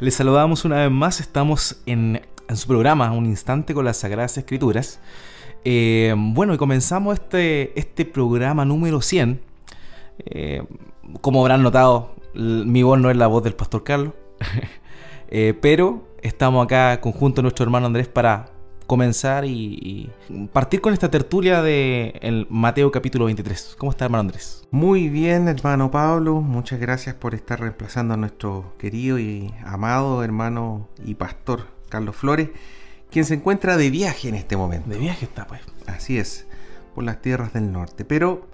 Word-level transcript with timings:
Les 0.00 0.14
saludamos 0.14 0.64
una 0.64 0.76
vez 0.76 0.92
más, 0.92 1.18
estamos 1.18 1.82
en, 1.84 2.22
su 2.54 2.68
programa 2.68 3.10
Un 3.10 3.26
Instante 3.26 3.74
con 3.74 3.84
las 3.84 3.96
Sagradas 3.96 4.38
Escrituras. 4.38 5.00
Eh, 5.64 6.14
bueno, 6.16 6.54
y 6.54 6.56
comenzamos 6.56 7.14
este, 7.14 7.76
este 7.76 8.04
programa 8.04 8.64
número 8.64 9.02
100. 9.02 9.40
Eh, 10.24 10.62
como 11.20 11.40
habrán 11.40 11.64
notado, 11.64 12.14
mi 12.32 12.84
voz 12.84 13.00
no 13.00 13.10
es 13.10 13.16
la 13.16 13.26
voz 13.26 13.42
del 13.42 13.54
Pastor 13.54 13.82
Carlos, 13.82 14.12
eh, 15.30 15.58
pero 15.60 16.06
estamos 16.22 16.64
acá 16.64 17.00
conjunto 17.00 17.40
a 17.40 17.42
nuestro 17.42 17.64
hermano 17.64 17.86
Andrés 17.86 18.06
para 18.06 18.50
comenzar 18.88 19.44
y, 19.44 20.10
partir 20.50 20.80
con 20.80 20.94
esta 20.94 21.10
tertulia 21.10 21.60
de 21.60 22.18
el 22.22 22.46
Mateo 22.48 22.90
capítulo 22.90 23.26
23. 23.26 23.76
¿Cómo 23.76 23.92
está, 23.92 24.06
hermano 24.06 24.20
Andrés? 24.20 24.66
Muy 24.70 25.10
bien, 25.10 25.46
hermano 25.46 25.90
Pablo. 25.90 26.40
Muchas 26.40 26.80
gracias 26.80 27.14
por 27.14 27.34
estar 27.34 27.60
reemplazando 27.60 28.14
a 28.14 28.16
nuestro 28.16 28.72
querido 28.78 29.18
y 29.18 29.52
amado 29.62 30.24
hermano 30.24 30.88
y 31.04 31.16
pastor 31.16 31.66
Carlos 31.90 32.16
Flores, 32.16 32.48
quien 33.10 33.26
se 33.26 33.34
encuentra 33.34 33.76
de 33.76 33.90
viaje 33.90 34.30
en 34.30 34.34
este 34.34 34.56
momento. 34.56 34.88
De 34.88 34.96
viaje 34.96 35.26
está, 35.26 35.46
pues. 35.46 35.60
Así 35.86 36.16
es, 36.16 36.46
por 36.94 37.04
las 37.04 37.20
tierras 37.20 37.52
del 37.52 37.70
norte. 37.70 38.06
Pero 38.06 38.48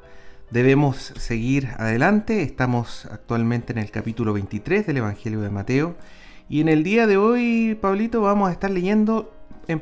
debemos 0.50 1.14
seguir 1.16 1.68
adelante. 1.78 2.42
Estamos 2.42 3.06
actualmente 3.06 3.72
en 3.72 3.78
el 3.78 3.92
capítulo 3.92 4.32
23 4.32 4.84
del 4.84 4.96
Evangelio 4.96 5.40
de 5.40 5.50
Mateo. 5.50 5.94
Y 6.48 6.60
en 6.60 6.68
el 6.68 6.82
día 6.82 7.06
de 7.06 7.18
hoy, 7.18 7.78
Pablito, 7.80 8.20
vamos 8.20 8.48
a 8.48 8.52
estar 8.52 8.70
leyendo 8.72 9.32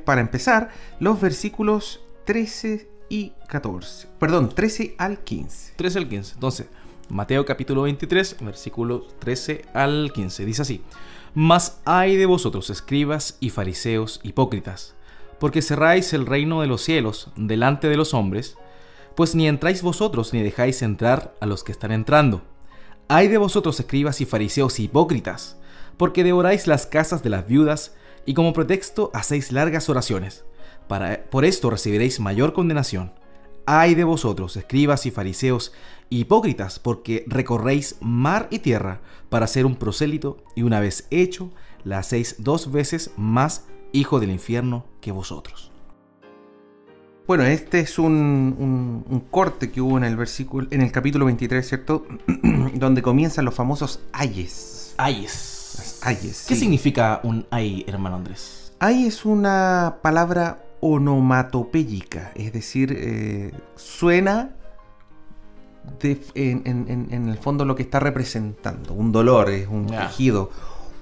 para 0.04 0.20
empezar, 0.20 0.70
los 1.00 1.20
versículos 1.20 2.00
13 2.24 2.88
y 3.08 3.32
14. 3.48 4.08
Perdón, 4.18 4.50
13 4.54 4.94
al 4.98 5.18
15. 5.18 5.74
13 5.76 5.98
al 5.98 6.08
15. 6.08 6.34
Entonces, 6.34 6.66
Mateo 7.08 7.44
capítulo 7.44 7.82
23, 7.82 8.36
versículos 8.40 9.02
13 9.18 9.66
al 9.74 10.12
15. 10.14 10.44
Dice 10.46 10.62
así. 10.62 10.82
Mas 11.34 11.80
hay 11.84 12.16
de 12.16 12.26
vosotros, 12.26 12.70
escribas 12.70 13.36
y 13.40 13.50
fariseos 13.50 14.20
hipócritas, 14.22 14.94
porque 15.38 15.62
cerráis 15.62 16.12
el 16.12 16.26
reino 16.26 16.60
de 16.60 16.66
los 16.66 16.82
cielos 16.82 17.30
delante 17.36 17.88
de 17.88 17.96
los 17.96 18.12
hombres, 18.14 18.56
pues 19.14 19.34
ni 19.34 19.48
entráis 19.48 19.82
vosotros 19.82 20.32
ni 20.32 20.42
dejáis 20.42 20.82
entrar 20.82 21.34
a 21.40 21.46
los 21.46 21.64
que 21.64 21.72
están 21.72 21.92
entrando. 21.92 22.42
Hay 23.08 23.28
de 23.28 23.38
vosotros, 23.38 23.78
escribas 23.80 24.20
y 24.20 24.26
fariseos 24.26 24.78
hipócritas, 24.78 25.58
porque 25.96 26.24
devoráis 26.24 26.66
las 26.66 26.86
casas 26.86 27.22
de 27.22 27.30
las 27.30 27.46
viudas 27.46 27.94
y 28.26 28.34
como 28.34 28.52
pretexto 28.52 29.10
hacéis 29.14 29.52
largas 29.52 29.88
oraciones. 29.88 30.44
Para, 30.88 31.24
por 31.30 31.44
esto 31.44 31.70
recibiréis 31.70 32.20
mayor 32.20 32.52
condenación. 32.52 33.12
Ay 33.64 33.94
de 33.94 34.04
vosotros, 34.04 34.56
escribas 34.56 35.06
y 35.06 35.10
fariseos, 35.10 35.72
hipócritas, 36.10 36.78
porque 36.78 37.24
recorréis 37.28 37.96
mar 38.00 38.48
y 38.50 38.58
tierra 38.58 39.00
para 39.28 39.46
ser 39.46 39.66
un 39.66 39.76
prosélito, 39.76 40.38
y 40.56 40.62
una 40.62 40.80
vez 40.80 41.06
hecho, 41.10 41.50
la 41.84 41.98
hacéis 41.98 42.36
dos 42.38 42.72
veces 42.72 43.12
más 43.16 43.66
hijo 43.92 44.20
del 44.20 44.30
infierno 44.30 44.84
que 45.00 45.12
vosotros. 45.12 45.70
Bueno, 47.26 47.44
este 47.44 47.80
es 47.80 47.98
un, 48.00 49.04
un, 49.08 49.20
corte 49.30 49.70
que 49.70 49.80
hubo 49.80 49.96
en 49.96 50.04
el 50.04 50.16
versículo, 50.16 50.66
en 50.70 50.82
el 50.82 50.90
capítulo 50.90 51.24
23, 51.26 51.66
¿cierto? 51.66 52.04
Donde 52.74 53.00
comienzan 53.00 53.44
los 53.44 53.54
famosos 53.54 54.00
ayes. 54.12 54.94
Ayes. 54.98 55.51
¿Qué 56.48 56.56
significa 56.56 57.20
un 57.22 57.46
ay, 57.50 57.84
hermano 57.86 58.16
Andrés? 58.16 58.72
Ay 58.78 59.06
es 59.06 59.24
una 59.24 59.98
palabra 60.02 60.64
onomatopéyica, 60.80 62.32
es 62.34 62.52
decir, 62.52 62.96
eh, 62.98 63.52
suena 63.76 64.56
en, 66.34 67.28
el 67.28 67.38
fondo 67.38 67.64
lo 67.64 67.76
que 67.76 67.84
está 67.84 68.00
representando. 68.00 68.92
Un 68.94 69.12
dolor, 69.12 69.50
es 69.50 69.68
un 69.68 69.86
tejido. 69.86 70.50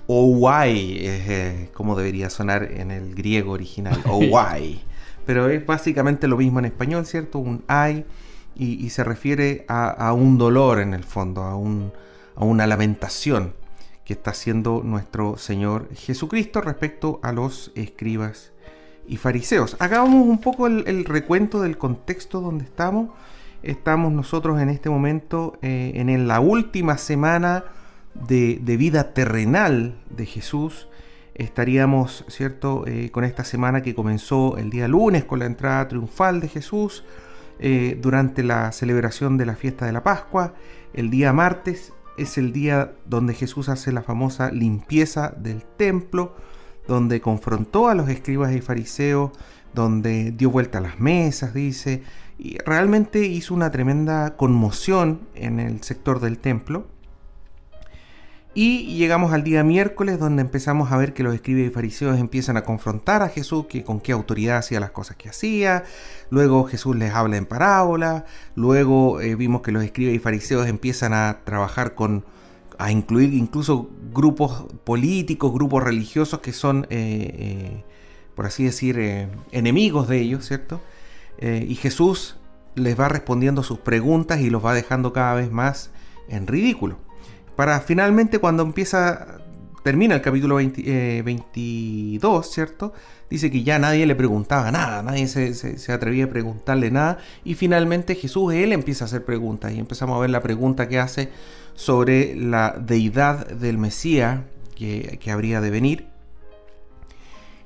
O 0.07 0.27
guay 0.37 1.07
es 1.07 1.29
eh, 1.29 1.71
como 1.73 1.97
debería 1.97 2.29
sonar 2.31 2.65
en 2.65 2.91
el 2.91 3.15
griego 3.15 3.53
original. 3.53 4.03
O 4.07 4.25
guay. 4.27 4.83
Pero 5.25 5.49
es 5.49 5.65
básicamente 5.65 6.29
lo 6.29 6.37
mismo 6.37 6.59
en 6.59 6.67
español, 6.67 7.07
¿cierto? 7.07 7.39
Un 7.39 7.65
ay 7.69 8.05
y, 8.57 8.91
se 8.91 9.05
refiere 9.05 9.65
a, 9.69 10.13
un 10.13 10.37
dolor 10.37 10.81
en 10.81 10.93
el 10.93 11.05
fondo, 11.05 11.43
a, 11.43 11.57
un, 11.57 11.93
a 12.37 12.45
una 12.45 12.67
lamentación 12.67 13.55
que 14.11 14.15
está 14.15 14.33
haciendo 14.33 14.83
nuestro 14.85 15.37
Señor 15.37 15.89
Jesucristo 15.95 16.61
respecto 16.61 17.21
a 17.23 17.31
los 17.31 17.71
escribas 17.77 18.51
y 19.07 19.19
fariseos. 19.19 19.77
Hagamos 19.79 20.27
un 20.27 20.41
poco 20.41 20.67
el, 20.67 21.05
recuento 21.05 21.63
del 21.63 21.79
contexto 21.79 22.41
donde 22.41 22.65
estamos. 22.65 23.11
Estamos 23.63 24.11
nosotros 24.11 24.61
en 24.61 24.69
este 24.69 24.91
momento 24.91 25.61
eh, 25.63 25.93
en 25.95 26.27
la 26.27 26.41
última 26.41 26.99
semana 26.99 27.67
de, 28.15 28.59
vida 28.77 29.15
terrenal 29.15 29.95
de 30.11 30.27
Jesús. 30.27 30.89
Estaríamos, 31.37 32.25
¿cierto?, 32.27 32.83
eh, 32.89 33.11
con 33.13 33.23
esta 33.23 33.45
semana 33.45 33.81
que 33.81 33.95
comenzó 33.95 34.57
el 34.57 34.71
día 34.71 34.89
lunes 34.89 35.25
con 35.25 35.39
la 35.39 35.47
entrada 35.47 35.87
triunfal 35.87 36.41
de 36.41 36.49
Jesús, 36.49 37.05
eh, 37.61 37.97
durante 38.03 38.43
la 38.43 38.73
celebración 38.73 39.37
de 39.37 39.47
la 39.47 39.55
fiesta 39.55 39.87
de 39.87 39.93
la 39.93 40.03
Pascua, 40.03 40.55
el 40.95 41.11
día 41.11 41.33
martes 41.33 41.93
es 42.21 42.37
el 42.37 42.53
día 42.53 42.93
donde 43.07 43.35
Jesús 43.35 43.69
hace 43.69 43.93
la 43.93 44.03
famosa 44.03 44.51
limpieza 44.51 45.35
del 45.37 45.65
templo, 45.65 46.37
donde 46.87 47.21
confrontó 47.21 47.89
a 47.89 47.95
los 47.95 48.09
escribas 48.09 48.55
y 48.55 48.61
fariseos, 48.61 49.31
donde 49.75 50.33
dio 50.33 50.51
vuelta 50.51 50.79
a 50.79 50.83
las 50.83 51.01
mesas, 51.01 51.55
dice, 51.55 52.03
y 52.39 52.59
realmente 52.59 53.27
hizo 53.27 53.55
una 53.55 53.71
tremenda 53.71 54.37
conmoción 54.37 55.21
en 55.35 55.61
el 55.61 55.83
sector 55.83 56.21
del 56.21 56.39
templo. 56.39 56.87
Y 58.53 58.97
llegamos 58.97 59.33
al 59.33 59.45
día 59.45 59.63
miércoles 59.63 60.19
donde 60.19 60.43
empezamos 60.43 60.91
a 60.91 60.97
ver 60.97 61.15
que 61.15 61.23
los 61.23 61.33
escribas 61.35 61.71
y 61.71 61.71
fariseos 61.71 62.19
empiezan 62.19 62.57
a 62.57 62.65
confrontar 62.65 63.23
a 63.23 63.29
Jesús, 63.29 63.67
que 63.67 63.85
con 63.85 64.01
qué 64.01 64.11
autoridad 64.11 64.57
hacía 64.57 64.81
las 64.81 64.91
cosas 64.91 65.17
que 65.17 65.29
hacía. 65.29 65.85
Luego 66.31 66.65
Jesús 66.65 66.97
les 66.97 67.15
habla 67.15 67.37
en 67.37 67.47
parábola. 67.47 68.25
Luego 68.57 69.21
eh, 69.21 69.37
vimos 69.37 69.63
que 69.63 69.71
los 69.71 69.85
escribas 69.85 70.17
y 70.17 70.19
fariseos 70.19 70.67
empiezan 70.67 71.13
a 71.15 71.39
trabajar 71.45 71.95
con, 71.95 72.25
a 72.77 72.91
incluir 72.91 73.35
incluso 73.35 73.89
grupos 74.13 74.65
políticos, 74.83 75.53
grupos 75.53 75.85
religiosos 75.85 76.41
que 76.41 76.53
son, 76.53 76.89
eh, 76.91 77.31
eh, 77.39 77.85
por 78.35 78.47
así 78.47 78.65
decir, 78.65 79.29
enemigos 79.53 80.09
de 80.09 80.19
ellos, 80.21 80.47
¿cierto? 80.47 80.81
y 81.43 81.75
Jesús 81.77 82.37
les 82.75 83.01
va 83.01 83.09
respondiendo 83.09 83.63
sus 83.63 83.79
preguntas 83.79 84.41
y 84.41 84.51
los 84.51 84.63
va 84.63 84.75
dejando 84.75 85.15
cada 85.15 85.33
vez 85.33 85.51
más 85.51 85.91
en 86.29 86.47
ridículo 86.47 86.99
para 87.57 87.81
finalmente 87.81 88.39
cuando 88.39 88.63
empieza, 88.63 89.39
termina 89.83 90.15
el 90.15 90.23
capítulo 90.23 90.57
22, 90.57 91.25
eh, 91.57 92.49
¿cierto? 92.51 92.93
Dice 93.31 93.51
que 93.51 93.63
ya 93.63 93.79
nadie 93.79 94.07
le 94.07 94.17
preguntaba 94.17 94.73
nada, 94.73 95.03
nadie 95.03 95.29
se, 95.29 95.93
atrevía 95.93 96.25
a 96.25 96.29
preguntarle 96.29 96.91
nada 96.91 97.19
y 97.45 97.55
finalmente 97.55 98.17
Jesús, 98.17 98.53
él 98.53 98.73
empieza 98.73 99.05
a 99.05 99.07
hacer 99.07 99.25
preguntas 99.25 99.73
y 99.73 99.79
empezamos 99.79 100.17
a 100.17 100.21
ver 100.21 100.31
la 100.31 100.43
pregunta 100.43 100.89
que 100.89 100.99
hace 100.99 101.31
sobre 101.75 102.35
la 102.35 102.77
deidad 102.79 103.47
del 103.47 103.79
Mesías 103.79 104.41
que, 104.75 105.31
habría 105.31 105.61
de 105.61 105.71
venir. 105.71 106.07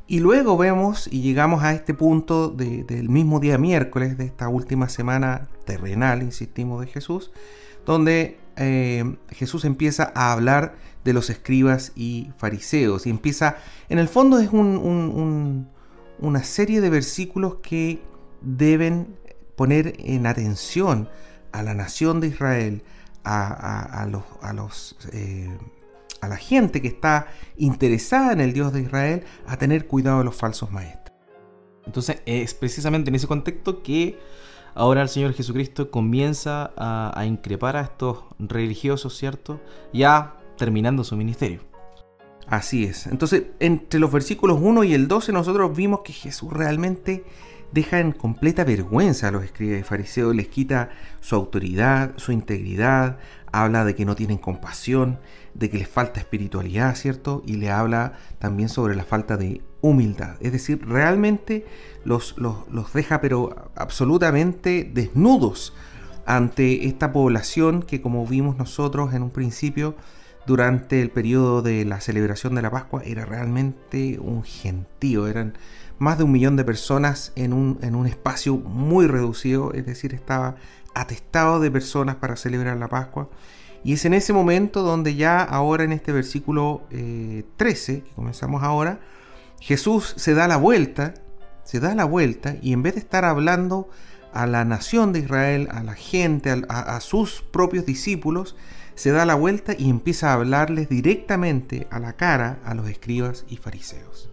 Y 0.06 0.20
luego 0.20 0.58
vemos 0.58 1.08
y 1.10 1.22
llegamos 1.22 1.62
a 1.62 1.72
este 1.72 1.94
punto 1.94 2.50
del 2.50 3.08
mismo 3.08 3.40
día 3.40 3.56
miércoles 3.56 4.18
de 4.18 4.26
esta 4.26 4.48
última 4.48 4.90
semana 4.90 5.48
terrenal, 5.64 6.22
insistimos, 6.22 6.84
de 6.84 6.88
Jesús, 6.88 7.30
donde 7.86 8.38
eh, 8.56 9.16
Jesús 9.30 9.64
empieza 9.64 10.12
a 10.14 10.32
hablar 10.32 10.76
de 11.04 11.12
los 11.12 11.30
escribas 11.30 11.92
y 11.94 12.30
fariseos 12.38 13.06
y 13.06 13.10
empieza, 13.10 13.56
en 13.88 13.98
el 13.98 14.08
fondo 14.08 14.38
es 14.38 14.50
una 14.52 16.44
serie 16.44 16.80
de 16.80 16.90
versículos 16.90 17.56
que 17.56 18.02
deben 18.40 19.16
poner 19.56 19.94
en 19.98 20.26
atención 20.26 21.08
a 21.52 21.62
la 21.62 21.74
nación 21.74 22.20
de 22.20 22.28
Israel, 22.28 22.82
a, 23.24 24.06
eh, 25.12 25.58
a 26.20 26.28
la 26.28 26.36
gente 26.36 26.82
que 26.82 26.88
está 26.88 27.28
interesada 27.56 28.32
en 28.32 28.40
el 28.40 28.52
Dios 28.52 28.72
de 28.72 28.82
Israel, 28.82 29.24
a 29.46 29.56
tener 29.56 29.86
cuidado 29.86 30.18
de 30.18 30.24
los 30.24 30.36
falsos 30.36 30.70
maestros. 30.70 31.16
Entonces 31.86 32.22
es 32.24 32.54
precisamente 32.54 33.10
en 33.10 33.14
ese 33.14 33.26
contexto 33.26 33.82
que 33.82 34.18
ahora 34.74 35.02
el 35.02 35.08
Señor 35.08 35.32
Jesucristo 35.32 35.90
comienza 35.90 36.72
a, 36.76 37.24
increpar 37.26 37.76
a 37.76 37.82
estos 37.82 38.24
religiosos, 38.38 39.16
¿cierto? 39.16 39.60
Ya 39.92 40.36
terminando 40.56 41.04
su 41.04 41.16
ministerio. 41.16 41.60
Así 42.46 42.84
es. 42.84 43.06
Entonces, 43.06 43.44
entre 43.58 44.00
los 44.00 44.12
versículos 44.12 44.58
1 44.60 44.84
y 44.84 44.94
el 44.94 45.08
12 45.08 45.32
nosotros 45.32 45.74
vimos 45.74 46.00
que 46.00 46.12
Jesús 46.12 46.52
realmente 46.52 47.24
deja 47.72 47.98
en 47.98 48.12
completa 48.12 48.62
vergüenza 48.64 49.28
a 49.28 49.30
los 49.30 49.42
escribas 49.42 49.80
y 49.80 49.82
fariseos, 49.82 50.34
les 50.34 50.48
quita 50.48 50.90
su 51.20 51.34
autoridad, 51.34 52.12
su 52.16 52.30
integridad, 52.30 53.18
habla 53.50 53.84
de 53.84 53.94
que 53.94 54.04
no 54.04 54.14
tienen 54.14 54.38
compasión, 54.38 55.18
de 55.54 55.70
que 55.70 55.78
les 55.78 55.88
falta 55.88 56.20
espiritualidad, 56.20 56.94
¿cierto? 56.94 57.42
Y 57.46 57.56
le 57.56 57.70
habla 57.70 58.12
también 58.38 58.68
sobre 58.68 58.94
la 58.94 59.04
falta 59.04 59.36
de 59.36 59.62
humildad. 59.84 60.36
Es 60.40 60.52
decir, 60.52 60.82
realmente 60.86 61.66
los, 62.04 62.36
los, 62.38 62.92
deja 62.94 63.20
pero 63.20 63.70
absolutamente 63.76 64.90
desnudos 64.92 65.74
ante 66.24 66.86
esta 66.86 67.12
población 67.12 67.82
que 67.82 68.00
como 68.00 68.26
vimos 68.26 68.56
nosotros 68.56 69.12
en 69.12 69.22
un 69.22 69.30
principio 69.30 69.94
durante 70.46 71.02
el 71.02 71.10
periodo 71.10 71.60
de 71.60 71.84
la 71.84 72.00
celebración 72.00 72.54
de 72.54 72.62
la 72.62 72.70
Pascua 72.70 73.02
era 73.04 73.26
realmente 73.26 74.18
un 74.18 74.42
gentío, 74.42 75.26
eran 75.26 75.52
más 75.98 76.16
de 76.16 76.24
un 76.24 76.32
millón 76.32 76.56
de 76.56 76.64
personas 76.64 77.32
en 77.36 77.52
un, 77.52 77.78
en 77.82 77.94
un 77.94 78.06
espacio 78.06 78.56
muy 78.56 79.06
reducido, 79.06 79.74
es 79.74 79.84
decir, 79.84 80.14
estaba 80.14 80.56
atestado 80.94 81.60
de 81.60 81.70
personas 81.70 82.16
para 82.16 82.36
celebrar 82.36 82.78
la 82.78 82.88
Pascua. 82.88 83.28
Y 83.84 83.92
es 83.92 84.04
en 84.06 84.14
ese 84.14 84.32
momento 84.32 84.82
donde 84.82 85.14
ya 85.14 85.42
ahora 85.42 85.84
en 85.84 85.92
este 85.92 86.10
versículo 86.10 86.84
13, 86.88 87.92
eh, 87.92 88.02
que 88.02 88.14
comenzamos 88.14 88.62
ahora, 88.62 88.98
Jesús 89.60 90.14
se 90.16 90.34
da 90.34 90.48
la 90.48 90.56
vuelta, 90.56 91.14
se 91.62 91.80
da 91.80 91.94
la 91.94 92.04
vuelta 92.04 92.56
y 92.60 92.72
en 92.72 92.82
vez 92.82 92.94
de 92.94 93.00
estar 93.00 93.24
hablando 93.24 93.88
a 94.32 94.46
la 94.46 94.64
nación 94.64 95.12
de 95.12 95.20
Israel, 95.20 95.68
a 95.70 95.82
la 95.82 95.94
gente, 95.94 96.62
a, 96.68 97.00
sus 97.00 97.40
propios 97.40 97.86
discípulos, 97.86 98.56
se 98.96 99.12
da 99.12 99.24
la 99.24 99.36
vuelta 99.36 99.74
y 99.78 99.88
empieza 99.88 100.30
a 100.30 100.34
hablarles 100.34 100.88
directamente 100.88 101.86
a 101.90 102.00
la 102.00 102.14
cara 102.14 102.58
a 102.64 102.74
los 102.74 102.88
escribas 102.88 103.44
y 103.48 103.56
fariseos. 103.56 104.30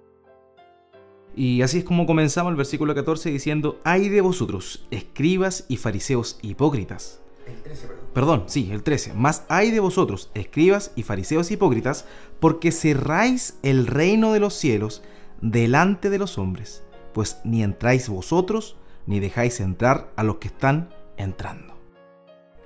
Y 1.36 1.62
así 1.62 1.78
es 1.78 1.84
como 1.86 2.06
comenzamos 2.06 2.52
el 2.52 2.58
versículo 2.58 2.94
14 2.94 3.30
diciendo, 3.30 3.80
ay 3.84 4.10
de 4.10 4.22
vosotros, 4.22 4.86
escribas 4.92 5.66
y 5.70 5.78
fariseos 5.78 6.40
hipócritas. 6.42 7.22
El 7.48 7.62
13, 7.62 7.88
perdón. 7.88 8.06
Perdón, 8.14 8.44
sí, 8.48 8.70
el 8.72 8.84
13. 8.84 9.14
Más 9.14 9.44
hay 9.50 9.72
de 9.72 9.80
vosotros, 9.80 10.32
escribas 10.34 10.92
y 10.96 11.04
fariseos 11.04 11.52
hipócritas, 11.52 12.06
porque 12.40 12.72
cerráis 12.72 13.58
el 13.64 13.88
reino 13.88 14.34
de 14.34 14.40
los 14.40 14.54
cielos 14.54 15.04
delante 15.42 16.10
de 16.10 16.20
los 16.20 16.38
hombres, 16.38 16.84
pues 17.14 17.40
ni 17.44 17.64
entráis 17.64 18.10
vosotros, 18.10 18.78
ni 19.06 19.20
dejáis 19.20 19.60
entrar 19.60 20.12
a 20.16 20.24
los 20.24 20.38
que 20.38 20.48
están 20.48 20.90
entrando. 21.18 21.76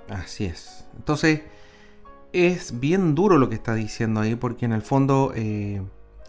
Así 0.08 0.44
es. 0.44 0.84
Entonces, 0.96 1.42
es 2.32 2.78
bien 2.80 3.14
duro 3.14 3.38
lo 3.38 3.48
que 3.48 3.54
está 3.54 3.74
diciendo 3.74 4.20
ahí, 4.20 4.34
porque 4.34 4.64
en 4.64 4.72
el 4.72 4.82
fondo... 4.82 5.32
Eh, 5.34 5.82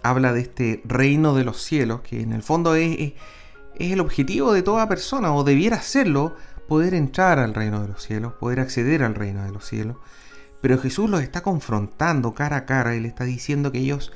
habla 0.03 0.33
de 0.33 0.41
este 0.41 0.81
reino 0.85 1.35
de 1.35 1.43
los 1.43 1.61
cielos, 1.61 2.01
que 2.01 2.21
en 2.21 2.33
el 2.33 2.43
fondo 2.43 2.75
es, 2.75 3.13
el 3.75 3.99
objetivo 3.99 4.53
de 4.53 4.63
toda 4.63 4.87
persona, 4.87 5.33
o 5.33 5.43
debiera 5.43 5.81
serlo, 5.81 6.35
poder 6.67 6.93
entrar 6.93 7.39
al 7.39 7.53
reino 7.53 7.81
de 7.81 7.87
los 7.87 8.03
cielos, 8.03 8.33
poder 8.33 8.59
acceder 8.59 9.03
al 9.03 9.15
reino 9.15 9.43
de 9.43 9.51
los 9.51 9.65
cielos. 9.65 9.97
Pero 10.61 10.77
Jesús 10.79 11.09
los 11.09 11.21
está 11.21 11.41
confrontando 11.41 12.33
cara 12.33 12.57
a 12.57 12.65
cara 12.65 12.95
y 12.95 12.99
le 12.99 13.07
está 13.07 13.23
diciendo 13.23 13.71
que 13.71 13.79
ellos, 13.79 14.11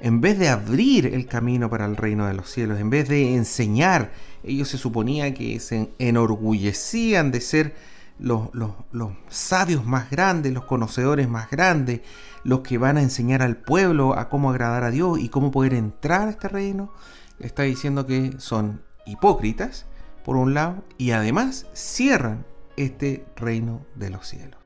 en 0.00 0.20
vez 0.20 0.38
de 0.38 0.48
abrir 0.48 1.06
el 1.06 1.26
camino 1.26 1.70
para 1.70 1.86
el 1.86 1.96
reino 1.96 2.26
de 2.26 2.34
los 2.34 2.50
cielos, 2.50 2.78
en 2.78 2.90
vez 2.90 3.08
de 3.08 3.34
enseñar, 3.34 4.12
ellos 4.42 4.68
se 4.68 4.78
suponía 4.78 5.32
que 5.34 5.58
se 5.60 5.90
enorgullecían 5.98 7.30
de 7.32 7.40
ser 7.40 7.74
los, 8.18 8.48
los 8.54 9.10
sabios 9.28 9.84
más 9.84 10.10
grandes, 10.10 10.52
los 10.52 10.64
conocedores 10.64 11.28
más 11.28 11.50
grandes, 11.50 12.00
los 12.44 12.60
que 12.60 12.78
van 12.78 12.96
a 12.96 13.02
enseñar 13.02 13.42
al 13.42 13.56
pueblo 13.56 14.16
a 14.18 14.28
cómo 14.28 14.50
agradar 14.50 14.84
a 14.84 14.90
Dios 14.90 15.18
y 15.18 15.28
cómo 15.28 15.50
poder 15.50 15.74
entrar 15.74 16.28
a 16.28 16.30
este 16.30 16.48
reino, 16.48 16.92
está 17.38 17.64
diciendo 17.64 18.06
que 18.06 18.34
son 18.38 18.82
hipócritas, 19.06 19.86
por 20.26 20.36
un 20.36 20.54
lado, 20.54 20.82
y 20.98 21.12
además 21.12 21.66
cierran 21.72 22.44
este 22.76 23.24
reino 23.36 23.86
de 23.94 24.10
los 24.10 24.26
cielos. 24.26 24.58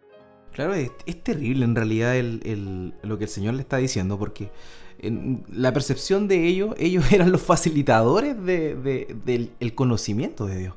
Claro, 0.52 0.72
es, 0.72 0.90
terrible 1.22 1.66
en 1.66 1.76
realidad 1.76 2.14
lo 3.02 3.18
que 3.18 3.24
el 3.24 3.30
Señor 3.30 3.52
le 3.52 3.60
está 3.60 3.76
diciendo, 3.76 4.18
porque 4.18 4.50
en 5.00 5.44
la 5.52 5.74
percepción 5.74 6.28
de 6.28 6.46
ellos, 6.46 6.74
ellos 6.78 7.12
eran 7.12 7.30
los 7.30 7.42
facilitadores 7.42 8.42
del 8.42 9.74
conocimiento 9.74 10.46
de 10.46 10.56
Dios. 10.56 10.74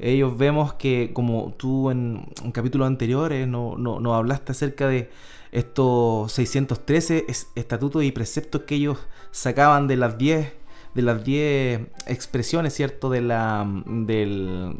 Ellos 0.00 0.36
vemos 0.36 0.74
que, 0.74 1.12
como 1.12 1.54
tú 1.56 1.92
en, 1.92 2.26
capítulos 2.52 2.88
anteriores 2.88 3.46
no, 3.46 3.76
no 3.78 4.14
hablaste 4.16 4.50
acerca 4.50 4.88
de, 4.88 5.08
estos 5.52 6.32
613 6.32 7.24
estatutos 7.54 8.04
y 8.04 8.12
preceptos 8.12 8.62
que 8.62 8.74
ellos 8.74 8.98
sacaban 9.30 9.86
de 9.86 9.96
las 9.96 10.18
10 10.18 10.52
de 10.96 11.02
las 11.02 11.22
10 11.22 11.80
expresiones, 12.06 12.74
¿cierto? 12.74 13.10
De 13.10 13.20
la, 13.20 13.70
del, 13.86 14.74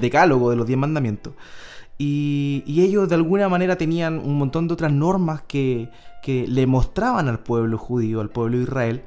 decálogo, 0.00 0.50
de 0.50 0.56
los 0.56 0.66
10 0.66 0.78
mandamientos. 0.78 1.32
Y, 1.96 2.64
ellos 2.66 3.08
de 3.08 3.14
alguna 3.14 3.48
manera 3.48 3.76
tenían 3.76 4.18
un 4.18 4.36
montón 4.36 4.66
de 4.66 4.74
otras 4.74 4.92
normas 4.92 5.42
que, 5.46 5.90
que 6.22 6.46
le 6.48 6.66
mostraban 6.66 7.28
al 7.28 7.38
pueblo 7.38 7.78
judío, 7.78 8.20
al 8.20 8.30
pueblo 8.30 8.56
de 8.56 8.64
Israel, 8.64 9.02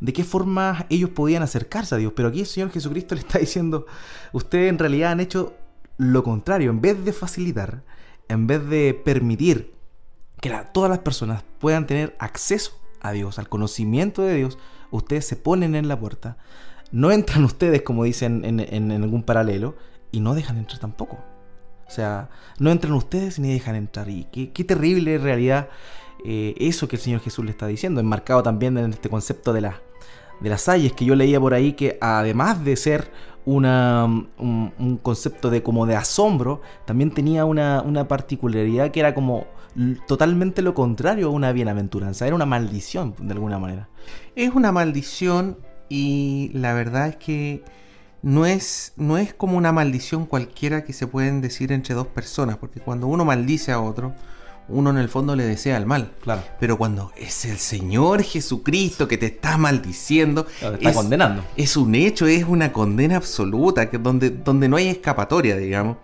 de 0.00 0.12
qué 0.12 0.24
forma 0.24 0.86
ellos 0.90 1.10
podían 1.10 1.42
acercarse 1.42 1.94
a 1.94 1.98
Dios. 1.98 2.12
Pero 2.16 2.28
aquí 2.28 2.40
el 2.40 2.46
Señor 2.46 2.70
Jesucristo 2.70 3.14
le 3.14 3.20
está 3.20 3.38
diciendo, 3.38 3.86
ustedes 4.32 4.68
en 4.70 4.78
realidad 4.78 5.12
han 5.12 5.20
hecho 5.20 5.54
lo 5.98 6.24
contrario, 6.24 6.70
en 6.70 6.80
vez 6.80 7.04
de 7.04 7.12
facilitar, 7.12 7.82
en 8.28 8.46
vez 8.46 8.68
de 8.68 9.00
permitir 9.04 9.74
que 10.40 10.52
todas 10.72 10.90
las 10.90 11.00
personas 11.00 11.44
puedan 11.60 11.86
tener 11.86 12.16
acceso 12.18 12.72
a 13.00 13.12
Dios, 13.12 13.38
al 13.38 13.48
conocimiento 13.48 14.22
de 14.22 14.34
Dios, 14.34 14.58
ustedes 14.90 15.26
se 15.26 15.36
ponen 15.36 15.74
en 15.74 15.88
la 15.88 15.98
puerta, 15.98 16.36
no 16.90 17.10
entran 17.10 17.44
ustedes 17.44 17.82
como 17.82 18.04
dicen 18.04 18.44
en, 18.44 18.90
algún 18.92 19.22
paralelo 19.22 19.76
y 20.10 20.20
no 20.20 20.34
dejan 20.34 20.58
entrar 20.58 20.78
tampoco. 20.78 21.18
O 21.86 21.90
sea, 21.90 22.28
no 22.58 22.70
entran 22.70 22.92
ustedes 22.92 23.38
ni 23.38 23.52
dejan 23.52 23.74
entrar. 23.74 24.08
Y 24.10 24.24
qué, 24.24 24.64
terrible 24.64 25.14
en 25.14 25.22
realidad 25.22 25.68
eh, 26.24 26.54
eso 26.58 26.86
que 26.86 26.96
el 26.96 27.02
Señor 27.02 27.20
Jesús 27.20 27.44
le 27.44 27.50
está 27.50 27.66
diciendo, 27.66 28.00
enmarcado 28.00 28.42
también 28.42 28.76
en 28.76 28.92
este 28.92 29.08
concepto 29.08 29.54
de, 29.54 29.62
de 29.62 30.48
las 30.50 30.68
ayes 30.68 30.92
que 30.92 31.06
yo 31.06 31.14
leía 31.14 31.40
por 31.40 31.54
ahí, 31.54 31.72
que 31.72 31.96
además 32.00 32.62
de 32.62 32.76
ser 32.76 33.10
una, 33.48 34.04
un, 34.04 35.00
concepto 35.02 35.48
de 35.50 35.62
como 35.62 35.86
de 35.86 35.96
asombro, 35.96 36.60
también 36.84 37.12
tenía 37.12 37.44
una, 37.44 37.82
una 37.82 38.06
particularidad 38.06 38.90
que 38.90 39.00
era 39.00 39.14
como 39.14 39.46
totalmente 40.06 40.60
lo 40.60 40.74
contrario 40.74 41.28
a 41.28 41.30
una 41.30 41.52
bienaventuranza, 41.52 42.26
era 42.26 42.34
una 42.34 42.46
maldición 42.46 43.14
de 43.18 43.32
alguna 43.32 43.58
manera. 43.58 43.88
Es 44.34 44.54
una 44.54 44.70
maldición 44.70 45.56
y 45.88 46.50
la 46.52 46.74
verdad 46.74 47.08
es 47.08 47.16
que 47.16 47.64
no 48.20 48.44
es, 48.44 48.92
no 48.96 49.16
es 49.16 49.32
como 49.32 49.56
una 49.56 49.72
maldición 49.72 50.26
cualquiera 50.26 50.84
que 50.84 50.92
se 50.92 51.06
pueden 51.06 51.40
decir 51.40 51.72
entre 51.72 51.94
dos 51.94 52.06
personas, 52.06 52.58
porque 52.58 52.80
cuando 52.80 53.06
uno 53.06 53.24
maldice 53.24 53.72
a 53.72 53.80
otro, 53.80 54.14
uno 54.68 54.90
en 54.90 54.98
el 54.98 55.08
fondo 55.08 55.34
le 55.34 55.44
desea 55.44 55.76
el 55.76 55.86
mal. 55.86 56.12
Claro. 56.22 56.42
Pero 56.60 56.78
cuando 56.78 57.12
es 57.16 57.44
el 57.44 57.58
Señor 57.58 58.22
Jesucristo 58.22 59.08
que 59.08 59.18
te 59.18 59.26
está 59.26 59.56
maldiciendo, 59.56 60.46
te 60.60 60.74
está 60.74 60.92
condenando. 60.92 61.44
Es 61.56 61.76
un 61.76 61.94
hecho, 61.94 62.26
es 62.26 62.44
una 62.44 62.72
condena 62.72 63.16
absoluta, 63.16 63.90
que 63.90 63.98
donde, 63.98 64.30
donde 64.30 64.68
no 64.68 64.76
hay 64.76 64.88
escapatoria, 64.88 65.56
digamos. 65.56 65.96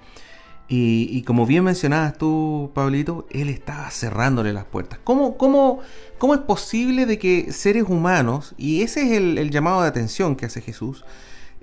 Y, 0.66 1.22
como 1.22 1.44
bien 1.44 1.62
mencionabas 1.64 2.16
tú, 2.16 2.70
Pablito, 2.74 3.26
él 3.30 3.50
estaba 3.50 3.90
cerrándole 3.90 4.52
las 4.52 4.64
puertas. 4.64 4.98
¿Cómo, 5.04 5.36
cómo, 5.36 5.80
cómo 6.18 6.34
es 6.34 6.40
posible 6.40 7.04
de 7.04 7.18
que 7.18 7.52
seres 7.52 7.84
humanos, 7.86 8.54
y 8.56 8.82
ese 8.82 9.02
es 9.02 9.12
el, 9.12 9.50
llamado 9.50 9.82
de 9.82 9.88
atención 9.88 10.36
que 10.36 10.46
hace 10.46 10.62
Jesús, 10.62 11.04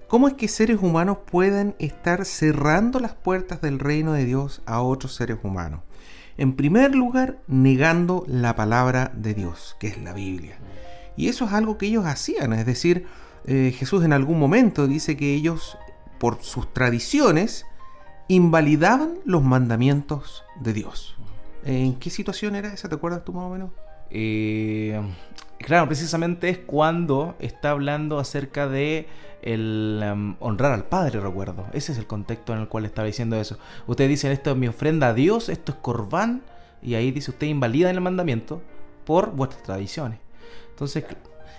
cómo 0.07 0.27
es 0.27 0.35
que 0.35 0.47
seres 0.47 0.77
humanos 0.81 1.17
pueden 1.29 1.75
estar 1.79 2.25
cerrando 2.25 2.99
las 2.99 3.13
puertas 3.15 3.59
del 3.61 3.79
reino 3.79 4.13
de 4.13 4.25
Dios 4.25 4.61
a 4.65 4.81
otros 4.81 5.15
seres 5.15 5.39
humanos? 5.41 5.81
En 6.37 6.55
primer 6.55 6.95
lugar, 6.95 7.39
negando 7.47 8.25
la 8.27 8.55
palabra 8.55 9.11
de 9.15 9.33
Dios, 9.33 9.75
que 9.79 9.87
es 9.87 10.01
la 10.01 10.13
Biblia. 10.13 10.57
Y 11.17 11.27
eso 11.27 11.45
es 11.45 11.53
algo 11.53 11.77
que 11.77 11.87
ellos 11.87 12.05
hacían, 12.05 12.53
es 12.53 12.65
decir, 12.65 13.05
eh, 13.45 13.73
Jesús 13.77 14.03
en 14.03 14.13
algún 14.13 14.39
momento 14.39 14.87
dice 14.87 15.17
que 15.17 15.33
ellos, 15.33 15.77
por 16.19 16.41
sus 16.41 16.71
tradiciones, 16.73 17.65
invalidaban 18.27 19.19
los 19.25 19.43
mandamientos 19.43 20.43
de 20.59 20.73
Dios. 20.73 21.17
¿En 21.63 21.95
qué 21.95 22.09
situación 22.09 22.55
era 22.55 22.73
esa? 22.73 22.89
¿Te 22.89 22.95
acuerdas 22.95 23.23
tú 23.25 23.33
más 23.33 23.43
o 23.43 23.49
menos? 23.49 23.71
Eh, 24.09 24.99
claro, 25.61 25.87
precisamente 25.87 26.49
es 26.49 26.57
cuando 26.57 27.35
está 27.39 27.71
hablando 27.71 28.19
acerca 28.19 28.67
de 28.67 29.07
el 29.41 30.01
um, 30.13 30.35
honrar 30.39 30.71
al 30.71 30.85
Padre, 30.85 31.19
recuerdo. 31.19 31.65
Ese 31.73 31.91
es 31.91 31.97
el 31.97 32.07
contexto 32.07 32.53
en 32.53 32.59
el 32.59 32.67
cual 32.67 32.85
estaba 32.85 33.07
diciendo 33.07 33.35
eso. 33.35 33.57
Ustedes 33.87 34.09
dicen, 34.09 34.31
esto 34.31 34.51
es 34.51 34.57
mi 34.57 34.67
ofrenda 34.67 35.07
a 35.07 35.13
Dios, 35.13 35.49
esto 35.49 35.71
es 35.71 35.77
corbán, 35.79 36.43
y 36.81 36.95
ahí 36.95 37.11
dice, 37.11 37.31
usted 37.31 37.47
invalida 37.47 37.89
el 37.89 38.01
mandamiento 38.01 38.61
por 39.05 39.31
vuestras 39.31 39.63
tradiciones. 39.63 40.19
Entonces... 40.69 41.05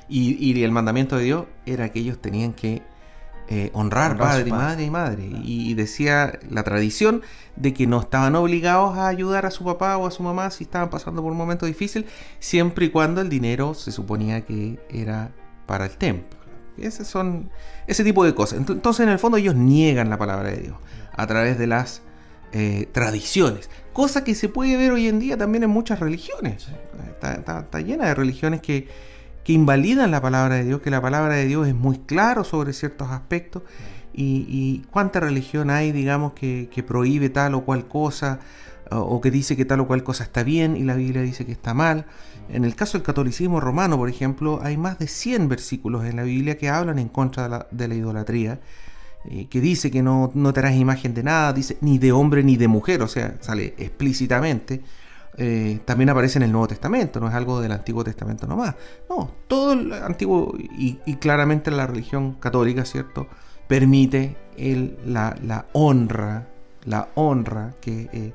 Y 0.08 0.62
el 0.62 0.72
mandamiento 0.72 1.16
de 1.16 1.24
Dios 1.24 1.46
era 1.64 1.90
que 1.90 2.00
ellos 2.00 2.18
tenían 2.18 2.52
que 2.52 2.82
eh, 3.54 3.68
honrar 3.74 4.16
padre, 4.16 4.50
madre 4.50 4.84
y 4.84 4.90
madre. 4.90 5.30
Y 5.44 5.74
decía 5.74 6.38
la 6.48 6.62
tradición 6.62 7.20
de 7.54 7.74
que 7.74 7.86
no 7.86 8.00
estaban 8.00 8.34
obligados 8.34 8.96
a 8.96 9.08
ayudar 9.08 9.44
a 9.44 9.50
su 9.50 9.62
papá 9.62 9.98
o 9.98 10.06
a 10.06 10.10
su 10.10 10.22
mamá 10.22 10.50
si 10.50 10.64
estaban 10.64 10.88
pasando 10.88 11.20
por 11.20 11.32
un 11.32 11.36
momento 11.36 11.66
difícil, 11.66 12.06
siempre 12.38 12.86
y 12.86 12.88
cuando 12.88 13.20
el 13.20 13.28
dinero 13.28 13.74
se 13.74 13.92
suponía 13.92 14.46
que 14.46 14.80
era 14.88 15.32
para 15.66 15.84
el 15.84 15.90
templo. 15.98 16.38
Ese, 16.78 17.04
son, 17.04 17.50
ese 17.86 18.02
tipo 18.04 18.24
de 18.24 18.34
cosas. 18.34 18.58
Entonces, 18.58 19.04
en 19.04 19.10
el 19.10 19.18
fondo, 19.18 19.36
ellos 19.36 19.54
niegan 19.54 20.08
la 20.08 20.16
palabra 20.16 20.48
de 20.48 20.56
Dios 20.56 20.76
a 21.14 21.26
través 21.26 21.58
de 21.58 21.66
las 21.66 22.00
eh, 22.52 22.88
tradiciones. 22.92 23.68
Cosa 23.92 24.24
que 24.24 24.34
se 24.34 24.48
puede 24.48 24.78
ver 24.78 24.92
hoy 24.92 25.08
en 25.08 25.18
día 25.18 25.36
también 25.36 25.62
en 25.64 25.68
muchas 25.68 26.00
religiones. 26.00 26.68
está 27.20 27.80
llena 27.80 28.06
de 28.06 28.14
religiones 28.14 28.62
que 28.62 28.88
que 29.44 29.52
invalidan 29.52 30.10
la 30.10 30.20
palabra 30.20 30.56
de 30.56 30.64
Dios, 30.64 30.80
que 30.80 30.90
la 30.90 31.00
palabra 31.00 31.34
de 31.34 31.46
Dios 31.46 31.66
es 31.66 31.74
muy 31.74 31.98
claro 31.98 32.44
sobre 32.44 32.72
ciertos 32.72 33.10
aspectos 33.10 33.62
y, 34.14 34.82
cuánta 34.90 35.20
religión 35.20 35.70
hay, 35.70 35.92
digamos, 35.92 36.34
que, 36.34 36.84
prohíbe 36.86 37.30
tal 37.30 37.54
o 37.54 37.64
cual 37.64 37.86
cosa 37.86 38.40
o, 38.90 39.20
que 39.20 39.30
dice 39.30 39.56
que 39.56 39.64
tal 39.64 39.80
o 39.80 39.86
cual 39.86 40.02
cosa 40.04 40.24
está 40.24 40.42
bien 40.42 40.76
y 40.76 40.82
la 40.84 40.94
Biblia 40.94 41.22
dice 41.22 41.46
que 41.46 41.52
está 41.52 41.74
mal. 41.74 42.06
En 42.48 42.64
el 42.64 42.74
caso 42.74 42.98
del 42.98 43.04
catolicismo 43.04 43.60
romano, 43.60 43.96
por 43.96 44.08
ejemplo, 44.08 44.60
hay 44.62 44.76
más 44.76 44.98
de 44.98 45.06
100 45.06 45.48
versículos 45.48 46.04
en 46.04 46.16
la 46.16 46.24
Biblia 46.24 46.58
que 46.58 46.68
hablan 46.68 46.98
en 46.98 47.08
contra 47.08 47.66
de 47.70 47.88
la, 47.88 47.94
idolatría, 47.94 48.60
eh, 49.24 49.46
que 49.48 49.60
dice 49.60 49.90
que 49.90 50.02
no, 50.02 50.30
no 50.34 50.52
te 50.52 50.60
harás 50.60 50.74
imagen 50.74 51.14
de 51.14 51.22
nada, 51.22 51.52
dice 51.52 51.78
ni 51.80 51.98
de 51.98 52.12
hombre 52.12 52.42
ni 52.42 52.56
de 52.56 52.68
mujer, 52.68 53.02
o 53.02 53.08
sea, 53.08 53.36
sale 53.40 53.74
explícitamente. 53.78 54.82
Eh, 55.38 55.80
también 55.86 56.10
aparece 56.10 56.38
en 56.38 56.42
el 56.42 56.52
Nuevo 56.52 56.68
Testamento, 56.68 57.18
no 57.18 57.28
es 57.28 57.34
algo 57.34 57.60
del 57.60 57.72
Antiguo 57.72 58.04
Testamento 58.04 58.46
nomás. 58.46 58.74
No, 59.08 59.30
todo 59.48 59.72
el 59.72 59.92
Antiguo 59.92 60.54
y, 60.58 60.96
claramente 61.16 61.70
la 61.70 61.86
religión 61.86 62.34
católica, 62.34 62.84
¿cierto? 62.84 63.28
Permite 63.66 64.36
el, 64.56 64.98
la, 65.06 65.66
honra, 65.72 66.48
la 66.84 67.08
honra 67.14 67.74
que, 67.80 68.32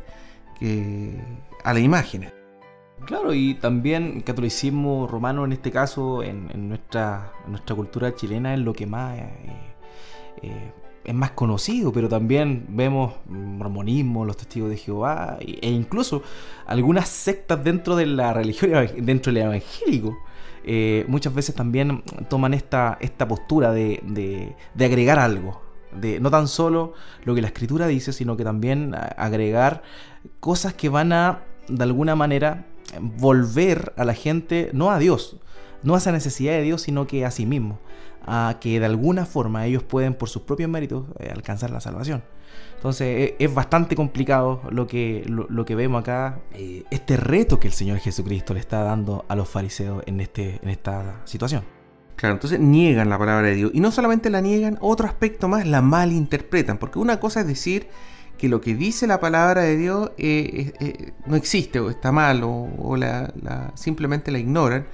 eh, 0.61 1.21
a 1.63 1.73
la 1.73 1.79
imagen. 1.79 2.31
Claro, 3.05 3.31
y 3.33 3.53
también 3.53 4.13
el 4.17 4.23
catolicismo 4.23 5.07
romano 5.07 5.45
en 5.45 5.53
este 5.53 5.71
caso, 5.71 6.23
en, 6.23 6.67
nuestra, 6.67 7.31
nuestra 7.47 7.75
cultura 7.75 8.15
chilena, 8.15 8.55
es 8.55 8.59
lo 8.59 8.73
que 8.73 8.87
más 8.87 9.19
eh, 10.41 10.71
es 11.07 11.15
más 11.15 11.31
conocido, 11.31 11.93
pero 11.93 12.09
también 12.09 12.65
vemos 12.67 13.13
mormonismo, 13.27 14.25
los 14.25 14.35
testigos 14.35 14.69
de 14.69 14.75
Jehová 14.75 15.37
e 15.39 15.69
incluso 15.69 16.21
algunas 16.65 17.07
sectas 17.07 17.63
dentro 17.63 17.95
de 17.95 18.05
la 18.05 18.33
religión, 18.33 18.87
dentro 18.99 19.31
del 19.31 19.43
evangélico. 19.43 20.17
Eh, 20.65 21.05
muchas 21.07 21.33
veces 21.33 21.55
también 21.55 22.03
toman 22.29 22.53
esta, 22.53 22.97
esta 22.99 23.25
postura 23.25 23.71
de, 23.71 24.53
agregar 24.77 25.17
algo, 25.17 25.61
de 25.93 26.19
no 26.19 26.29
tan 26.29 26.49
solo 26.49 26.93
lo 27.23 27.33
que 27.33 27.41
la 27.41 27.47
escritura 27.47 27.87
dice, 27.87 28.11
sino 28.11 28.35
que 28.35 28.43
también 28.43 28.93
agregar 28.93 29.83
cosas 30.41 30.73
que 30.73 30.89
van 30.89 31.13
a, 31.13 31.45
de 31.69 31.83
alguna 31.83 32.17
manera, 32.17 32.65
volver 32.99 33.93
a 33.95 34.03
la 34.03 34.13
gente, 34.13 34.71
no 34.73 34.91
a 34.91 34.99
Dios, 34.99 35.37
no 35.83 35.95
a 35.95 35.99
esa 35.99 36.11
necesidad 36.11 36.51
de 36.51 36.63
Dios, 36.63 36.81
sino 36.81 37.07
que 37.07 37.23
a 37.23 37.31
sí 37.31 37.45
mismo 37.45 37.79
a 38.27 38.57
que 38.59 38.79
de 38.79 38.85
alguna 38.85 39.25
forma 39.25 39.65
ellos 39.65 39.83
pueden 39.83 40.13
por 40.13 40.29
sus 40.29 40.43
propios 40.43 40.69
méritos 40.69 41.05
eh, 41.19 41.31
alcanzar 41.33 41.71
la 41.71 41.79
salvación. 41.79 42.23
Entonces 42.75 43.07
e, 43.07 43.35
es, 43.39 43.53
bastante 43.53 43.95
complicado 43.95 44.61
lo 44.69 44.85
que, 44.85 45.23
lo, 45.25 45.65
que 45.65 45.75
vemos 45.75 46.01
acá, 46.01 46.39
eh, 46.53 46.83
este 46.91 47.17
reto 47.17 47.59
que 47.59 47.67
el 47.67 47.73
Señor 47.73 47.97
Jesucristo 47.99 48.53
le 48.53 48.59
está 48.59 48.83
dando 48.83 49.25
a 49.27 49.35
los 49.35 49.49
fariseos 49.49 50.03
en, 50.05 50.19
este, 50.19 50.59
en 50.61 50.69
esta 50.69 51.21
situación. 51.25 51.63
Claro, 52.17 52.33
entonces 52.33 52.59
niegan 52.59 53.09
la 53.09 53.17
palabra 53.17 53.47
de 53.47 53.55
Dios. 53.55 53.71
Y 53.73 53.79
no 53.79 53.91
solamente 53.91 54.29
la 54.29 54.41
niegan, 54.41 54.77
otro 54.81 55.07
aspecto 55.07 55.47
más, 55.47 55.67
la 55.67 55.81
malinterpretan. 55.81 56.79
Porque 56.79 56.97
una 56.97 57.19
cosa 57.19 57.41
es 57.41 57.47
decir 57.47 57.87
que 58.39 58.49
lo 58.49 58.59
que 58.59 58.75
dice 58.75 59.05
la 59.05 59.19
palabra 59.19 59.61
de 59.61 59.77
Dios 59.77 60.11
eh, 60.17 61.13
no 61.27 61.35
existe 61.35 61.79
o 61.79 61.91
está 61.91 62.11
mal 62.11 62.41
o, 62.43 62.97
la, 62.97 63.31
simplemente 63.75 64.31
la 64.31 64.39
ignoran. 64.39 64.87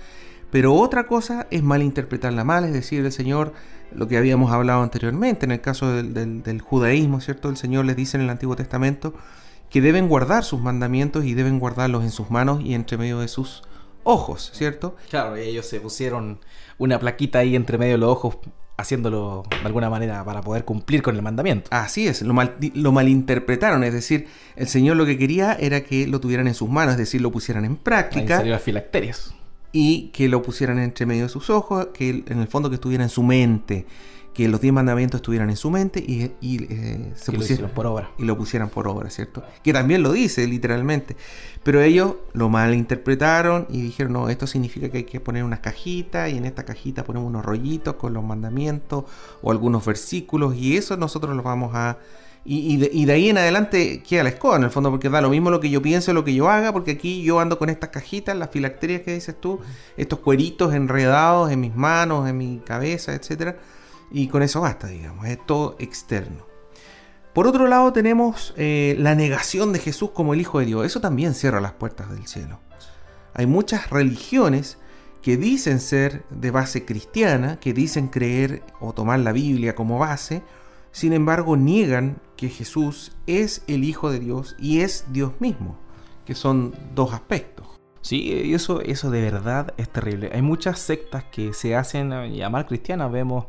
Pero 0.53 0.75
otra 0.75 1.07
cosa 1.07 1.47
es 1.49 1.63
malinterpretarla 1.63 2.43
mal, 2.43 2.63
es 2.63 2.73
decir, 2.73 3.03
el 3.03 3.11
Señor, 3.11 3.53
lo 3.91 4.07
que 4.07 4.17
habíamos 4.17 4.51
hablado 4.51 4.83
anteriormente, 4.83 5.47
en 5.47 5.51
el 5.51 5.61
caso 5.61 5.91
del, 5.91 6.61
judaísmo, 6.61 7.21
¿cierto? 7.21 7.49
El 7.49 7.57
Señor 7.57 7.85
les 7.85 7.95
dice 7.95 8.17
en 8.17 8.23
el 8.23 8.29
Antiguo 8.29 8.55
Testamento 8.55 9.15
que 9.71 9.81
deben 9.81 10.07
guardar 10.07 10.43
sus 10.43 10.61
mandamientos 10.61 11.25
y 11.25 11.33
deben 11.33 11.57
guardarlos 11.57 12.03
en 12.03 12.11
sus 12.11 12.29
manos 12.29 12.61
y 12.63 12.75
entre 12.75 12.99
medio 12.99 13.19
de 13.19 13.29
sus 13.29 13.63
ojos, 14.03 14.51
¿cierto? 14.53 14.95
Claro, 15.09 15.35
ellos 15.37 15.65
se 15.65 15.79
pusieron 15.79 16.39
una 16.77 16.99
plaquita 16.99 17.39
ahí 17.39 17.55
entre 17.55 17.79
medio 17.79 17.93
de 17.93 17.97
los 17.97 18.11
ojos 18.11 18.37
haciéndolo 18.77 19.45
de 19.49 19.65
alguna 19.65 19.89
manera 19.89 20.23
para 20.23 20.41
poder 20.41 20.65
cumplir 20.65 21.01
con 21.01 21.15
el 21.15 21.23
mandamiento. 21.23 21.67
Así 21.71 22.07
es, 22.07 22.21
lo, 22.21 22.35
lo 22.75 22.91
malinterpretaron, 22.91 23.83
es 23.83 23.93
decir, 23.93 24.27
el 24.55 24.67
Señor 24.67 24.97
lo 24.97 25.07
que 25.07 25.17
quería 25.17 25.53
era 25.53 25.81
que 25.81 26.05
lo 26.05 26.19
tuvieran 26.19 26.47
en 26.47 26.53
sus 26.53 26.69
manos, 26.69 26.91
es 26.91 26.99
decir, 26.99 27.21
lo 27.21 27.31
pusieran 27.31 27.65
en 27.65 27.75
práctica. 27.75 28.37
Ahí 28.37 28.49
las 28.49 28.61
filacterias 28.61 29.33
y 29.73 30.09
que 30.09 30.29
lo 30.29 30.41
pusieran 30.41 30.79
entre 30.79 31.05
medio 31.05 31.23
de 31.23 31.29
sus 31.29 31.49
ojos, 31.49 31.87
que 31.93 32.23
en 32.27 32.39
el 32.39 32.47
fondo 32.47 32.69
que 32.69 32.75
estuviera 32.75 33.03
en 33.03 33.09
su 33.09 33.23
mente, 33.23 33.85
que 34.33 34.47
los 34.47 34.61
diez 34.61 34.73
mandamientos 34.73 35.19
estuvieran 35.19 35.49
en 35.49 35.55
su 35.55 35.69
mente 35.69 35.99
y, 35.99 36.23
eh, 36.23 37.11
se 37.15 37.31
pusieran 37.31 37.71
por 37.71 37.87
obra. 37.87 38.11
Y 38.17 38.23
lo 38.23 38.37
pusieran 38.37 38.69
por 38.69 38.87
obra, 38.87 39.09
¿cierto? 39.09 39.43
Que 39.63 39.73
también 39.73 40.01
lo 40.01 40.11
dice 40.11 40.47
literalmente. 40.47 41.15
Pero 41.63 41.81
ellos 41.81 42.15
lo 42.33 42.49
malinterpretaron 42.49 43.67
y 43.69 43.81
dijeron, 43.81 44.13
no, 44.13 44.29
esto 44.29 44.47
significa 44.47 44.89
que 44.89 44.99
hay 44.99 45.03
que 45.03 45.19
poner 45.19 45.43
unas 45.43 45.59
cajitas 45.59 46.31
y 46.31 46.37
en 46.37 46.45
esta 46.45 46.63
cajita 46.63 47.03
ponemos 47.03 47.29
unos 47.29 47.43
rollitos 47.45 47.95
con 47.95 48.13
los 48.13 48.23
mandamientos 48.23 49.05
o 49.41 49.51
algunos 49.51 49.85
versículos 49.85 50.55
y 50.55 50.77
eso 50.77 50.97
nosotros 50.97 51.35
lo 51.35 51.43
vamos 51.43 51.75
a 51.75 51.97
y, 52.45 53.05
de, 53.05 53.13
ahí 53.13 53.29
en 53.29 53.37
adelante 53.37 54.03
queda 54.03 54.23
la 54.23 54.29
escoba 54.29 54.57
en 54.57 54.63
el 54.63 54.69
fondo, 54.69 54.91
porque 54.91 55.09
da 55.09 55.21
lo 55.21 55.29
mismo 55.29 55.49
lo 55.49 55.61
que 55.61 55.69
yo 55.69 55.81
piense, 55.81 56.11
lo 56.11 56.25
que 56.25 56.33
yo 56.33 56.49
haga, 56.49 56.73
porque 56.73 56.91
aquí 56.91 57.23
yo 57.23 57.39
ando 57.39 57.57
con 57.57 57.69
estas 57.69 57.89
cajitas, 57.89 58.35
las 58.35 58.49
filacterias 58.49 59.01
que 59.01 59.13
dices 59.13 59.39
tú, 59.39 59.61
estos 59.95 60.19
cueritos 60.19 60.73
enredados 60.73 61.51
en 61.51 61.61
mis 61.61 61.73
manos, 61.73 62.27
en 62.27 62.37
mi 62.37 62.59
cabeza, 62.65 63.13
etc. 63.13 63.55
Y 64.11 64.27
con 64.27 64.43
eso 64.43 64.59
basta, 64.59 64.87
digamos, 64.87 65.25
es 65.27 65.39
todo 65.45 65.77
externo. 65.79 66.45
Por 67.33 67.47
otro 67.47 67.67
lado 67.67 67.93
tenemos 67.93 68.53
eh, 68.57 68.95
la 68.99 69.15
negación 69.15 69.71
de 69.71 69.79
Jesús 69.79 70.11
como 70.11 70.33
el 70.33 70.41
Hijo 70.41 70.59
de 70.59 70.65
Dios. 70.65 70.85
Eso 70.85 70.99
también 70.99 71.33
cierra 71.33 71.61
las 71.61 71.71
puertas 71.71 72.11
del 72.11 72.27
cielo. 72.27 72.59
Hay 73.33 73.47
muchas 73.47 73.89
religiones 73.89 74.77
que 75.21 75.37
dicen 75.37 75.79
ser 75.79 76.25
de 76.29 76.51
base 76.51 76.83
cristiana, 76.83 77.57
que 77.59 77.73
dicen 77.73 78.09
creer 78.09 78.61
o 78.81 78.93
tomar 78.93 79.19
la 79.19 79.31
Biblia 79.31 79.73
como 79.73 79.97
base, 79.97 80.43
sin 80.93 81.11
embargo 81.11 81.57
niegan 81.57 82.21
que 82.37 82.47
Jesús 82.49 83.11
es 83.27 83.63
el 83.67 83.83
Hijo 83.83 84.11
de 84.11 84.19
Dios 84.19 84.55
y 84.59 84.79
es 84.81 85.05
Dios 85.11 85.33
mismo, 85.39 85.75
que 86.23 86.35
son 86.35 86.73
dos 86.95 87.13
aspectos. 87.13 87.65
Sí, 88.01 88.53
eso, 88.53 88.79
eso 88.81 89.09
de 89.09 89.21
verdad 89.21 89.73
es 89.77 89.89
terrible. 89.89 90.29
Hay 90.33 90.41
muchas 90.41 90.79
sectas 90.79 91.23
que 91.25 91.53
se 91.53 91.75
hacen 91.75 92.11
llamar 92.33 92.67
cristianas, 92.67 93.11
vemos 93.11 93.45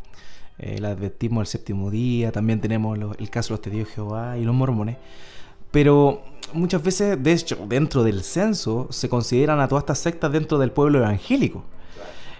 eh, 0.58 0.76
el 0.78 0.86
adventismo 0.86 1.40
del 1.40 1.46
séptimo 1.46 1.90
día, 1.90 2.32
también 2.32 2.60
tenemos 2.60 2.98
el 3.18 3.30
caso 3.30 3.48
de 3.48 3.52
los 3.54 3.60
testigos 3.60 3.88
de 3.88 3.94
Jehová 3.94 4.38
y 4.38 4.44
los 4.44 4.54
mormones, 4.54 4.96
pero 5.70 6.22
muchas 6.54 6.82
veces, 6.82 7.22
de 7.22 7.32
hecho, 7.32 7.58
dentro 7.68 8.04
del 8.04 8.22
censo 8.22 8.86
se 8.90 9.10
consideran 9.10 9.60
a 9.60 9.68
todas 9.68 9.82
estas 9.82 9.98
sectas 9.98 10.32
dentro 10.32 10.56
del 10.56 10.70
pueblo 10.70 10.98
evangélico. 10.98 11.64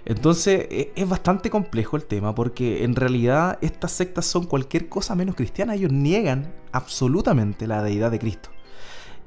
Entonces 0.06 0.66
e, 0.70 0.92
es 0.94 1.08
bastante 1.08 1.50
complejo 1.50 1.96
el 1.96 2.04
tema 2.04 2.34
porque 2.34 2.84
en 2.84 2.94
realidad 2.94 3.58
estas 3.62 3.92
sectas 3.92 4.26
son 4.26 4.46
cualquier 4.46 4.88
cosa 4.88 5.14
menos 5.14 5.34
cristiana. 5.34 5.74
Ellos 5.74 5.92
niegan 5.92 6.52
absolutamente 6.72 7.66
la 7.66 7.82
deidad 7.82 8.10
de 8.10 8.18
Cristo. 8.18 8.50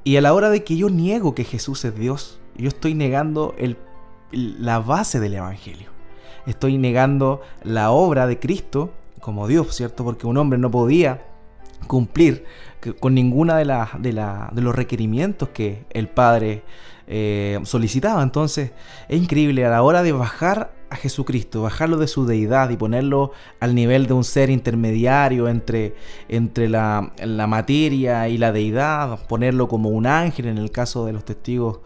Y 0.03 0.17
a 0.17 0.21
la 0.21 0.33
hora 0.33 0.49
de 0.49 0.63
que 0.63 0.77
yo 0.77 0.89
niego 0.89 1.35
que 1.35 1.43
Jesús 1.43 1.83
es 1.83 1.95
Dios, 1.95 2.39
yo 2.55 2.69
estoy 2.69 2.93
negando 2.93 3.55
la 4.31 4.79
base 4.79 5.19
del 5.19 5.33
Evangelio. 5.33 5.89
Estoy 6.45 6.77
negando 6.77 7.41
la 7.63 7.91
obra 7.91 8.25
de 8.25 8.39
Cristo 8.39 8.93
como 9.19 9.47
Dios, 9.47 9.75
¿cierto? 9.75 10.05
Porque 10.05 10.27
un 10.27 10.37
hombre 10.37 10.57
no 10.57 10.71
podía 10.71 11.25
cumplir 11.87 12.45
con 12.99 13.13
ninguna 13.13 13.57
de, 13.57 13.65
de, 13.99 14.61
los 14.61 14.75
requerimientos 14.75 15.49
que 15.49 15.85
el 15.89 16.07
Padre 16.07 16.63
eh, 17.07 17.59
solicitaba. 17.63 18.21
Entonces 18.21 18.71
es 19.07 19.21
increíble 19.21 19.65
a 19.65 19.69
la 19.69 19.81
hora 19.81 20.03
de 20.03 20.11
bajar 20.11 20.73
a 20.89 20.95
Jesucristo, 20.95 21.61
bajarlo 21.61 21.97
de 21.97 22.07
su 22.07 22.25
deidad 22.25 22.69
y 22.69 22.77
ponerlo 22.77 23.31
al 23.59 23.75
nivel 23.75 24.07
de 24.07 24.13
un 24.13 24.23
ser 24.23 24.49
intermediario 24.49 25.47
entre, 25.47 25.95
entre 26.29 26.69
la, 26.69 27.11
materia 27.47 28.27
y 28.29 28.37
la 28.37 28.51
deidad, 28.51 29.25
ponerlo 29.27 29.67
como 29.67 29.89
un 29.89 30.05
ángel 30.05 30.47
en 30.47 30.57
el 30.57 30.71
caso 30.71 31.05
de 31.05 31.13
los 31.13 31.25
testigos 31.25 31.79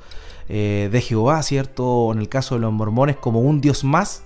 eh, 0.49 0.89
de 0.91 1.01
Jehová, 1.01 1.41
¿cierto? 1.43 1.85
O 1.85 2.13
en 2.13 2.19
el 2.19 2.29
caso 2.29 2.55
de 2.55 2.61
los 2.61 2.73
mormones 2.73 3.15
como 3.15 3.41
un 3.41 3.61
Dios 3.61 3.83
más. 3.83 4.23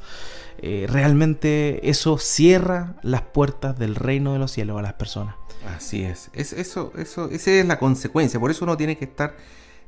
Eh, 0.60 0.88
realmente 0.90 1.90
eso 1.90 2.18
cierra 2.18 2.96
las 3.02 3.22
puertas 3.22 3.78
del 3.78 3.96
reino 3.96 4.34
de 4.34 4.40
los 4.40 4.52
cielos 4.52 4.80
a 4.80 4.82
las 4.82 4.94
personas. 4.94 5.36
Así 5.76 6.04
es. 6.04 6.30
es 6.34 6.54
eso, 6.54 6.92
eso, 6.98 7.30
esa 7.32 7.52
es 7.52 7.66
la 7.66 7.80
consecuencia. 7.80 8.40
Por 8.40 8.52
eso 8.52 8.66
uno 8.66 8.78
tiene 8.78 8.98
que 8.98 9.06
estar 9.06 9.36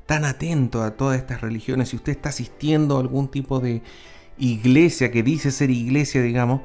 tan 0.08 0.26
atento 0.26 0.82
a 0.82 0.92
todas 0.92 1.20
estas 1.20 1.42
religiones. 1.42 1.90
Si 1.90 1.98
usted 1.98 2.14
está 2.14 2.30
asistiendo 2.30 2.98
a 2.98 3.02
algún 3.02 3.28
tipo 3.28 3.60
de 3.60 3.84
iglesia 4.40 5.12
que 5.12 5.22
dice 5.22 5.52
ser 5.52 5.70
iglesia, 5.70 6.22
digamos, 6.22 6.62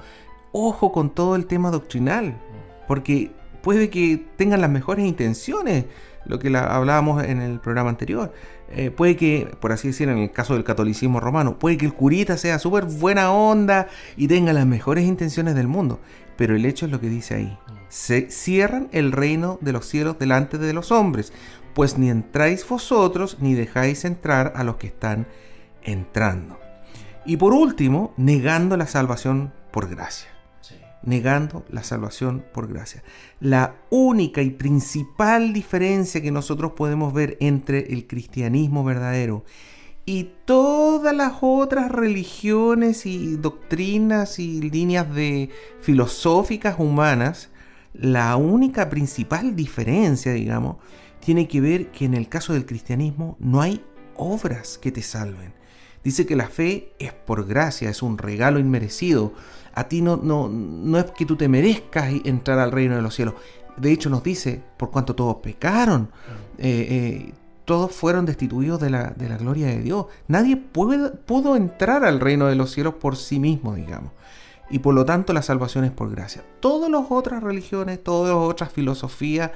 ojo 0.52 0.92
con 0.92 1.10
todo 1.10 1.36
el 1.36 1.46
tema 1.46 1.70
doctrinal. 1.70 2.36
Porque 2.88 3.32
puede 3.62 3.90
que 3.90 4.24
tengan 4.36 4.60
las 4.60 4.70
mejores 4.70 5.06
intenciones, 5.06 5.86
lo 6.24 6.38
que 6.38 6.56
hablábamos 6.56 7.24
en 7.24 7.40
el 7.40 7.60
programa 7.60 7.90
anterior. 7.90 8.32
Eh, 8.70 8.90
puede 8.90 9.16
que, 9.16 9.54
por 9.60 9.72
así 9.72 9.88
decir, 9.88 10.08
en 10.08 10.18
el 10.18 10.30
caso 10.30 10.54
del 10.54 10.64
catolicismo 10.64 11.20
romano, 11.20 11.58
puede 11.58 11.76
que 11.76 11.86
el 11.86 11.94
curita 11.94 12.36
sea 12.36 12.58
súper 12.58 12.84
buena 12.84 13.32
onda 13.32 13.88
y 14.16 14.28
tenga 14.28 14.52
las 14.52 14.66
mejores 14.66 15.04
intenciones 15.04 15.54
del 15.54 15.68
mundo. 15.68 16.00
Pero 16.36 16.56
el 16.56 16.64
hecho 16.64 16.86
es 16.86 16.92
lo 16.92 17.00
que 17.00 17.08
dice 17.08 17.34
ahí. 17.34 17.58
Se 17.88 18.30
cierran 18.30 18.88
el 18.92 19.12
reino 19.12 19.58
de 19.60 19.72
los 19.72 19.86
cielos 19.86 20.18
delante 20.18 20.56
de 20.56 20.72
los 20.72 20.90
hombres, 20.90 21.32
pues 21.74 21.98
ni 21.98 22.10
entráis 22.10 22.68
vosotros 22.68 23.38
ni 23.40 23.54
dejáis 23.54 24.04
entrar 24.04 24.52
a 24.56 24.64
los 24.64 24.76
que 24.76 24.88
están 24.88 25.26
entrando. 25.82 26.58
Y 27.24 27.36
por 27.36 27.52
último, 27.52 28.12
negando 28.16 28.76
la 28.76 28.86
salvación 28.86 29.52
por 29.70 29.88
gracia. 29.88 30.28
Negando 31.04 31.64
la 31.68 31.82
salvación 31.82 32.44
por 32.52 32.68
gracia. 32.68 33.02
La 33.40 33.74
única 33.90 34.42
y 34.42 34.50
principal 34.50 35.52
diferencia 35.52 36.22
que 36.22 36.30
nosotros 36.30 36.72
podemos 36.76 37.12
ver 37.12 37.36
entre 37.40 37.92
el 37.92 38.06
cristianismo 38.06 38.84
verdadero 38.84 39.44
Y 40.04 40.30
todas 40.44 41.14
las 41.14 41.34
otras 41.40 41.90
religiones 41.90 43.06
y 43.06 43.36
doctrinas 43.36 44.38
y 44.38 44.60
líneas 44.62 45.12
de 45.12 45.50
filosóficas 45.80 46.76
humanas, 46.78 47.50
la 47.94 48.36
única 48.36 48.88
principal 48.88 49.54
diferencia, 49.54 50.32
digamos, 50.32 50.76
tiene 51.24 51.46
que 51.46 51.60
ver 51.60 51.90
que 51.92 52.04
en 52.04 52.14
el 52.14 52.28
caso 52.28 52.52
del 52.52 52.66
cristianismo 52.66 53.36
no 53.38 53.62
hay 53.62 53.84
obras 54.16 54.76
que 54.76 54.90
te 54.90 55.02
salven. 55.02 55.54
Dice 56.02 56.26
que 56.26 56.34
la 56.34 56.48
fe 56.48 56.92
es 56.98 57.12
por 57.12 57.46
gracia, 57.46 57.88
es 57.88 58.02
un 58.02 58.18
regalo 58.18 58.58
inmerecido. 58.58 59.32
A 59.72 59.84
ti 59.84 60.02
no, 60.02 60.16
no, 60.16 60.48
no 60.48 60.98
es 60.98 61.12
que 61.12 61.24
tú 61.24 61.36
te 61.36 61.48
merezcas 61.48 62.12
entrar 62.24 62.58
al 62.58 62.72
reino 62.72 62.96
de 62.96 63.02
los 63.02 63.14
cielos. 63.14 63.34
De 63.76 63.92
hecho 63.92 64.10
nos 64.10 64.24
dice, 64.24 64.62
por 64.76 64.90
cuanto 64.90 65.14
todos 65.14 65.36
pecaron, 65.36 66.10
eh, 66.58 66.86
eh, 66.90 67.32
todos 67.64 67.92
fueron 67.92 68.26
destituidos 68.26 68.80
de 68.80 68.90
la, 68.90 69.10
de 69.10 69.28
la, 69.28 69.38
gloria 69.38 69.68
de 69.68 69.80
Dios. 69.80 70.06
Nadie 70.26 70.56
pudo 70.56 71.56
entrar 71.56 72.04
al 72.04 72.18
reino 72.18 72.46
de 72.46 72.56
los 72.56 72.72
cielos 72.72 72.94
por 72.94 73.16
sí 73.16 73.38
mismo, 73.38 73.76
digamos. 73.76 74.10
Y 74.70 74.80
por 74.80 74.94
lo 74.94 75.04
tanto 75.04 75.32
la 75.32 75.42
salvación 75.42 75.84
es 75.84 75.92
por 75.92 76.10
gracia. 76.10 76.42
Todas 76.58 76.90
las 76.90 77.04
otras 77.08 77.42
religiones, 77.42 78.02
todas 78.02 78.34
las 78.34 78.42
otras 78.42 78.72
filosofías, 78.72 79.52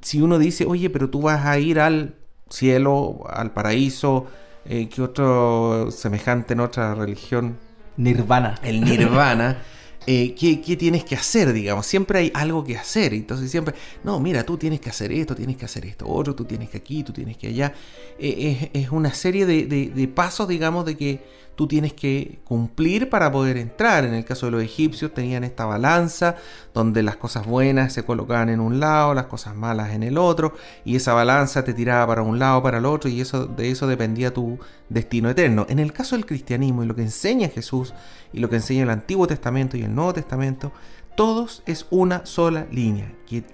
si 0.00 0.20
uno 0.20 0.38
dice, 0.38 0.66
oye, 0.66 0.90
pero 0.90 1.10
tú 1.10 1.22
vas 1.22 1.46
a 1.46 1.58
ir 1.58 1.80
al 1.80 2.16
cielo, 2.48 3.24
al 3.28 3.52
paraíso, 3.52 4.26
eh, 4.64 4.88
¿qué 4.88 5.02
otro 5.02 5.90
semejante 5.90 6.54
en 6.54 6.60
otra 6.60 6.94
religión? 6.94 7.58
Nirvana. 7.96 8.58
El 8.62 8.80
nirvana. 8.82 9.58
Eh, 10.06 10.34
¿qué, 10.34 10.76
tienes 10.76 11.04
que 11.04 11.14
hacer, 11.14 11.52
digamos? 11.52 11.86
Siempre 11.86 12.18
hay 12.18 12.32
algo 12.34 12.64
que 12.64 12.76
hacer. 12.76 13.12
Entonces 13.12 13.50
siempre, 13.50 13.74
no, 14.02 14.18
mira, 14.18 14.44
tú 14.44 14.56
tienes 14.56 14.80
que 14.80 14.88
hacer 14.88 15.12
esto, 15.12 15.34
tienes 15.34 15.56
que 15.56 15.66
hacer 15.66 15.84
esto, 15.84 16.08
otro, 16.08 16.34
tú 16.34 16.46
tienes 16.46 16.70
que 16.70 16.78
aquí, 16.78 17.04
tú 17.04 17.12
tienes 17.12 17.36
que 17.36 17.48
allá. 17.48 17.74
Eh, 18.18 18.70
es, 18.72 18.90
una 18.90 19.12
serie 19.12 19.44
de, 19.44 20.08
pasos, 20.08 20.48
digamos, 20.48 20.86
de 20.86 20.96
que 20.96 21.22
tú 21.60 21.68
tienes 21.68 21.92
que 21.92 22.38
cumplir 22.44 23.10
para 23.10 23.30
poder 23.30 23.58
entrar. 23.58 24.06
En 24.06 24.14
el 24.14 24.24
caso 24.24 24.46
de 24.46 24.52
los 24.52 24.62
egipcios 24.62 25.12
tenían 25.12 25.44
esta 25.44 25.66
balanza 25.66 26.36
donde 26.72 27.02
las 27.02 27.16
cosas 27.16 27.44
buenas 27.44 27.92
se 27.92 28.02
colocaban 28.02 28.48
en 28.48 28.60
un 28.60 28.80
lado, 28.80 29.12
las 29.12 29.26
cosas 29.26 29.54
malas 29.54 29.90
en 29.90 30.02
el 30.02 30.16
otro, 30.16 30.54
y 30.86 30.96
esa 30.96 31.12
balanza 31.12 31.62
te 31.62 31.74
tiraba 31.74 32.06
para 32.06 32.22
un 32.22 32.38
lado, 32.38 32.62
para 32.62 32.78
el 32.78 32.86
otro, 32.86 33.10
y 33.10 33.20
eso, 33.20 33.44
de 33.44 33.70
eso 33.70 33.86
dependía 33.86 34.32
tu 34.32 34.58
destino 34.88 35.28
eterno. 35.28 35.66
En 35.68 35.80
el 35.80 35.92
caso 35.92 36.16
del 36.16 36.24
cristianismo 36.24 36.82
y 36.82 36.86
lo 36.86 36.94
que 36.94 37.02
enseña 37.02 37.50
Jesús 37.50 37.92
y 38.32 38.40
lo 38.40 38.48
que 38.48 38.56
enseña 38.56 38.84
el 38.84 38.90
Antiguo 38.90 39.26
Testamento 39.26 39.76
y 39.76 39.82
el 39.82 39.94
Nuevo 39.94 40.14
Testamento, 40.14 40.72
todos 41.14 41.62
es 41.66 41.86
una 41.90 42.24
sola 42.24 42.68
línea, 42.72 43.12
que 43.26 43.44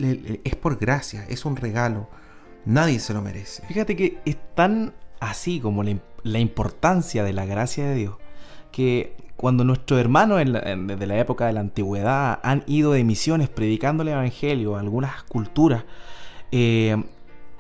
es 0.45 0.55
por 0.55 0.79
gracia, 0.79 1.27
es 1.29 1.45
un 1.45 1.57
regalo. 1.57 2.09
Nadie 2.67 3.01
se 3.01 3.15
lo 3.15 3.21
merece. 3.21 3.67
Fíjate 3.67 3.97
que 3.97 4.21
es 4.25 4.37
tan 4.55 4.95
así 5.31 5.61
como 5.61 5.83
la, 5.83 6.39
importancia 6.39 7.25
de 7.25 7.33
la 7.33 7.47
gracia 7.47 7.87
de 7.87 7.95
Dios, 7.95 8.17
que 8.73 9.15
cuando 9.37 9.65
nuestros 9.65 10.01
hermanos 10.01 10.39
desde 10.39 11.07
la 11.07 11.19
época 11.19 11.47
de 11.47 11.53
la 11.53 11.61
antigüedad 11.61 12.41
han 12.43 12.65
ido 12.67 12.93
de 12.93 13.05
misiones 13.05 13.49
predicando 13.49 14.03
el 14.03 14.11
Evangelio 14.11 14.77
a 14.77 14.81
algunas 14.81 15.23
culturas, 15.25 15.85
eh, 16.53 16.97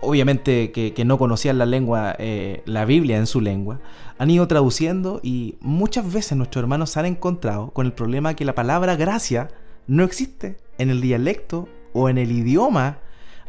obviamente 0.00 0.72
que, 0.72 1.04
no 1.04 1.18
conocían 1.18 1.58
la 1.58 1.66
lengua, 1.66 2.14
eh, 2.18 2.62
la 2.64 2.84
Biblia 2.84 3.18
en 3.18 3.26
su 3.26 3.40
lengua, 3.40 3.80
han 4.18 4.30
ido 4.30 4.46
traduciendo 4.46 5.20
y 5.22 5.56
muchas 5.60 6.10
veces 6.10 6.36
nuestros 6.36 6.62
hermanos 6.62 6.90
se 6.90 7.00
han 7.00 7.06
encontrado 7.06 7.70
con 7.70 7.86
el 7.86 7.92
problema 7.92 8.34
que 8.34 8.44
la 8.44 8.54
palabra 8.54 8.96
gracia 8.96 9.48
no 9.86 10.04
existe 10.04 10.56
en 10.78 10.90
el 10.90 11.00
dialecto 11.00 11.68
o 11.92 12.08
en 12.08 12.18
el 12.18 12.32
idioma 12.32 12.98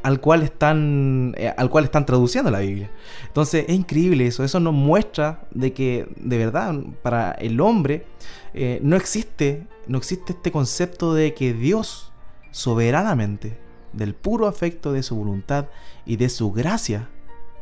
al 0.03 0.21
cual 0.21 0.43
están, 0.43 1.33
eh, 1.37 1.53
al 1.57 1.69
cual 1.69 1.85
están 1.85 2.05
traduciendo 2.05 2.51
la 2.51 2.59
Biblia. 2.59 2.91
Entonces 3.27 3.65
es 3.67 3.75
increíble 3.75 4.27
eso, 4.27 4.43
eso 4.43 4.59
nos 4.59 4.73
muestra 4.73 5.47
de 5.51 5.73
que 5.73 6.07
de 6.17 6.37
verdad 6.37 6.75
para 7.01 7.31
el 7.31 7.59
hombre 7.59 8.05
eh, 8.53 8.79
no 8.83 8.95
existe, 8.95 9.67
no 9.87 9.97
existe 9.97 10.33
este 10.33 10.51
concepto 10.51 11.13
de 11.13 11.33
que 11.33 11.53
Dios 11.53 12.11
soberanamente, 12.51 13.59
del 13.93 14.13
puro 14.13 14.47
afecto 14.47 14.93
de 14.93 15.03
su 15.03 15.15
voluntad 15.15 15.67
y 16.05 16.17
de 16.17 16.29
su 16.29 16.51
gracia, 16.51 17.09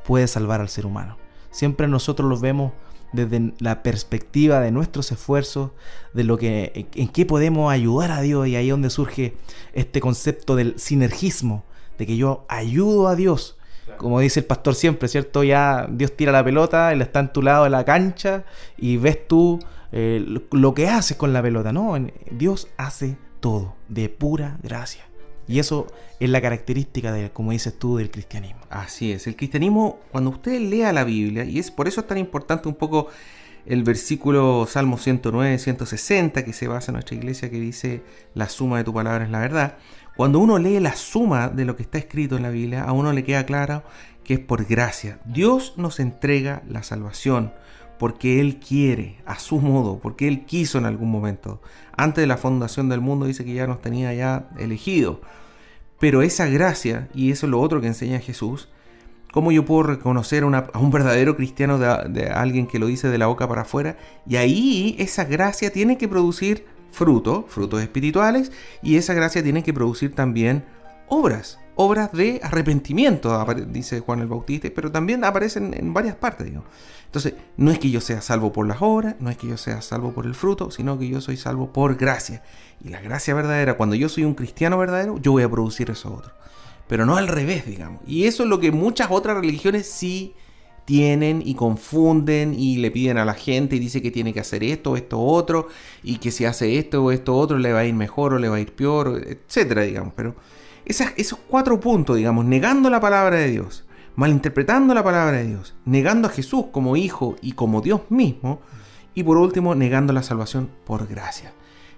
puede 0.05 0.27
salvar 0.27 0.61
al 0.61 0.69
ser 0.69 0.85
humano. 0.85 1.17
Siempre 1.51 1.87
nosotros 1.87 2.29
lo 2.29 2.37
vemos 2.37 2.73
desde 3.13 3.53
la 3.59 3.81
perspectiva 3.81 4.59
de 4.59 4.71
nuestros 4.71 5.11
esfuerzos, 5.11 5.71
de 6.13 6.23
lo 6.23 6.37
que 6.37 6.87
en 6.93 7.07
qué 7.07 7.25
podemos 7.25 7.71
ayudar 7.71 8.11
a 8.11 8.21
Dios 8.21 8.47
y 8.47 8.55
ahí 8.55 8.67
es 8.67 8.71
donde 8.71 8.89
surge 8.89 9.35
este 9.73 10.01
concepto 10.01 10.55
del 10.55 10.77
sinergismo, 10.77 11.63
de 11.97 12.05
que 12.05 12.17
yo 12.17 12.45
ayudo 12.49 13.07
a 13.07 13.15
Dios. 13.15 13.57
Como 13.97 14.19
dice 14.19 14.39
el 14.39 14.45
pastor 14.45 14.75
siempre, 14.75 15.07
¿cierto? 15.07 15.43
Ya 15.43 15.87
Dios 15.89 16.15
tira 16.15 16.31
la 16.31 16.43
pelota, 16.43 16.91
Él 16.91 17.01
está 17.01 17.19
en 17.19 17.31
tu 17.31 17.41
lado 17.41 17.65
de 17.65 17.69
la 17.69 17.85
cancha 17.85 18.43
y 18.77 18.97
ves 18.97 19.27
tú 19.27 19.59
eh, 19.91 20.25
lo 20.51 20.73
que 20.73 20.87
haces 20.87 21.17
con 21.17 21.33
la 21.33 21.41
pelota. 21.41 21.71
No, 21.71 21.95
Dios 22.31 22.67
hace 22.77 23.17
todo 23.39 23.75
de 23.87 24.09
pura 24.09 24.57
gracia. 24.63 25.05
Y 25.47 25.59
eso 25.59 25.87
es 26.19 26.29
la 26.29 26.41
característica, 26.41 27.11
de, 27.11 27.29
como 27.29 27.51
dices 27.51 27.77
tú, 27.77 27.97
del 27.97 28.09
cristianismo. 28.09 28.61
Así 28.69 29.11
es, 29.11 29.27
el 29.27 29.35
cristianismo, 29.35 29.99
cuando 30.11 30.31
usted 30.31 30.59
lea 30.59 30.91
la 30.91 31.03
Biblia, 31.03 31.45
y 31.45 31.59
es 31.59 31.69
por 31.69 31.87
eso 31.87 32.01
es 32.01 32.07
tan 32.07 32.17
importante 32.17 32.67
un 32.67 32.75
poco 32.75 33.09
el 33.65 33.83
versículo 33.83 34.67
Salmo 34.69 34.97
109, 34.97 35.57
160, 35.57 36.43
que 36.45 36.53
se 36.53 36.67
basa 36.67 36.91
en 36.91 36.93
nuestra 36.93 37.15
iglesia, 37.15 37.49
que 37.49 37.59
dice, 37.59 38.01
la 38.33 38.49
suma 38.49 38.77
de 38.77 38.83
tu 38.83 38.93
palabra 38.93 39.25
es 39.25 39.31
la 39.31 39.39
verdad. 39.39 39.77
Cuando 40.15 40.39
uno 40.39 40.57
lee 40.57 40.79
la 40.79 40.95
suma 40.95 41.49
de 41.49 41.65
lo 41.65 41.75
que 41.75 41.83
está 41.83 41.97
escrito 41.97 42.37
en 42.37 42.43
la 42.43 42.49
Biblia, 42.49 42.83
a 42.83 42.93
uno 42.93 43.11
le 43.11 43.25
queda 43.25 43.45
claro 43.45 43.83
que 44.23 44.35
es 44.35 44.39
por 44.39 44.63
gracia. 44.65 45.19
Dios 45.25 45.73
nos 45.75 45.99
entrega 45.99 46.63
la 46.69 46.83
salvación 46.83 47.51
porque 47.99 48.39
Él 48.39 48.57
quiere, 48.57 49.17
a 49.25 49.39
su 49.39 49.59
modo, 49.59 49.99
porque 49.99 50.29
Él 50.29 50.45
quiso 50.45 50.77
en 50.77 50.85
algún 50.85 51.11
momento. 51.11 51.61
Antes 51.97 52.21
de 52.21 52.27
la 52.27 52.37
fundación 52.37 52.87
del 52.87 53.01
mundo 53.01 53.25
dice 53.25 53.43
que 53.43 53.53
ya 53.53 53.67
nos 53.67 53.81
tenía 53.81 54.13
ya 54.13 54.47
elegido. 54.57 55.19
Pero 55.99 56.21
esa 56.21 56.45
gracia, 56.45 57.09
y 57.13 57.31
eso 57.31 57.45
es 57.45 57.49
lo 57.49 57.59
otro 57.59 57.81
que 57.81 57.87
enseña 57.87 58.19
Jesús, 58.19 58.69
¿cómo 59.33 59.51
yo 59.51 59.65
puedo 59.65 59.83
reconocer 59.83 60.43
a 60.43 60.79
un 60.79 60.91
verdadero 60.91 61.35
cristiano 61.35 61.77
de, 61.77 62.09
de 62.09 62.27
alguien 62.29 62.67
que 62.67 62.79
lo 62.79 62.87
dice 62.87 63.09
de 63.09 63.17
la 63.17 63.27
boca 63.27 63.49
para 63.49 63.63
afuera? 63.63 63.97
Y 64.25 64.37
ahí 64.37 64.95
esa 64.97 65.25
gracia 65.25 65.73
tiene 65.73 65.97
que 65.97 66.07
producir 66.07 66.65
fruto, 66.95 67.45
frutos 67.49 67.81
espirituales, 67.81 68.53
y 68.81 68.95
esa 68.95 69.13
gracia 69.13 69.43
tiene 69.43 69.63
que 69.63 69.73
producir 69.73 70.15
también 70.15 70.63
obras, 71.09 71.59
obras 71.75 72.13
de 72.13 72.39
arrepentimiento, 72.41 73.45
dice 73.67 73.99
Juan 73.99 74.21
el 74.21 74.27
Bautista, 74.27 74.69
pero 74.73 74.93
también 74.93 75.25
aparecen 75.25 75.73
en 75.73 75.93
varias 75.93 76.15
partes. 76.15 76.47
Entonces, 77.05 77.33
no 77.57 77.71
es 77.71 77.79
que 77.79 77.91
yo 77.91 77.99
sea 77.99 78.21
salvo 78.21 78.53
por 78.53 78.65
las 78.65 78.77
obras, 78.79 79.15
no 79.19 79.29
es 79.29 79.37
que 79.37 79.47
yo 79.47 79.57
sea 79.57 79.81
salvo 79.81 80.13
por 80.13 80.25
el 80.25 80.35
fruto, 80.35 80.71
sino 80.71 80.97
que 80.97 81.09
yo 81.09 81.19
soy 81.19 81.35
salvo 81.35 81.73
por 81.73 81.97
gracia. 81.97 82.43
Y 82.81 82.89
la 82.89 83.01
gracia 83.01 83.33
verdadera, 83.33 83.75
cuando 83.75 83.95
yo 83.95 84.07
soy 84.07 84.23
un 84.23 84.33
cristiano 84.33 84.77
verdadero, 84.77 85.17
yo 85.17 85.33
voy 85.33 85.43
a 85.43 85.51
producir 85.51 85.91
eso 85.91 86.13
otro. 86.13 86.31
Pero 86.87 87.05
no 87.05 87.17
al 87.17 87.27
revés, 87.27 87.65
digamos. 87.65 88.01
Y 88.07 88.23
eso 88.23 88.43
es 88.43 88.49
lo 88.49 88.61
que 88.61 88.71
muchas 88.71 89.09
otras 89.11 89.35
religiones 89.35 89.85
sí 89.85 90.33
tienen 90.85 91.41
y 91.43 91.55
confunden 91.55 92.53
y 92.53 92.77
le 92.77 92.91
piden 92.91 93.17
a 93.17 93.25
la 93.25 93.33
gente 93.33 93.75
y 93.75 93.79
dice 93.79 94.01
que 94.01 94.11
tiene 94.11 94.33
que 94.33 94.39
hacer 94.39 94.63
esto, 94.63 94.95
esto, 94.95 95.19
otro, 95.19 95.67
y 96.03 96.17
que 96.17 96.31
si 96.31 96.45
hace 96.45 96.77
esto 96.77 97.03
o 97.03 97.11
esto, 97.11 97.35
otro, 97.35 97.57
le 97.57 97.73
va 97.73 97.79
a 97.79 97.85
ir 97.85 97.95
mejor 97.95 98.33
o 98.33 98.39
le 98.39 98.47
va 98.47 98.57
a 98.57 98.59
ir 98.59 98.73
peor, 98.73 99.21
etcétera, 99.25 99.81
digamos. 99.81 100.13
Pero 100.15 100.35
esos 100.85 101.39
cuatro 101.47 101.79
puntos, 101.79 102.15
digamos, 102.15 102.45
negando 102.45 102.89
la 102.89 102.99
palabra 102.99 103.37
de 103.37 103.49
Dios, 103.49 103.85
malinterpretando 104.15 104.93
la 104.93 105.03
palabra 105.03 105.37
de 105.37 105.47
Dios, 105.47 105.75
negando 105.85 106.27
a 106.27 106.31
Jesús 106.31 106.65
como 106.71 106.95
hijo 106.95 107.35
y 107.41 107.53
como 107.53 107.81
Dios 107.81 108.01
mismo, 108.09 108.61
y 109.15 109.23
por 109.23 109.37
último, 109.37 109.75
negando 109.75 110.13
la 110.13 110.23
salvación 110.23 110.69
por 110.85 111.07
gracia. 111.07 111.53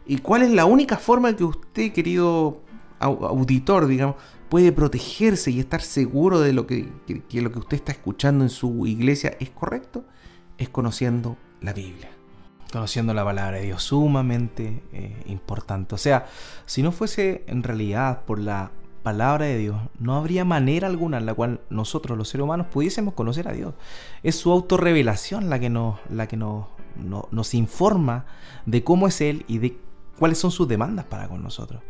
¿Y 0.06 0.19
cuál 0.19 0.43
es 0.43 0.52
la 0.52 0.65
única 0.65 0.97
forma 0.97 1.36
que 1.36 1.43
usted, 1.43 1.91
querido 1.91 2.62
auditor, 3.00 3.88
digamos, 3.88 4.15
puede 4.50 4.72
protegerse 4.72 5.52
y 5.52 5.60
estar 5.60 5.82
seguro 5.82 6.40
de 6.40 6.54
lo 6.54 6.68
que, 6.68 6.90
lo 7.08 7.52
que 7.52 7.60
usted 7.60 7.78
está 7.78 7.92
escuchando 7.92 8.44
en 8.44 8.50
su 8.50 8.88
iglesia 8.88 9.36
es 9.40 9.50
correcto, 9.50 10.06
es 10.58 10.70
conociendo 10.70 11.38
la 11.62 11.74
Biblia. 11.74 12.10
Conociendo 12.72 13.14
la 13.14 13.24
palabra 13.24 13.58
de 13.58 13.66
Dios, 13.66 13.84
sumamente 13.84 14.84
eh, 14.92 15.24
importante. 15.28 15.96
O 15.96 15.98
sea, 15.98 16.28
si 16.66 16.84
no 16.84 16.92
fuese 16.92 17.44
en 17.48 17.64
realidad 17.64 18.24
por 18.26 18.40
la 18.40 18.72
palabra 19.04 19.46
de 19.46 19.58
Dios, 19.58 19.78
no 20.00 20.18
habría 20.18 20.44
manera 20.44 20.88
alguna 20.88 21.18
en 21.18 21.26
la 21.26 21.34
cual 21.34 21.62
nosotros 21.70 22.18
los 22.18 22.28
seres 22.28 22.44
humanos 22.44 22.68
pudiésemos 22.68 23.14
conocer 23.14 23.48
a 23.48 23.54
Dios. 23.54 23.74
Es 24.22 24.36
su 24.36 24.52
autorrevelación 24.52 25.50
la 25.50 25.60
que 25.60 25.70
nos, 25.70 25.98
la 26.10 26.28
que 26.28 26.36
nos, 26.36 26.66
nos 27.32 27.54
informa 27.54 28.26
de 28.66 28.84
cómo 28.84 29.08
es 29.08 29.22
Él 29.22 29.46
y 29.48 29.60
de 29.60 29.78
cuáles 30.20 30.38
son 30.38 30.52
sus 30.52 30.68
demandas 30.68 31.06
para 31.06 31.30
con 31.30 31.42
nosotros. 31.42 31.82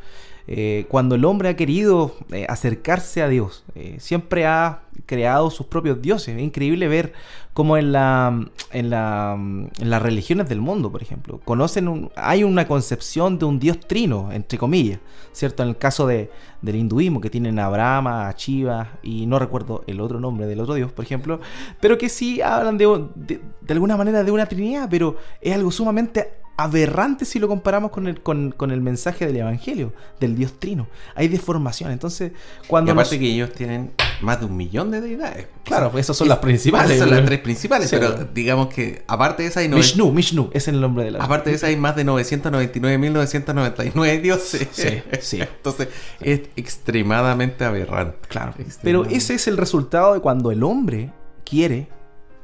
Eh, 0.49 0.85
cuando 0.87 1.15
el 1.15 1.25
hombre 1.25 1.49
ha 1.49 1.55
querido 1.57 2.15
eh, 2.31 2.45
acercarse 2.47 3.21
a 3.21 3.27
Dios, 3.27 3.65
eh, 3.75 3.97
siempre 3.99 4.45
ha 4.45 4.83
creado 5.05 5.49
sus 5.49 5.67
propios 5.67 6.01
dioses. 6.01 6.37
Es 6.37 6.41
increíble 6.41 6.87
ver 6.87 7.11
cómo 7.53 7.75
en, 7.75 7.91
la, 7.91 8.45
en, 8.71 8.89
la, 8.89 9.33
en 9.35 9.89
las 9.89 10.01
religiones 10.01 10.47
del 10.47 10.61
mundo, 10.61 10.91
por 10.91 11.01
ejemplo, 11.01 11.41
conocen 11.43 12.09
hay 12.15 12.43
una 12.43 12.65
concepción 12.65 13.37
de 13.39 13.45
un 13.45 13.59
dios 13.59 13.79
trino, 13.79 14.31
entre 14.31 14.57
comillas, 14.57 14.99
¿cierto? 15.33 15.63
En 15.63 15.69
el 15.69 15.77
caso 15.77 16.07
de, 16.07 16.31
del 16.61 16.75
hinduismo, 16.77 17.19
que 17.19 17.29
tienen 17.29 17.59
a 17.59 17.67
Brahma, 17.67 18.29
a 18.29 18.31
Shiva, 18.31 18.93
y 19.03 19.25
no 19.25 19.39
recuerdo 19.39 19.83
el 19.87 19.99
otro 19.99 20.19
nombre 20.19 20.47
del 20.47 20.61
otro 20.61 20.75
dios, 20.75 20.91
por 20.91 21.03
ejemplo, 21.03 21.41
pero 21.81 21.97
que 21.97 22.07
sí 22.09 22.41
hablan 22.41 22.77
de, 22.77 23.07
de, 23.15 23.41
de 23.61 23.73
alguna 23.73 23.97
manera 23.97 24.23
de 24.23 24.31
una 24.31 24.45
trinidad, 24.45 24.87
pero 24.89 25.17
es 25.41 25.53
algo 25.53 25.71
sumamente 25.71 26.47
aberrante 26.57 27.23
si 27.23 27.39
lo 27.39 27.47
comparamos 27.47 27.91
con 27.91 28.07
el, 28.07 28.21
con, 28.21 28.51
con, 28.51 28.71
el 28.71 28.81
mensaje 28.81 29.27
del 29.27 29.37
Evangelio, 29.37 29.93
del 30.19 30.35
Dios 30.37 30.53
Trino. 30.59 30.87
Hay 31.15 31.27
deformación. 31.27 31.91
Entonces, 31.91 32.31
cuando. 32.67 32.91
Y 32.91 32.93
aparte 32.93 33.19
que 33.19 33.25
ellos 33.25 33.51
tienen 33.53 33.91
más 34.21 34.39
de 34.39 34.45
un 34.45 34.55
millón 34.55 34.91
de 34.91 35.01
deidades. 35.01 35.47
Claro, 35.63 35.91
pues 35.91 36.05
esas 36.05 36.15
son 36.17 36.29
las 36.29 36.37
principales. 36.39 36.91
Esas 36.91 37.07
son 37.07 37.17
las 37.17 37.25
tres 37.25 37.39
principales, 37.39 37.89
sí, 37.89 37.95
pero 37.99 38.25
digamos 38.33 38.73
que 38.73 39.03
aparte 39.07 39.43
de 39.43 39.49
esa 39.49 39.59
hay. 39.61 39.69
Mishnu, 39.69 40.11
Mishnu 40.11 40.49
es 40.53 40.67
el 40.67 40.79
nombre 40.79 41.05
de 41.05 41.11
la. 41.11 41.23
Aparte 41.23 41.49
de 41.49 41.55
esa 41.55 41.67
hay 41.67 41.77
más 41.77 41.95
de 41.95 42.05
999.999 42.05 44.21
dioses. 44.21 44.67
Sí, 44.71 45.01
sí. 45.19 45.41
Entonces, 45.57 45.87
es 46.21 46.41
extremadamente 46.55 47.65
aberrante. 47.65 48.27
Claro. 48.27 48.53
Pero 48.81 49.05
ese 49.05 49.35
es 49.35 49.47
el 49.47 49.57
resultado 49.57 50.13
de 50.13 50.21
cuando 50.21 50.51
el 50.51 50.63
hombre 50.63 51.11
quiere 51.43 51.89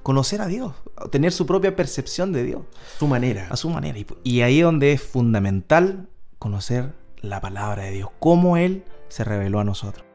conocer 0.03 0.41
a 0.41 0.47
Dios, 0.47 0.73
tener 1.11 1.31
su 1.31 1.45
propia 1.45 1.75
percepción 1.75 2.33
de 2.33 2.43
Dios. 2.43 2.61
Su 2.99 3.07
manera. 3.07 3.47
A 3.49 3.55
su 3.55 3.69
manera. 3.69 3.97
Y, 3.97 4.05
y 4.23 4.41
ahí 4.41 4.59
es 4.59 4.65
donde 4.65 4.91
es 4.91 5.01
fundamental 5.01 6.09
conocer 6.39 6.93
la 7.23 7.41
palabra 7.41 7.83
de 7.83 7.91
Dios, 7.91 8.09
cómo 8.19 8.57
Él 8.57 8.83
se 9.07 9.23
reveló 9.23 9.59
a 9.59 9.63
nosotros. 9.63 10.05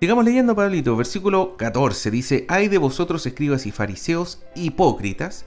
Sigamos 0.00 0.24
leyendo, 0.24 0.54
Pablito. 0.54 0.96
Versículo 0.96 1.56
14 1.56 2.10
dice, 2.10 2.46
Hay 2.48 2.68
de 2.68 2.78
vosotros 2.78 3.26
escribas 3.26 3.66
y 3.66 3.72
fariseos 3.72 4.42
hipócritas, 4.54 5.44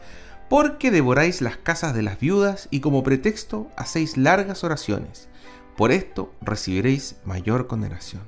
porque 0.49 0.91
devoráis 0.91 1.41
las 1.41 1.57
casas 1.57 1.95
de 1.95 2.01
las 2.01 2.19
viudas 2.19 2.67
y 2.69 2.81
como 2.81 3.01
pretexto 3.01 3.69
hacéis 3.77 4.17
largas 4.17 4.63
oraciones. 4.63 5.29
Por 5.77 5.91
esto 5.91 6.33
recibiréis 6.41 7.15
mayor 7.23 7.67
condenación. 7.67 8.23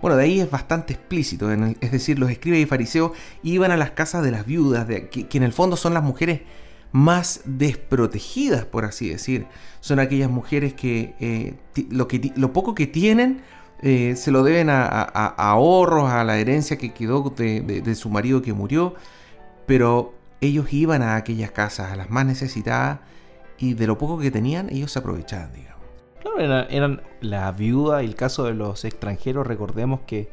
Bueno, 0.00 0.16
de 0.16 0.24
ahí 0.24 0.40
es 0.40 0.50
bastante 0.50 0.94
explícito, 0.94 1.50
es 1.50 1.90
decir, 1.90 2.20
los 2.20 2.30
escribas 2.30 2.60
y 2.60 2.66
fariseos 2.66 3.12
iban 3.42 3.72
a 3.72 3.76
las 3.76 3.90
casas 3.90 4.22
de 4.22 4.30
las 4.30 4.46
viudas, 4.46 4.86
que 4.86 5.26
en 5.32 5.42
el 5.42 5.52
fondo 5.52 5.76
son 5.76 5.92
las 5.92 6.04
mujeres 6.04 6.42
más 6.92 7.42
desprotegidas, 7.44 8.64
por 8.64 8.84
así 8.84 9.08
decir. 9.08 9.46
Son 9.80 9.98
aquellas 9.98 10.30
mujeres 10.30 10.74
que, 10.74 11.14
eh, 11.20 11.54
lo, 11.90 12.08
que 12.08 12.32
poco 12.52 12.74
que 12.74 12.86
tienen 12.86 13.42
eh, 13.80 14.16
se 14.16 14.32
lo 14.32 14.42
deben 14.42 14.70
a, 14.70 14.84
a, 14.86 15.02
a, 15.04 15.50
ahorros, 15.50 16.10
a 16.10 16.24
la 16.24 16.38
herencia 16.38 16.78
que 16.78 16.92
quedó 16.92 17.32
de, 17.36 17.60
de, 17.60 17.80
de, 17.80 17.94
su 17.94 18.10
marido 18.10 18.42
que 18.42 18.52
murió, 18.52 18.94
pero 19.66 20.12
ellos 20.40 20.72
iban 20.72 21.02
a 21.02 21.16
aquellas 21.16 21.52
casas, 21.52 21.92
a 21.92 21.96
las 21.96 22.10
más 22.10 22.26
necesitadas, 22.26 22.98
y 23.56 23.74
de 23.74 23.86
lo 23.86 23.98
poco 23.98 24.18
que 24.18 24.30
tenían, 24.30 24.68
ellos 24.70 24.90
se 24.92 24.98
aprovechaban, 24.98 25.52
digamos. 25.52 25.84
Claro, 26.20 26.40
eran, 26.40 26.66
eran 26.70 27.02
la 27.20 27.52
viuda 27.52 28.02
y 28.02 28.06
el 28.06 28.16
caso 28.16 28.44
de 28.44 28.54
los 28.54 28.84
extranjeros, 28.84 29.46
recordemos 29.46 30.00
que 30.06 30.28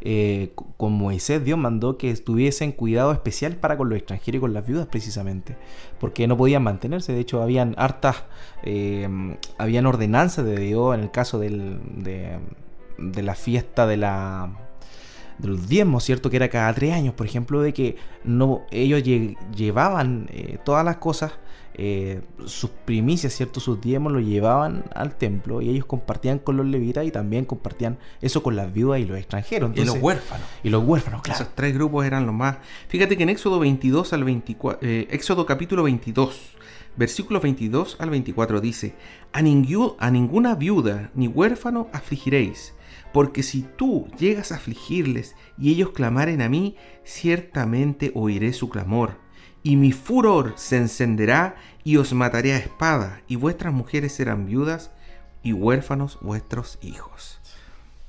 eh, 0.00 0.52
con 0.76 0.92
Moisés 0.92 1.44
Dios 1.44 1.58
mandó 1.58 1.96
que 1.96 2.10
estuviesen 2.10 2.72
cuidado 2.72 3.12
especial 3.12 3.56
para 3.56 3.76
con 3.76 3.88
los 3.88 3.98
extranjeros 3.98 4.38
y 4.38 4.40
con 4.40 4.52
las 4.52 4.66
viudas 4.66 4.86
precisamente, 4.86 5.56
porque 5.98 6.26
no 6.26 6.36
podían 6.36 6.62
mantenerse, 6.62 7.12
de 7.12 7.20
hecho 7.20 7.42
habían 7.42 7.74
hartas, 7.78 8.24
eh, 8.62 9.08
habían 9.58 9.86
ordenanzas 9.86 10.44
de 10.44 10.58
Dios 10.58 10.94
en 10.94 11.00
el 11.02 11.10
caso 11.10 11.38
del, 11.38 11.80
de, 11.96 13.22
la 13.22 13.34
fiesta 13.34 13.86
de 13.86 13.96
la 13.96 14.50
de 15.38 15.48
los 15.48 15.68
diezmos, 15.68 16.02
¿cierto? 16.02 16.30
Que 16.30 16.36
era 16.36 16.48
cada 16.48 16.72
tres 16.72 16.94
años, 16.94 17.12
por 17.12 17.26
ejemplo, 17.26 17.60
de 17.60 17.74
que 17.74 17.96
no, 18.24 18.62
ellos 18.70 19.02
lle 19.02 19.36
llevaban 19.54 20.28
eh, 20.30 20.58
todas 20.64 20.82
las 20.84 20.96
cosas, 20.96 21.32
eh, 21.78 22.22
sus 22.46 22.70
primicias, 22.70 23.34
¿cierto? 23.34 23.60
Sus 23.60 23.78
diezmos 23.82 24.10
lo 24.10 24.20
llevaban 24.20 24.84
al 24.94 25.14
templo 25.16 25.60
y 25.60 25.68
ellos 25.68 25.84
compartían 25.84 26.38
con 26.38 26.56
los 26.56 26.64
levitas 26.64 27.04
y 27.04 27.10
también 27.10 27.44
compartían 27.44 27.98
eso 28.22 28.42
con 28.42 28.56
las 28.56 28.72
viudas 28.72 28.98
y 29.00 29.04
los 29.04 29.18
extranjeros. 29.18 29.68
Entonces, 29.68 29.92
y 29.92 29.94
los 29.94 30.02
huérfanos. 30.02 30.46
Y 30.62 30.70
los 30.70 30.84
huérfanos, 30.84 31.20
claro. 31.20 31.42
Esos 31.42 31.54
tres 31.54 31.74
grupos 31.74 32.06
eran 32.06 32.24
los 32.24 32.34
más. 32.34 32.56
Fíjate 32.88 33.18
que 33.18 33.24
en 33.24 33.28
Éxodo 33.28 33.58
22 33.58 34.14
al 34.14 34.24
24, 34.24 34.88
eh, 34.88 35.06
Éxodo 35.10 35.44
capítulo 35.44 35.82
22, 35.82 36.56
versículos 36.96 37.42
22 37.42 37.96
al 38.00 38.08
24 38.08 38.62
dice, 38.62 38.94
a, 39.32 39.42
ningú, 39.42 39.96
a 39.98 40.10
ninguna 40.10 40.54
viuda 40.54 41.10
ni 41.14 41.28
huérfano 41.28 41.90
afligiréis 41.92 42.72
porque 43.12 43.42
si 43.42 43.62
tú 43.62 44.08
llegas 44.18 44.52
a 44.52 44.56
afligirles 44.56 45.36
y 45.58 45.70
ellos 45.70 45.90
clamaren 45.92 46.42
a 46.42 46.50
mí, 46.50 46.76
ciertamente 47.02 48.12
oiré 48.14 48.52
su 48.52 48.68
clamor, 48.68 49.16
y 49.66 49.74
mi 49.74 49.90
furor 49.90 50.52
se 50.54 50.76
encenderá 50.76 51.56
y 51.82 51.96
os 51.96 52.12
mataré 52.12 52.52
a 52.52 52.56
espada, 52.56 53.20
y 53.26 53.34
vuestras 53.34 53.74
mujeres 53.74 54.12
serán 54.12 54.46
viudas 54.46 54.92
y 55.42 55.52
huérfanos 55.52 56.18
vuestros 56.20 56.78
hijos. 56.82 57.40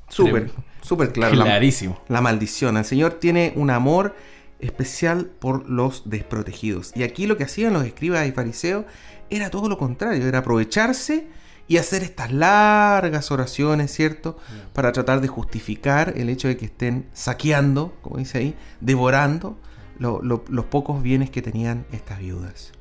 Súper, 0.07 0.51
súper 0.81 1.11
claro. 1.11 1.33
Clarísimo. 1.33 1.99
La, 2.09 2.17
la 2.17 2.21
maldición. 2.21 2.77
El 2.77 2.85
Señor 2.85 3.13
tiene 3.13 3.53
un 3.55 3.71
amor 3.71 4.15
especial 4.59 5.25
por 5.25 5.67
los 5.67 6.07
desprotegidos. 6.07 6.91
Y 6.95 7.01
aquí 7.01 7.25
lo 7.25 7.37
que 7.37 7.45
hacían 7.45 7.73
los 7.73 7.85
escribas 7.85 8.27
y 8.27 8.33
fariseos 8.33 8.85
era 9.31 9.49
todo 9.49 9.67
lo 9.67 9.79
contrario, 9.79 10.27
era 10.27 10.39
aprovecharse 10.39 11.27
y 11.67 11.77
hacer 11.77 12.03
estas 12.03 12.31
largas 12.31 13.31
oraciones, 13.31 13.91
¿cierto? 13.91 14.37
Para 14.73 14.91
tratar 14.91 15.21
de 15.21 15.27
justificar 15.27 16.13
el 16.17 16.29
hecho 16.29 16.49
de 16.49 16.55
que 16.55 16.65
estén 16.65 17.07
saqueando, 17.13 17.97
como 18.03 18.17
dice 18.17 18.37
ahí, 18.37 18.55
devorando 18.79 19.57
lo, 19.99 20.21
lo, 20.21 20.43
los 20.49 20.65
pocos 20.65 21.01
bienes 21.01 21.29
que 21.29 21.41
tenían 21.41 21.85
estas 21.91 22.19
viudas. 22.19 22.71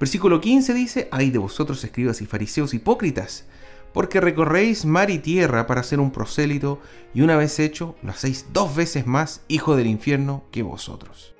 Versículo 0.00 0.40
15 0.40 0.74
dice, 0.74 1.08
ay 1.12 1.30
de 1.30 1.38
vosotros 1.38 1.82
escribas 1.84 2.20
y 2.20 2.26
fariseos 2.26 2.74
hipócritas, 2.74 3.46
porque 3.92 4.20
recorréis 4.20 4.84
mar 4.84 5.08
y 5.08 5.18
tierra 5.18 5.66
para 5.66 5.84
ser 5.84 6.00
un 6.00 6.10
prosélito, 6.10 6.80
y 7.14 7.22
una 7.22 7.36
vez 7.36 7.60
hecho, 7.60 7.94
lo 8.02 8.10
hacéis 8.10 8.46
dos 8.52 8.74
veces 8.74 9.06
más 9.06 9.42
hijo 9.46 9.76
del 9.76 9.86
infierno 9.86 10.44
que 10.50 10.62
vosotros. 10.62 11.34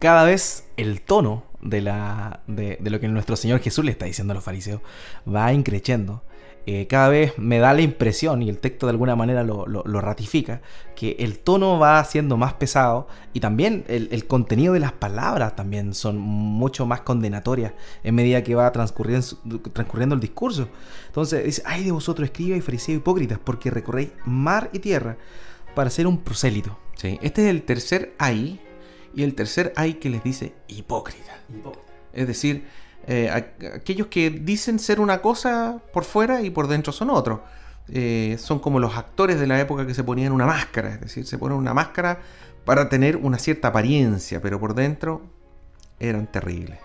Cada 0.00 0.24
vez 0.24 0.66
el 0.76 1.00
tono 1.00 1.44
de, 1.60 1.80
lo 2.82 3.00
que 3.00 3.08
nuestro 3.08 3.36
Señor 3.36 3.60
Jesús 3.60 3.84
le 3.84 3.92
está 3.92 4.06
diciendo 4.06 4.32
a 4.32 4.34
los 4.34 4.42
fariseos 4.42 4.80
va 5.32 5.52
increciendo. 5.52 6.24
Eh, 6.64 6.86
cada 6.86 7.08
vez 7.08 7.36
me 7.38 7.58
da 7.58 7.74
la 7.74 7.80
impresión, 7.80 8.40
y 8.40 8.48
el 8.48 8.58
texto 8.58 8.86
de 8.86 8.90
alguna 8.90 9.16
manera 9.16 9.42
lo, 9.42 9.66
lo, 9.66 9.82
lo, 9.84 10.00
ratifica, 10.00 10.62
que 10.94 11.16
el 11.18 11.40
tono 11.40 11.80
va 11.80 12.04
siendo 12.04 12.36
más 12.36 12.54
pesado 12.54 13.08
y 13.32 13.40
también 13.40 13.84
el, 13.88 14.08
el, 14.12 14.28
contenido 14.28 14.72
de 14.72 14.78
las 14.78 14.92
palabras 14.92 15.56
también 15.56 15.92
son 15.92 16.18
mucho 16.18 16.86
más 16.86 17.00
condenatorias 17.00 17.72
en 18.04 18.14
medida 18.14 18.44
que 18.44 18.54
va 18.54 18.70
transcurriendo, 18.70 19.26
transcurriendo 19.72 20.14
el 20.14 20.20
discurso. 20.20 20.68
Entonces 21.08 21.44
dice, 21.44 21.62
ay 21.66 21.82
de 21.82 21.90
vosotros 21.90 22.26
escribas 22.26 22.58
y 22.58 22.62
fariseos 22.62 22.98
hipócritas, 22.98 23.40
porque 23.42 23.68
recorréis 23.70 24.10
mar 24.24 24.70
y 24.72 24.78
tierra 24.78 25.16
para 25.74 25.90
ser 25.90 26.06
un 26.06 26.18
prosélito. 26.18 26.78
Sí, 26.94 27.18
este 27.22 27.42
es 27.42 27.50
el 27.50 27.64
tercer 27.64 28.14
ay 28.18 28.60
y 29.14 29.24
el 29.24 29.34
tercer 29.34 29.72
hay 29.74 29.94
que 29.94 30.10
les 30.10 30.22
dice 30.22 30.54
hipócrita. 30.68 31.40
hipócrita. 31.52 31.92
Es 32.12 32.26
decir, 32.28 32.66
eh, 33.06 33.30
aquellos 33.30 34.06
que 34.06 34.30
dicen 34.30 34.78
ser 34.78 35.00
una 35.00 35.20
cosa 35.20 35.80
por 35.92 36.04
fuera 36.04 36.42
y 36.42 36.50
por 36.50 36.68
dentro 36.68 36.92
son 36.92 37.10
otro. 37.10 37.44
Eh, 37.88 38.36
son 38.38 38.60
como 38.60 38.78
los 38.78 38.96
actores 38.96 39.40
de 39.40 39.46
la 39.46 39.60
época 39.60 39.86
que 39.86 39.94
se 39.94 40.04
ponían 40.04 40.32
una 40.32 40.46
máscara, 40.46 40.94
es 40.94 41.00
decir, 41.00 41.26
se 41.26 41.36
ponen 41.36 41.58
una 41.58 41.74
máscara 41.74 42.20
para 42.64 42.88
tener 42.88 43.16
una 43.16 43.38
cierta 43.38 43.68
apariencia, 43.68 44.40
pero 44.40 44.60
por 44.60 44.74
dentro 44.74 45.22
eran 45.98 46.26
terribles. 46.26 46.78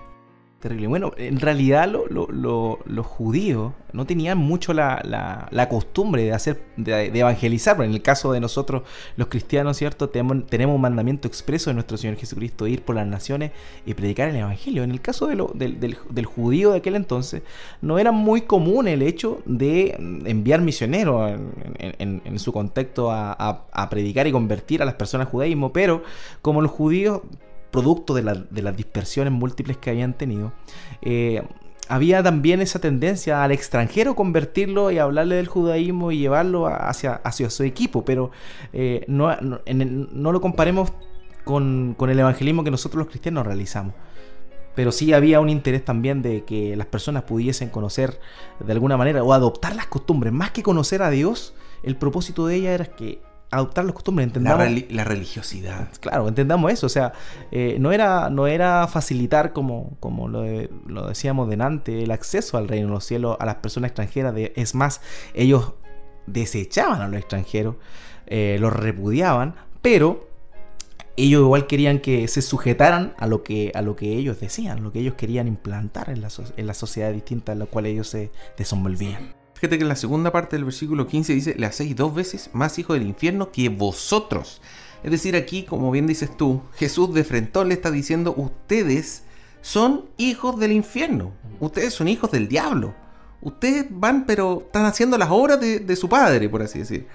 Terrible. 0.60 0.88
Bueno, 0.88 1.12
en 1.18 1.40
realidad 1.40 1.88
lo, 1.88 2.08
lo, 2.08 2.28
lo, 2.32 2.80
los 2.86 3.06
judíos 3.06 3.74
no 3.94 4.08
tenían 4.08 4.40
mucho 4.40 4.74
la, 4.74 5.68
costumbre 5.70 6.24
de 6.24 6.34
hacer, 6.34 6.64
de, 6.78 7.08
evangelizar. 7.08 7.78
Pero 7.78 7.88
en 7.88 7.94
el 7.94 8.02
caso 8.02 8.32
de 8.32 8.40
nosotros, 8.40 8.82
los 9.18 9.28
cristianos, 9.28 9.78
¿cierto? 9.78 10.10
Tenemos, 10.10 10.76
un 10.76 10.82
mandamiento 10.82 11.28
expreso 11.28 11.70
de 11.70 11.76
nuestro 11.76 11.96
Señor 11.98 12.18
Jesucristo 12.18 12.66
ir 12.66 12.82
por 12.82 12.96
las 12.96 13.06
naciones 13.06 13.52
y 13.86 13.94
predicar 13.94 14.30
el 14.30 14.38
evangelio. 14.38 14.84
En 14.84 14.90
el 14.90 15.00
caso 15.00 15.28
de 15.28 15.36
del, 15.54 16.26
judío 16.26 16.72
de 16.72 16.78
aquel 16.80 16.96
entonces, 16.96 17.44
no 17.82 18.00
era 18.00 18.12
muy 18.12 18.42
común 18.42 18.88
el 18.88 19.04
hecho 19.04 19.44
de 19.46 19.96
enviar 20.26 20.62
misioneros 20.62 21.40
en, 21.78 22.40
su 22.40 22.52
contexto 22.52 23.12
a, 23.12 23.32
a, 23.32 23.66
a 23.72 23.90
predicar 23.90 24.26
y 24.26 24.32
convertir 24.32 24.82
a 24.82 24.86
las 24.86 24.96
personas 24.96 25.28
al 25.28 25.32
judaísmo. 25.32 25.72
Pero 25.72 26.02
como 26.42 26.64
los 26.64 26.72
judíos 26.72 27.22
producto 27.72 28.14
de, 28.14 28.24
la, 28.24 28.34
de, 28.34 28.62
las 28.62 28.76
dispersiones 28.76 29.34
múltiples 29.34 29.78
que 29.78 29.90
habían 29.90 30.14
tenido, 30.14 30.54
eh, 31.02 31.44
había 31.90 32.22
también 32.22 32.62
esa 32.62 32.80
tendencia 32.80 33.44
al 33.44 33.52
extranjero 33.52 34.16
convertirlo 34.16 34.92
y 34.92 35.00
hablarle 35.00 35.36
del 35.36 35.48
judaísmo 35.48 36.12
y 36.12 36.20
llevarlo 36.20 36.68
hacia, 36.68 37.22
su 37.50 37.64
equipo, 37.64 38.04
pero 38.04 38.32
eh, 38.74 39.06
no, 39.08 39.32
lo 39.40 40.42
comparemos 40.42 40.92
con, 41.44 41.96
con, 41.98 42.10
el 42.10 42.20
evangelismo 42.20 42.64
que 42.64 42.72
nosotros 42.72 43.00
los 43.00 43.08
cristianos 43.08 43.46
realizamos. 43.46 43.94
pero 44.76 44.92
sí 44.92 45.14
había 45.14 45.40
un 45.40 45.50
interés 45.50 45.86
también 45.86 46.22
de 46.22 46.44
que 46.44 46.76
las 46.76 46.88
personas 46.88 47.24
pudiesen 47.24 47.70
conocer 47.70 48.20
de 48.60 48.72
alguna 48.74 48.98
manera 48.98 49.24
o 49.24 49.34
adoptar 49.34 49.76
las 49.76 49.88
costumbres. 49.88 50.34
Más 50.34 50.52
que 50.52 50.64
conocer 50.64 51.02
a 51.02 51.10
Dios, 51.10 51.56
el 51.84 51.96
propósito 51.96 52.48
de 52.48 52.56
ella 52.56 52.74
era 52.74 52.86
que 52.86 53.22
adoptar 53.50 53.86
las 53.86 53.94
costumbres, 53.94 54.28
entendamos... 54.28 54.60
La, 54.90 55.04
religiosidad. 55.04 55.90
Claro, 56.00 56.28
entendamos 56.28 56.72
eso, 56.72 56.86
o 56.88 56.90
sea, 56.90 57.14
eh, 57.52 57.78
no, 57.80 57.92
era, 57.92 58.30
no 58.30 58.48
era 58.48 58.88
facilitar, 58.88 59.54
como, 59.54 59.98
como 60.00 60.28
lo, 60.28 60.44
lo, 60.86 61.08
decíamos 61.08 61.50
delante, 61.50 62.04
el 62.04 62.12
acceso 62.12 62.58
al 62.58 62.68
reino 62.68 62.88
de 62.88 62.94
los 62.94 63.06
cielos 63.06 63.38
a 63.40 63.46
las 63.46 63.56
personas 63.56 63.90
extranjeras, 63.90 64.34
de, 64.36 64.54
es 64.56 64.76
más, 64.76 65.02
ellos 65.34 65.74
desechaban 66.26 67.02
a 67.02 67.08
los 67.08 67.20
extranjeros, 67.20 67.76
eh, 68.26 68.58
los 68.60 68.74
repudiaban, 68.74 69.56
pero 69.82 70.28
ellos 71.16 71.42
igual 71.42 71.66
querían 71.66 72.00
que 72.00 72.28
se 72.28 72.42
sujetaran 72.42 73.16
a 73.18 73.26
lo 73.26 73.44
que, 73.44 73.72
a 73.74 73.82
lo 73.82 73.96
que 73.96 74.18
ellos 74.18 74.40
decían, 74.40 74.84
lo 74.84 74.92
que 74.92 75.00
ellos 75.00 75.16
querían 75.16 75.48
implantar 75.48 76.10
en 76.10 76.22
la, 76.22 76.30
en 76.58 76.68
la 76.68 76.74
sociedad 76.74 77.12
distinta 77.12 77.54
en 77.54 77.60
la 77.60 77.66
cual 77.66 77.88
ellos 77.88 78.08
se 78.08 78.32
desenvolvían. 78.58 79.37
Fíjate 79.58 79.80
que 79.80 79.84
en 79.84 79.90
la 79.90 79.96
segunda 79.96 80.32
parte 80.32 80.56
del 80.56 80.66
versículo 80.66 81.08
15 81.08 81.34
dice, 81.34 81.56
le 81.58 81.66
hacéis 81.66 81.96
dos 81.96 82.14
veces 82.14 82.52
más 82.54 82.78
hijos 82.78 82.96
del 82.96 83.08
infierno 83.08 83.52
que 83.52 83.70
vosotros. 83.70 84.62
Es 85.04 85.10
decir, 85.10 85.36
aquí, 85.36 85.64
como 85.64 85.90
bien 85.90 86.06
dices 86.06 86.38
tú, 86.38 86.62
Jesús 86.76 87.12
de 87.16 87.24
frente 87.24 87.66
le 87.66 87.74
está 87.74 87.90
diciendo, 87.90 88.36
ustedes 88.38 89.24
son 89.62 90.06
hijos 90.18 90.60
del 90.60 90.74
infierno, 90.74 91.32
ustedes 91.60 91.96
son 91.96 92.08
hijos 92.08 92.30
del 92.30 92.48
diablo. 92.48 92.94
Ustedes 93.42 93.88
van, 93.90 94.28
pero 94.28 94.62
están 94.66 94.86
haciendo 94.86 95.18
las 95.18 95.30
obras 95.32 95.60
de, 95.60 95.96
su 95.96 96.08
padre, 96.08 96.50
por 96.50 96.62
así 96.62 96.80
decir. 96.80 97.08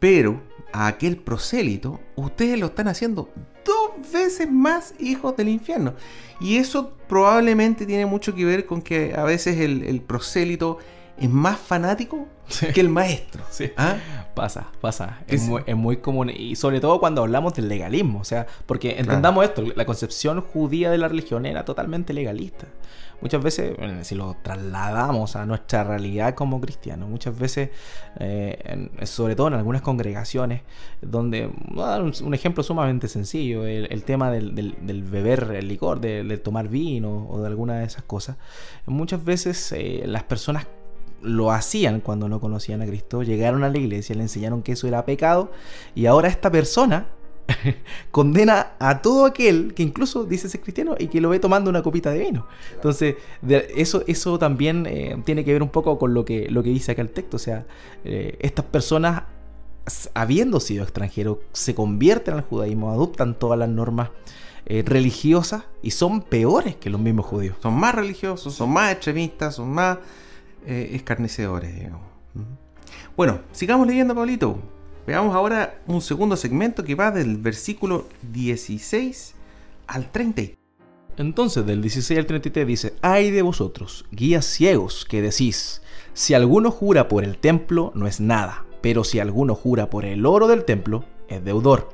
Pero 0.00 0.42
a 0.72 0.88
aquel 0.88 1.16
prosélito, 1.16 2.00
ustedes 2.16 2.58
lo 2.58 2.66
están 2.66 2.88
haciendo 2.88 3.28
dos 3.64 4.12
veces 4.12 4.50
más 4.50 4.94
hijos 4.98 5.36
del 5.36 5.48
infierno. 5.48 5.94
Y 6.40 6.56
eso 6.56 6.92
probablemente 7.08 7.86
tiene 7.86 8.06
mucho 8.06 8.34
que 8.34 8.44
ver 8.44 8.66
con 8.66 8.82
que 8.82 9.14
a 9.16 9.22
veces 9.22 9.60
el 9.60 10.00
prosélito 10.00 10.78
es 11.18 11.30
más 11.30 11.58
fanático 11.58 12.26
que 12.74 12.80
el 12.80 12.88
maestro. 12.88 13.44
Sí. 13.50 13.70
¿Ah? 13.76 13.96
Pasa, 14.34 14.68
pasa. 14.80 15.20
Es, 15.26 15.48
muy, 15.76 15.98
común. 15.98 16.30
Y 16.30 16.56
sobre 16.56 16.80
todo 16.80 16.98
cuando 17.00 17.22
hablamos 17.22 17.54
del 17.54 17.68
legalismo. 17.68 18.20
O 18.20 18.24
sea, 18.24 18.46
porque 18.66 18.98
entendamos 18.98 19.44
esto, 19.44 19.62
la 19.74 19.84
concepción 19.84 20.40
judía 20.40 20.90
de 20.90 20.98
la 20.98 21.08
religión 21.08 21.46
era 21.46 21.64
totalmente 21.64 22.12
legalista. 22.12 22.66
Muchas 23.20 23.40
veces, 23.40 23.76
si 24.02 24.16
lo 24.16 24.36
trasladamos 24.42 25.36
a 25.36 25.46
nuestra 25.46 25.84
realidad 25.84 26.34
como 26.34 26.60
cristianos, 26.60 27.08
muchas 27.08 27.38
veces, 27.38 27.70
eh, 28.18 28.90
sobre 29.04 29.36
todo 29.36 29.46
en 29.46 29.54
algunas 29.54 29.80
congregaciones, 29.80 30.62
donde, 31.00 31.46
un, 31.46 32.34
ejemplo 32.34 32.64
sumamente 32.64 33.06
sencillo, 33.06 33.64
el, 33.64 34.02
tema 34.02 34.32
del, 34.32 34.74
beber 35.08 35.52
el 35.54 35.68
licor, 35.68 36.00
del 36.00 36.40
tomar 36.40 36.66
vino 36.66 37.28
o 37.30 37.40
de 37.40 37.46
alguna 37.46 37.78
de 37.78 37.84
esas 37.84 38.02
cosas, 38.02 38.38
muchas 38.86 39.24
veces 39.24 39.70
eh, 39.70 40.02
las 40.04 40.24
personas 40.24 40.66
lo 41.22 41.52
hacían 41.52 42.00
cuando 42.00 42.28
no 42.28 42.40
conocían 42.40 42.82
a 42.82 42.86
Cristo, 42.86 43.22
llegaron 43.22 43.64
a 43.64 43.68
la 43.68 43.78
iglesia, 43.78 44.14
le 44.14 44.22
enseñaron 44.22 44.62
que 44.62 44.72
eso 44.72 44.88
era 44.88 45.04
pecado 45.04 45.50
y 45.94 46.06
ahora 46.06 46.28
esta 46.28 46.50
persona 46.50 47.06
condena 48.10 48.72
a 48.78 49.02
todo 49.02 49.26
aquel 49.26 49.74
que 49.74 49.82
incluso 49.82 50.24
dice 50.24 50.48
ser 50.48 50.60
cristiano 50.60 50.94
y 50.98 51.08
que 51.08 51.20
lo 51.20 51.28
ve 51.30 51.38
tomando 51.38 51.70
una 51.70 51.82
copita 51.82 52.10
de 52.10 52.20
vino. 52.20 52.46
Entonces, 52.74 53.16
eso, 53.74 54.04
eso 54.06 54.38
también 54.38 54.86
eh, 54.86 55.20
tiene 55.24 55.44
que 55.44 55.52
ver 55.52 55.62
un 55.62 55.68
poco 55.68 55.98
con 55.98 56.14
lo 56.14 56.24
que, 56.24 56.48
lo 56.50 56.62
que 56.62 56.70
dice 56.70 56.92
acá 56.92 57.02
el 57.02 57.10
texto. 57.10 57.36
O 57.36 57.40
sea, 57.40 57.66
eh, 58.04 58.36
estas 58.40 58.64
personas, 58.66 59.24
habiendo 60.14 60.60
sido 60.60 60.82
extranjeros, 60.82 61.38
se 61.52 61.74
convierten 61.74 62.34
al 62.34 62.42
judaísmo, 62.42 62.90
adoptan 62.90 63.38
todas 63.38 63.58
las 63.58 63.68
normas 63.68 64.10
eh, 64.66 64.82
religiosas 64.86 65.64
y 65.82 65.90
son 65.90 66.22
peores 66.22 66.76
que 66.76 66.90
los 66.90 67.00
mismos 67.00 67.26
judíos. 67.26 67.56
Son 67.60 67.74
más 67.74 67.94
religiosos, 67.94 68.54
son 68.54 68.70
más 68.70 68.92
extremistas, 68.92 69.56
son 69.56 69.70
más 69.70 69.98
eh, 70.66 70.90
escarnecedores, 70.94 71.74
digamos. 71.74 72.00
Bueno, 73.16 73.40
sigamos 73.52 73.86
leyendo, 73.86 74.14
Pablito. 74.14 74.58
Veamos 75.06 75.34
ahora 75.34 75.80
un 75.86 76.00
segundo 76.00 76.36
segmento 76.36 76.84
que 76.84 76.94
va 76.94 77.10
del 77.10 77.36
versículo 77.36 78.06
16 78.32 79.34
al 79.88 80.10
30. 80.10 80.42
Entonces, 81.16 81.66
del 81.66 81.82
16 81.82 82.18
al 82.20 82.26
33 82.26 82.66
dice: 82.66 82.94
Ay 83.02 83.30
de 83.30 83.42
vosotros, 83.42 84.06
guías 84.12 84.46
ciegos, 84.46 85.04
que 85.04 85.20
decís: 85.20 85.82
Si 86.14 86.34
alguno 86.34 86.70
jura 86.70 87.08
por 87.08 87.24
el 87.24 87.38
templo, 87.38 87.92
no 87.94 88.06
es 88.06 88.20
nada, 88.20 88.64
pero 88.80 89.04
si 89.04 89.18
alguno 89.18 89.54
jura 89.54 89.90
por 89.90 90.04
el 90.04 90.24
oro 90.24 90.46
del 90.46 90.64
templo, 90.64 91.04
es 91.28 91.44
deudor. 91.44 91.90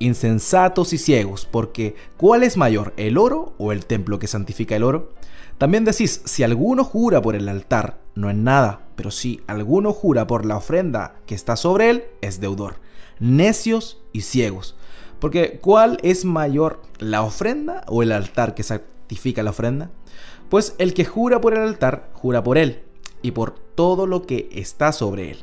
Insensatos 0.00 0.92
y 0.92 0.98
ciegos, 0.98 1.46
porque 1.50 1.96
¿cuál 2.16 2.42
es 2.42 2.56
mayor, 2.56 2.92
el 2.96 3.18
oro 3.18 3.54
o 3.58 3.72
el 3.72 3.86
templo 3.86 4.18
que 4.18 4.26
santifica 4.26 4.76
el 4.76 4.84
oro? 4.84 5.12
También 5.58 5.84
decís, 5.84 6.22
si 6.24 6.44
alguno 6.44 6.84
jura 6.84 7.20
por 7.20 7.34
el 7.34 7.48
altar, 7.48 7.98
no 8.14 8.30
es 8.30 8.36
nada, 8.36 8.80
pero 8.94 9.10
si 9.10 9.42
alguno 9.48 9.92
jura 9.92 10.26
por 10.26 10.46
la 10.46 10.56
ofrenda 10.56 11.16
que 11.26 11.34
está 11.34 11.56
sobre 11.56 11.90
él, 11.90 12.04
es 12.20 12.40
deudor. 12.40 12.76
Necios 13.18 14.00
y 14.12 14.20
ciegos. 14.20 14.76
Porque 15.18 15.58
¿cuál 15.60 15.98
es 16.04 16.24
mayor, 16.24 16.80
la 17.00 17.22
ofrenda 17.22 17.84
o 17.88 18.04
el 18.04 18.12
altar 18.12 18.54
que 18.54 18.62
santifica 18.62 19.42
la 19.42 19.50
ofrenda? 19.50 19.90
Pues 20.48 20.76
el 20.78 20.94
que 20.94 21.04
jura 21.04 21.40
por 21.40 21.54
el 21.54 21.60
altar, 21.60 22.10
jura 22.12 22.42
por 22.42 22.56
él 22.56 22.82
y 23.20 23.32
por 23.32 23.58
todo 23.74 24.06
lo 24.06 24.22
que 24.22 24.48
está 24.52 24.92
sobre 24.92 25.32
él. 25.32 25.38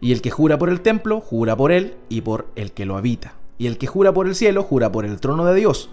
Y 0.00 0.12
el 0.12 0.22
que 0.22 0.30
jura 0.32 0.58
por 0.58 0.68
el 0.68 0.80
templo, 0.80 1.20
jura 1.20 1.56
por 1.56 1.70
él 1.70 1.96
y 2.08 2.20
por 2.22 2.48
el 2.56 2.72
que 2.72 2.84
lo 2.84 2.96
habita. 2.96 3.34
Y 3.58 3.68
el 3.68 3.78
que 3.78 3.86
jura 3.86 4.12
por 4.12 4.26
el 4.26 4.34
cielo, 4.34 4.64
jura 4.64 4.90
por 4.90 5.04
el 5.04 5.20
trono 5.20 5.44
de 5.44 5.54
Dios 5.54 5.88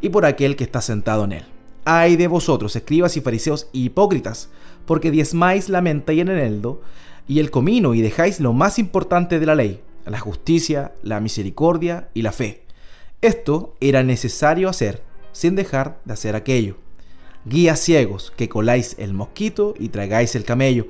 y 0.00 0.08
por 0.08 0.24
aquel 0.24 0.56
que 0.56 0.64
está 0.64 0.80
sentado 0.80 1.24
en 1.24 1.32
él. 1.32 1.55
Ay 1.88 2.16
de 2.16 2.26
vosotros, 2.26 2.74
escribas 2.74 3.16
y 3.16 3.20
fariseos 3.20 3.68
hipócritas, 3.72 4.48
porque 4.86 5.12
diezmáis 5.12 5.68
la 5.68 5.80
menta 5.80 6.12
y 6.12 6.18
el 6.18 6.28
eneldo 6.28 6.80
y 7.28 7.38
el 7.38 7.52
comino 7.52 7.94
y 7.94 8.02
dejáis 8.02 8.40
lo 8.40 8.52
más 8.52 8.80
importante 8.80 9.38
de 9.38 9.46
la 9.46 9.54
ley, 9.54 9.80
la 10.04 10.18
justicia, 10.18 10.94
la 11.04 11.20
misericordia 11.20 12.08
y 12.12 12.22
la 12.22 12.32
fe. 12.32 12.64
Esto 13.22 13.76
era 13.78 14.02
necesario 14.02 14.68
hacer 14.68 15.04
sin 15.30 15.54
dejar 15.54 16.00
de 16.04 16.14
hacer 16.14 16.34
aquello. 16.34 16.76
Guías 17.44 17.78
ciegos, 17.78 18.32
que 18.36 18.48
coláis 18.48 18.96
el 18.98 19.14
mosquito 19.14 19.74
y 19.78 19.90
tragáis 19.90 20.34
el 20.34 20.42
camello. 20.42 20.88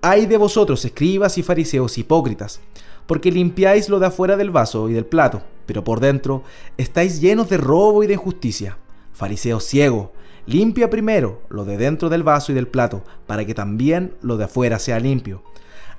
Ay 0.00 0.26
de 0.26 0.38
vosotros, 0.38 0.84
escribas 0.84 1.38
y 1.38 1.44
fariseos 1.44 1.98
hipócritas, 1.98 2.58
porque 3.06 3.30
limpiáis 3.30 3.88
lo 3.88 4.00
de 4.00 4.06
afuera 4.06 4.36
del 4.36 4.50
vaso 4.50 4.88
y 4.88 4.92
del 4.92 5.06
plato, 5.06 5.44
pero 5.66 5.84
por 5.84 6.00
dentro 6.00 6.42
estáis 6.78 7.20
llenos 7.20 7.48
de 7.48 7.58
robo 7.58 8.02
y 8.02 8.08
de 8.08 8.14
injusticia. 8.14 8.76
Fariseo 9.12 9.60
ciego, 9.60 10.12
Limpia 10.46 10.90
primero 10.90 11.42
lo 11.48 11.64
de 11.64 11.76
dentro 11.76 12.08
del 12.08 12.24
vaso 12.24 12.50
y 12.50 12.54
del 12.54 12.66
plato, 12.66 13.04
para 13.26 13.44
que 13.44 13.54
también 13.54 14.14
lo 14.22 14.36
de 14.36 14.44
afuera 14.44 14.78
sea 14.78 14.98
limpio. 14.98 15.42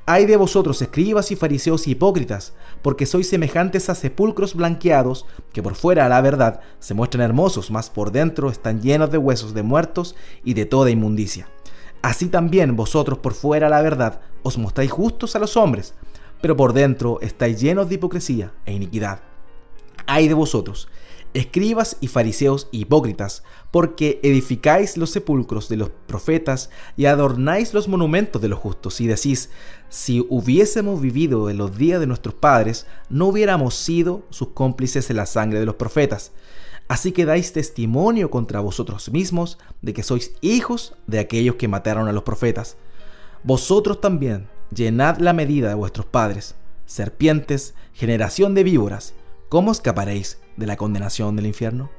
Hay 0.06 0.26
de 0.26 0.36
vosotros, 0.36 0.82
escribas 0.82 1.32
y 1.32 1.38
fariseos 1.38 1.88
hipócritas, 1.88 2.52
porque 2.82 3.06
sois 3.06 3.30
semejantes 3.30 3.90
a 3.90 3.96
sepulcros 3.96 4.54
blanqueados, 4.54 5.26
que 5.54 5.64
por 5.64 5.76
fuera, 5.76 6.06
a 6.06 6.10
la 6.10 6.20
verdad, 6.20 6.60
se 6.80 6.94
muestran 6.94 7.24
hermosos, 7.24 7.72
mas 7.72 7.90
por 7.90 8.12
dentro 8.12 8.50
están 8.50 8.82
llenos 8.82 9.12
de 9.12 9.18
huesos 9.18 9.54
de 9.54 9.64
muertos 9.64 10.18
y 10.44 10.56
de 10.56 10.66
toda 10.66 10.92
inmundicia. 10.92 11.48
Así 12.02 12.28
también 12.28 12.76
vosotros 12.76 13.20
por 13.20 13.34
fuera, 13.34 13.68
a 13.68 13.70
la 13.70 13.82
verdad, 13.82 14.20
os 14.44 14.58
mostráis 14.58 14.92
justos 14.92 15.38
a 15.38 15.40
los 15.40 15.56
hombres, 15.56 15.94
pero 16.42 16.58
por 16.58 16.74
dentro 16.74 17.22
estáis 17.22 17.62
llenos 17.62 17.88
de 17.88 17.96
hipocresía 17.96 18.52
e 18.66 18.74
iniquidad. 18.74 19.22
Hay 20.06 20.28
de 20.28 20.34
vosotros, 20.34 20.90
escribas 21.34 21.98
y 22.00 22.08
fariseos 22.08 22.68
hipócritas, 22.72 23.44
porque 23.72 24.20
edificáis 24.24 24.98
los 24.98 25.10
sepulcros 25.10 25.70
de 25.70 25.78
los 25.78 25.90
profetas 26.08 26.70
y 26.96 27.06
adornáis 27.06 27.74
los 27.74 27.88
monumentos 27.88 28.42
de 28.42 28.48
los 28.48 28.60
justos, 28.60 29.02
y 29.02 29.08
decís, 29.08 29.50
si 29.90 30.26
hubiésemos 30.30 31.02
vivido 31.02 31.50
en 31.50 31.58
los 31.58 31.78
días 31.78 32.00
de 32.00 32.08
nuestros 32.08 32.36
padres, 32.36 32.86
no 33.10 33.28
hubiéramos 33.28 33.76
sido 33.76 34.24
sus 34.30 34.50
cómplices 34.50 35.10
en 35.10 35.18
la 35.18 35.26
sangre 35.26 35.60
de 35.60 35.66
los 35.66 35.76
profetas. 35.76 36.32
Así 36.88 37.12
que 37.12 37.26
dais 37.26 37.54
testimonio 37.54 38.30
contra 38.30 38.60
vosotros 38.60 39.10
mismos 39.10 39.58
de 39.82 39.94
que 39.94 40.04
sois 40.04 40.34
hijos 40.42 40.96
de 41.08 41.20
aquellos 41.20 41.56
que 41.56 41.68
mataron 41.68 42.08
a 42.08 42.12
los 42.12 42.24
profetas. 42.24 42.76
Vosotros 43.44 44.02
también 44.02 44.48
llenad 44.74 45.18
la 45.18 45.34
medida 45.34 45.70
de 45.70 45.76
vuestros 45.76 46.06
padres, 46.06 46.56
serpientes, 46.86 47.74
generación 47.94 48.54
de 48.54 48.64
víboras, 48.64 49.14
¿cómo 49.50 49.72
escaparéis 49.72 50.43
de 50.58 50.68
la 50.68 50.78
condenación 50.78 51.36
del 51.36 51.48
infierno? 51.48 51.90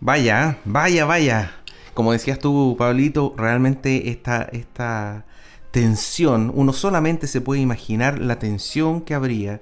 Vaya, 0.00 0.58
vaya, 0.64 1.04
vaya. 1.04 1.52
Como 1.92 2.12
decías 2.12 2.38
tú, 2.38 2.74
Pablito, 2.78 3.34
realmente 3.36 4.08
esta, 4.10 4.42
esta 4.44 5.26
tensión, 5.70 6.50
uno 6.54 6.72
solamente 6.72 7.26
se 7.26 7.40
puede 7.40 7.60
imaginar 7.60 8.18
la 8.18 8.38
tensión 8.38 9.02
que 9.02 9.14
habría 9.14 9.60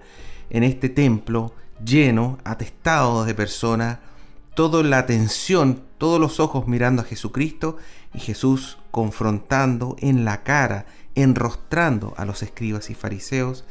en 0.50 0.62
este 0.62 0.88
templo 0.88 1.52
lleno, 1.84 2.38
atestado 2.44 3.24
de 3.24 3.34
personas, 3.34 3.98
toda 4.54 4.82
la 4.82 4.98
atención, 4.98 5.82
todos 5.98 6.20
los 6.20 6.40
ojos 6.40 6.66
mirando 6.66 7.02
a 7.02 7.04
Jesucristo 7.04 7.76
y 8.14 8.20
Jesús 8.20 8.78
confrontando 8.90 9.96
en 9.98 10.24
la 10.24 10.42
cara, 10.42 10.86
enrostrando 11.14 12.14
a 12.16 12.24
los 12.24 12.42
escribas 12.42 12.90
y 12.90 12.94
fariseos 12.94 13.64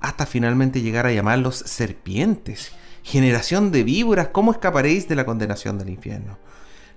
hasta 0.00 0.26
finalmente 0.26 0.82
llegar 0.82 1.06
a 1.06 1.12
llamarlos 1.12 1.56
serpientes. 1.56 2.72
generación 3.02 3.72
de 3.72 3.82
víboras, 3.82 4.28
¿cómo 4.28 4.52
escaparéis 4.52 5.08
de 5.08 5.16
la 5.16 5.24
condenación 5.24 5.78
del 5.78 5.88
infierno? 5.88 6.38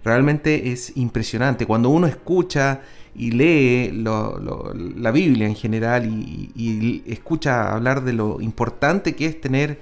Realmente 0.03 0.71
es 0.71 0.97
impresionante. 0.97 1.65
Cuando 1.65 1.89
uno 1.89 2.07
escucha 2.07 2.81
y 3.15 3.31
lee 3.31 3.91
la 3.93 5.11
Biblia 5.11 5.47
en 5.47 5.55
general 5.55 6.05
y, 6.05 7.03
escucha 7.07 7.73
hablar 7.73 8.03
de 8.03 8.13
lo 8.13 8.41
importante 8.41 9.15
que 9.15 9.27
es 9.27 9.39
tener 9.39 9.79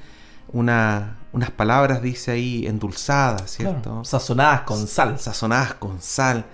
una, 0.53 1.17
unas 1.31 1.49
palabras, 1.49 2.01
dice 2.01 2.31
ahí, 2.31 2.67
endulzadas, 2.67 3.51
¿cierto? 3.51 4.03
sazonadas 4.03 4.61
con 4.61 4.85
sal. 4.87 5.17
Sazonadas 5.17 5.73
con 5.75 6.01
sal. 6.01 6.45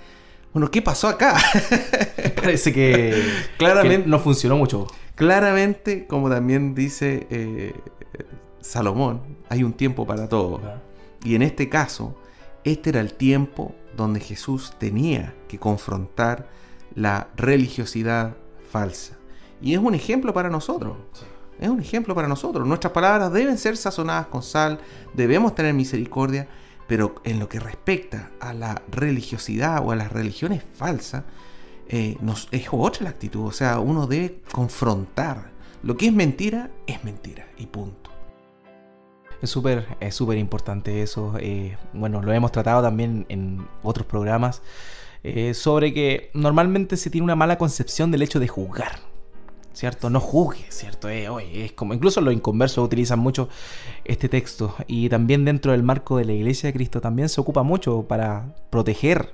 Bueno, 0.53 0.71
¿qué 0.71 0.81
pasó 0.81 1.07
acá? 1.07 1.37
Parece 2.35 2.73
que 2.73 3.21
claramente 3.57 4.07
no 4.07 4.19
funcionó 4.19 4.55
mucho. 4.57 4.87
Claramente, 5.17 6.05
como 6.05 6.29
también 6.29 6.75
dice 6.75 7.25
eh, 7.31 7.73
Salomón, 8.61 9.37
hay 9.49 9.63
un 9.63 9.73
tiempo 9.73 10.05
para 10.05 10.29
todo. 10.29 10.61
Y 11.23 11.33
en 11.33 11.41
este 11.41 11.69
caso, 11.69 12.15
este 12.63 12.91
era 12.91 13.01
el 13.01 13.15
tiempo 13.15 13.73
donde 13.95 14.19
Jesús 14.19 14.75
tenía 14.77 15.33
que 15.47 15.57
confrontar 15.57 16.47
la 16.93 17.29
religiosidad 17.35 18.37
falsa. 18.69 19.17
Y 19.59 19.73
es 19.73 19.79
un 19.79 19.95
ejemplo 19.95 20.35
para 20.35 20.51
nosotros. 20.51 20.95
Es 21.59 21.67
un 21.67 21.79
ejemplo 21.79 22.13
para 22.13 22.27
nosotros. 22.27 22.67
Nuestras 22.67 22.93
palabras 22.93 23.33
deben 23.33 23.57
ser 23.57 23.75
sazonadas 23.75 24.27
con 24.27 24.43
sal, 24.43 24.79
debemos 25.15 25.55
tener 25.55 25.73
misericordia, 25.73 26.47
pero 26.87 27.15
en 27.23 27.39
lo 27.39 27.49
que 27.49 27.59
respecta 27.59 28.29
a 28.39 28.53
la 28.53 28.83
religiosidad 28.91 29.83
o 29.83 29.91
a 29.91 29.95
las 29.95 30.11
religiones 30.11 30.63
falsas, 30.75 31.23
eh, 31.89 32.17
es 32.51 32.67
otra 32.71 33.03
la 33.05 33.09
actitud. 33.09 33.45
O 33.45 33.51
sea, 33.51 33.79
uno 33.79 34.07
debe 34.07 34.41
confrontar. 34.51 35.51
Lo 35.83 35.95
que 35.95 36.07
es 36.07 36.13
mentira 36.13 36.71
es 36.87 37.03
mentira 37.03 37.47
y 37.57 37.67
punto. 37.67 38.09
Es 39.41 39.49
súper 39.49 39.85
es 39.99 40.15
súper 40.15 40.37
importante 40.37 41.01
eso. 41.01 41.35
Eh, 41.39 41.77
bueno, 41.93 42.21
lo 42.21 42.33
hemos 42.33 42.51
tratado 42.51 42.81
también 42.81 43.25
en 43.29 43.67
otros 43.83 44.05
programas. 44.07 44.61
Eh, 45.23 45.53
sobre 45.53 45.93
que 45.93 46.29
normalmente 46.33 46.95
se 46.97 47.09
tiene 47.09 47.25
una 47.25 47.35
mala 47.35 47.57
concepción 47.57 48.11
del 48.11 48.21
hecho 48.21 48.39
de 48.39 48.47
juzgar. 48.47 48.99
¿Cierto? 49.73 50.09
No 50.09 50.19
juzgue, 50.19 50.65
¿cierto? 50.69 51.07
Eh, 51.07 51.27
es 51.53 51.71
como, 51.73 51.93
incluso 51.93 52.19
los 52.21 52.33
inconversos 52.33 52.83
utilizan 52.83 53.19
mucho 53.19 53.47
este 54.05 54.27
texto. 54.27 54.75
Y 54.87 55.07
también 55.09 55.45
dentro 55.45 55.71
del 55.71 55.83
marco 55.83 56.17
de 56.17 56.25
la 56.25 56.33
Iglesia 56.33 56.67
de 56.67 56.73
Cristo 56.73 56.99
también 56.99 57.29
se 57.29 57.39
ocupa 57.39 57.61
mucho 57.61 58.07
para 58.07 58.55
proteger 58.71 59.33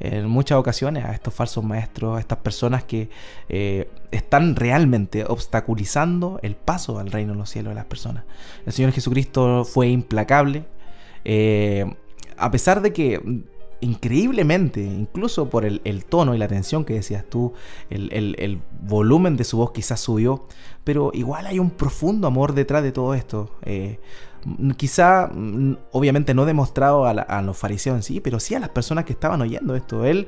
en 0.00 0.28
muchas 0.28 0.58
ocasiones 0.58 1.04
a 1.04 1.12
estos 1.12 1.34
falsos 1.34 1.64
maestros, 1.64 2.16
a 2.16 2.20
estas 2.20 2.38
personas 2.38 2.84
que 2.84 3.10
eh, 3.48 3.90
están 4.10 4.56
realmente 4.56 5.24
obstaculizando 5.24 6.38
el 6.42 6.54
paso 6.56 6.98
al 6.98 7.10
reino 7.10 7.32
de 7.32 7.38
los 7.38 7.50
cielos 7.50 7.70
de 7.70 7.74
las 7.76 7.86
personas. 7.86 8.24
El 8.66 8.72
Señor 8.72 8.92
Jesucristo 8.92 9.64
fue 9.64 9.88
implacable, 9.88 10.64
eh, 11.24 11.84
a 12.36 12.50
pesar 12.50 12.80
de 12.80 12.92
que 12.92 13.44
increíblemente, 13.80 14.80
incluso 14.80 15.48
por 15.50 15.64
el, 15.64 16.04
tono 16.04 16.34
y 16.34 16.38
la 16.38 16.48
tensión 16.48 16.84
que 16.84 16.94
decías 16.94 17.24
tú, 17.28 17.52
el, 17.90 18.60
volumen 18.82 19.36
de 19.36 19.44
su 19.44 19.56
voz 19.56 19.72
quizás 19.72 20.00
subió, 20.00 20.46
pero 20.84 21.10
igual 21.14 21.46
hay 21.46 21.58
un 21.58 21.70
profundo 21.70 22.26
amor 22.26 22.54
detrás 22.54 22.82
de 22.82 22.92
todo 22.92 23.14
esto. 23.14 23.50
Eh, 23.62 24.00
quizá, 24.76 25.28
mm, 25.32 25.76
obviamente 25.92 26.34
no 26.34 26.44
demostrado 26.44 27.06
a, 27.06 27.42
los 27.42 27.56
fariseos 27.56 27.96
en 27.96 28.02
sí, 28.02 28.20
pero 28.20 28.40
sí 28.40 28.54
a 28.54 28.60
las 28.60 28.70
personas 28.70 29.04
que 29.04 29.12
estaban 29.12 29.40
oyendo 29.40 29.74
esto. 29.74 30.04
Él 30.04 30.26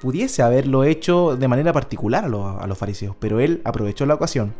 pudiese 0.00 0.42
haberlo 0.42 0.84
hecho 0.84 1.36
de 1.36 1.48
manera 1.48 1.72
particular 1.72 2.24
a, 2.24 2.58
a 2.58 2.66
los 2.66 2.78
fariseos, 2.78 3.16
pero 3.18 3.40
él 3.40 3.60
aprovechó 3.64 4.06
la 4.06 4.14
ocasión 4.14 4.52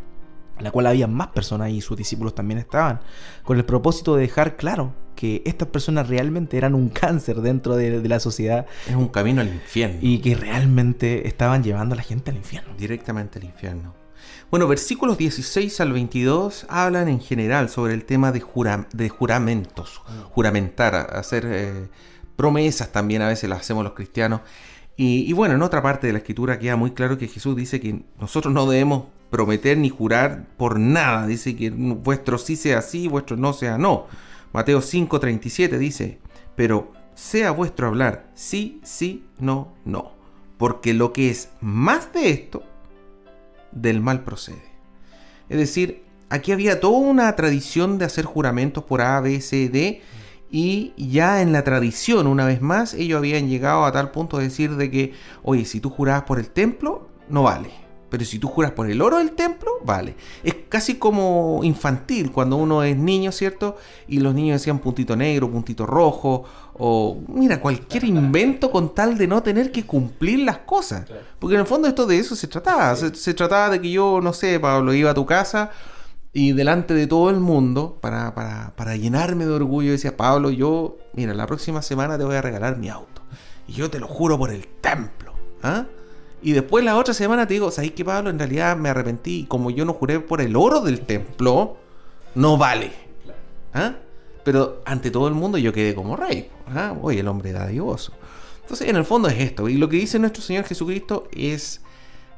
en 0.60 0.64
la 0.64 0.70
cual 0.70 0.86
había 0.86 1.06
más 1.06 1.28
personas 1.28 1.70
y 1.70 1.80
sus 1.80 1.96
discípulos 1.96 2.34
también 2.34 2.58
estaban, 2.58 3.00
con 3.44 3.56
el 3.56 3.64
propósito 3.64 4.14
de 4.14 4.22
dejar 4.22 4.56
claro 4.56 4.92
que 5.16 5.42
estas 5.46 5.68
personas 5.68 6.08
realmente 6.08 6.56
eran 6.56 6.74
un 6.74 6.88
cáncer 6.90 7.40
dentro 7.40 7.76
de, 7.76 8.06
la 8.06 8.20
sociedad. 8.20 8.66
Es 8.86 8.94
un 8.94 9.08
camino 9.08 9.40
al 9.40 9.48
infierno. 9.48 9.98
Y 10.00 10.18
que 10.18 10.34
realmente 10.34 11.26
estaban 11.26 11.62
llevando 11.62 11.94
a 11.94 11.96
la 11.96 12.02
gente 12.02 12.30
al 12.30 12.36
infierno. 12.36 12.72
Directamente 12.78 13.38
al 13.38 13.44
infierno. 13.44 13.99
Bueno, 14.50 14.66
versículos 14.66 15.18
16 15.18 15.80
al 15.80 15.92
22 15.92 16.66
hablan 16.68 17.08
en 17.08 17.20
general 17.20 17.68
sobre 17.68 17.94
el 17.94 18.04
tema 18.04 18.32
de, 18.32 18.42
de 18.92 19.08
juramentos, 19.08 20.02
mm. 20.06 20.22
juramentar, 20.32 20.94
hacer 20.94 21.46
eh, 21.46 21.88
promesas 22.36 22.90
también 22.90 23.22
a 23.22 23.28
veces 23.28 23.48
las 23.48 23.60
hacemos 23.60 23.84
los 23.84 23.92
cristianos. 23.92 24.40
Y, 24.96 25.24
y, 25.28 25.32
bueno, 25.32 25.54
en 25.54 25.62
otra 25.62 25.82
parte 25.82 26.06
de 26.06 26.12
la 26.12 26.18
escritura 26.18 26.58
queda 26.58 26.76
muy 26.76 26.90
claro 26.90 27.16
que 27.16 27.28
Jesús 27.28 27.56
dice 27.56 27.80
que 27.80 28.02
nosotros 28.18 28.52
no 28.52 28.68
debemos 28.68 29.04
prometer 29.30 29.78
ni 29.78 29.88
jurar 29.88 30.46
por 30.56 30.78
nada. 30.78 31.26
Dice 31.26 31.56
que 31.56 31.70
vuestro 31.70 32.36
sí 32.36 32.56
sea 32.56 32.82
sí, 32.82 33.08
vuestro 33.08 33.36
no 33.36 33.52
sea 33.52 33.78
no. 33.78 34.06
Mateo 34.52 34.80
5:37 34.80 35.78
dice, 35.78 36.18
pero 36.56 36.92
sea 37.14 37.52
vuestro 37.52 37.86
hablar 37.86 38.30
sí, 38.34 38.80
sí, 38.82 39.24
no, 39.38 39.72
no. 39.84 40.12
Porque 40.58 40.92
lo 40.92 41.12
que 41.12 41.30
es 41.30 41.50
más 41.60 42.12
de 42.12 42.30
esto, 42.30 42.62
del 43.72 44.00
mal 44.00 44.24
procede. 44.24 44.62
Es 45.48 45.58
decir, 45.58 46.04
aquí 46.28 46.52
había 46.52 46.80
toda 46.80 46.98
una 46.98 47.34
tradición 47.36 47.98
de 47.98 48.04
hacer 48.04 48.24
juramentos 48.24 48.84
por 48.84 49.02
A, 49.02 49.20
B, 49.20 49.40
C, 49.40 49.68
D. 49.68 50.02
Y 50.52 50.94
ya 50.96 51.42
en 51.42 51.52
la 51.52 51.62
tradición, 51.62 52.26
una 52.26 52.44
vez 52.44 52.60
más, 52.60 52.94
ellos 52.94 53.18
habían 53.18 53.48
llegado 53.48 53.84
a 53.84 53.92
tal 53.92 54.10
punto 54.10 54.38
de 54.38 54.44
decir 54.44 54.74
de 54.74 54.90
que, 54.90 55.14
oye, 55.42 55.64
si 55.64 55.80
tú 55.80 55.90
jurabas 55.90 56.24
por 56.24 56.40
el 56.40 56.50
templo, 56.50 57.08
no 57.28 57.44
vale. 57.44 57.70
Pero 58.10 58.24
si 58.24 58.38
tú 58.38 58.48
juras 58.48 58.72
por 58.72 58.90
el 58.90 59.00
oro 59.00 59.18
del 59.18 59.32
templo, 59.32 59.70
vale. 59.84 60.16
Es 60.42 60.54
casi 60.68 60.96
como 60.96 61.60
infantil 61.62 62.32
cuando 62.32 62.56
uno 62.56 62.82
es 62.82 62.96
niño, 62.96 63.30
¿cierto? 63.30 63.76
Y 64.08 64.18
los 64.18 64.34
niños 64.34 64.60
decían 64.60 64.80
puntito 64.80 65.16
negro, 65.16 65.50
puntito 65.50 65.86
rojo, 65.86 66.44
o 66.74 67.18
mira, 67.28 67.60
cualquier 67.60 68.04
invento 68.04 68.70
con 68.70 68.94
tal 68.94 69.16
de 69.16 69.26
no 69.26 69.42
tener 69.42 69.70
que 69.70 69.86
cumplir 69.86 70.40
las 70.40 70.58
cosas. 70.58 71.06
Porque 71.38 71.54
en 71.54 71.60
el 71.60 71.66
fondo 71.66 71.86
esto 71.86 72.04
de 72.04 72.18
eso 72.18 72.34
se 72.34 72.48
trataba. 72.48 72.96
Se, 72.96 73.34
trataba 73.34 73.70
de 73.70 73.80
que 73.80 73.90
yo, 73.90 74.20
no 74.20 74.32
sé, 74.32 74.58
Pablo, 74.58 74.92
iba 74.92 75.12
a 75.12 75.14
tu 75.14 75.24
casa 75.24 75.70
y 76.32 76.52
delante 76.52 76.94
de 76.94 77.06
todo 77.06 77.30
el 77.30 77.40
mundo, 77.40 77.98
para, 78.00 78.34
para, 78.34 78.72
para 78.76 78.96
llenarme 78.96 79.46
de 79.46 79.52
orgullo, 79.52 79.92
decía, 79.92 80.16
Pablo, 80.16 80.50
yo, 80.50 80.98
mira, 81.12 81.34
la 81.34 81.46
próxima 81.46 81.82
semana 81.82 82.18
te 82.18 82.24
voy 82.24 82.36
a 82.36 82.42
regalar 82.42 82.76
mi 82.76 82.88
auto. 82.88 83.22
Y 83.68 83.72
yo 83.74 83.90
te 83.90 84.00
lo 84.00 84.08
juro 84.08 84.38
por 84.38 84.50
el 84.50 84.66
templo. 84.80 85.34
¿Ah? 85.62 85.86
Y 86.42 86.52
después 86.52 86.84
la 86.84 86.96
otra 86.96 87.12
semana 87.14 87.46
te 87.46 87.54
digo, 87.54 87.70
¿sabes 87.70 87.92
qué, 87.92 88.04
Pablo? 88.04 88.30
En 88.30 88.38
realidad 88.38 88.76
me 88.76 88.88
arrepentí. 88.88 89.40
Y 89.40 89.44
como 89.44 89.70
yo 89.70 89.84
no 89.84 89.92
juré 89.92 90.20
por 90.20 90.40
el 90.40 90.56
oro 90.56 90.80
del 90.80 91.00
templo, 91.00 91.76
no 92.34 92.56
vale. 92.56 92.92
¿Ah? 93.74 93.94
Pero 94.44 94.82
ante 94.86 95.10
todo 95.10 95.28
el 95.28 95.34
mundo 95.34 95.58
yo 95.58 95.72
quedé 95.72 95.94
como 95.94 96.16
rey. 96.16 96.50
¿ah? 96.74 96.94
Oye, 97.00 97.20
el 97.20 97.28
hombre 97.28 97.52
dadivoso. 97.52 98.12
Entonces, 98.62 98.88
en 98.88 98.96
el 98.96 99.04
fondo 99.04 99.28
es 99.28 99.38
esto. 99.38 99.68
Y 99.68 99.76
lo 99.76 99.88
que 99.88 99.96
dice 99.96 100.18
nuestro 100.18 100.42
Señor 100.42 100.64
Jesucristo 100.64 101.28
es 101.32 101.82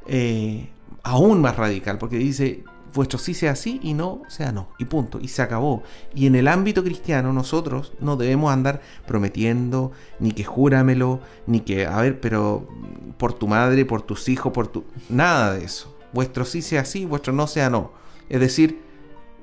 eh, 0.06 0.68
aún 1.02 1.40
más 1.40 1.56
radical. 1.56 1.98
Porque 1.98 2.16
dice, 2.16 2.64
vuestro 2.94 3.18
sí 3.18 3.34
sea 3.34 3.56
sí 3.56 3.80
y 3.82 3.94
no 3.94 4.22
sea 4.28 4.52
no. 4.52 4.68
Y 4.78 4.84
punto. 4.84 5.18
Y 5.20 5.28
se 5.28 5.42
acabó. 5.42 5.82
Y 6.14 6.26
en 6.26 6.34
el 6.34 6.48
ámbito 6.48 6.82
cristiano 6.84 7.32
nosotros 7.32 7.92
no 8.00 8.16
debemos 8.16 8.52
andar 8.52 8.80
prometiendo, 9.06 9.92
ni 10.18 10.32
que 10.32 10.44
júramelo, 10.44 11.20
ni 11.46 11.60
que, 11.60 11.86
a 11.86 12.00
ver, 12.00 12.20
pero 12.20 12.68
por 13.18 13.32
tu 13.32 13.48
madre, 13.48 13.84
por 13.84 14.02
tus 14.02 14.28
hijos, 14.28 14.52
por 14.52 14.68
tu... 14.68 14.84
Nada 15.08 15.54
de 15.54 15.64
eso. 15.64 15.96
Vuestro 16.12 16.44
sí 16.44 16.62
sea 16.62 16.84
sí, 16.84 17.04
vuestro 17.04 17.32
no 17.32 17.46
sea 17.46 17.70
no. 17.70 17.92
Es 18.28 18.40
decir, 18.40 18.80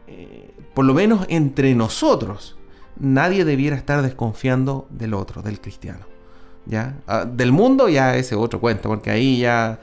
eh, 0.08 0.52
por 0.74 0.86
lo 0.86 0.94
menos 0.94 1.26
entre 1.30 1.74
nosotros, 1.76 2.58
nadie 3.00 3.46
debiera 3.46 3.76
estar 3.76 4.02
desconfiando 4.02 4.88
del 4.90 5.14
otro, 5.14 5.42
del 5.42 5.60
cristiano. 5.60 6.06
¿Ya? 6.66 6.98
Ah, 7.08 7.26
del 7.26 7.52
mundo 7.52 7.90
ya 7.90 8.16
ese 8.16 8.36
otro 8.36 8.60
cuento, 8.60 8.90
porque 8.90 9.10
ahí 9.10 9.40
ya 9.40 9.80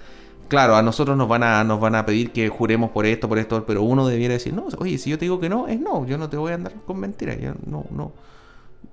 Claro, 0.49 0.77
a 0.77 0.83
nosotros 0.83 1.17
nos 1.17 1.29
van 1.29 1.43
a, 1.43 1.65
nos 1.65 1.81
van 1.81 1.95
a 1.97 2.07
pedir 2.07 2.31
que 2.31 2.49
juremos 2.49 2.91
por 2.91 3.05
esto, 3.07 3.29
por 3.29 3.39
esto, 3.39 3.65
pero 3.67 3.83
uno 3.83 4.07
debiera 4.07 4.35
decir, 4.35 4.53
no, 4.55 4.67
oye, 4.79 4.99
si 4.99 5.11
yo 5.11 5.19
te 5.19 5.25
digo 5.25 5.41
que 5.41 5.49
no, 5.49 5.67
es 5.67 5.81
no, 5.81 6.07
yo 6.07 6.19
no 6.19 6.29
te 6.29 6.37
voy 6.37 6.53
a 6.53 6.55
andar 6.55 6.73
con 6.87 6.99
mentiras, 6.99 7.39
yo 7.41 7.55
no, 7.67 7.85
no. 7.91 8.13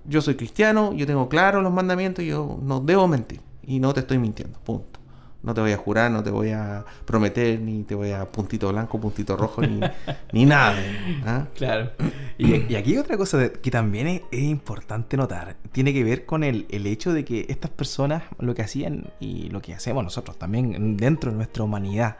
Yo 0.05 0.21
soy 0.21 0.35
cristiano, 0.35 0.93
yo 0.93 1.05
tengo 1.05 1.29
claro 1.29 1.61
los 1.61 1.71
mandamientos, 1.71 2.25
yo 2.25 2.57
no 2.61 2.79
debo 2.79 3.07
mentir 3.07 3.39
y 3.61 3.79
no 3.79 3.93
te 3.93 4.01
estoy 4.01 4.17
mintiendo, 4.17 4.59
punto. 4.59 4.99
No 5.43 5.53
te 5.53 5.59
voy 5.59 5.73
a 5.73 5.77
jurar, 5.77 6.09
no 6.09 6.23
te 6.23 6.31
voy 6.31 6.51
a 6.51 6.85
prometer, 7.03 7.59
ni 7.59 7.83
te 7.83 7.95
voy 7.95 8.11
a 8.11 8.31
puntito 8.31 8.71
blanco, 8.71 8.99
puntito 8.99 9.35
rojo, 9.35 9.61
ni, 9.61 9.81
ni 10.31 10.45
nada. 10.45 10.81
¿ah? 11.25 11.47
Claro. 11.55 11.91
Y, 12.35 12.75
aquí 12.75 12.97
otra 12.97 13.15
cosa 13.15 13.51
que 13.51 13.69
también 13.69 14.07
es, 14.07 14.21
importante 14.31 15.15
notar. 15.15 15.55
Tiene 15.71 15.93
que 15.93 16.03
ver 16.03 16.25
con 16.25 16.43
el, 16.43 16.65
hecho 16.69 17.13
de 17.13 17.23
que 17.23 17.45
estas 17.47 17.69
personas 17.69 18.23
lo 18.39 18.55
que 18.55 18.63
hacían 18.63 19.11
y 19.19 19.49
lo 19.49 19.61
que 19.61 19.73
hacemos 19.73 20.03
nosotros 20.03 20.37
también 20.39 20.97
dentro 20.97 21.29
de 21.29 21.37
nuestra 21.37 21.63
humanidad. 21.63 22.17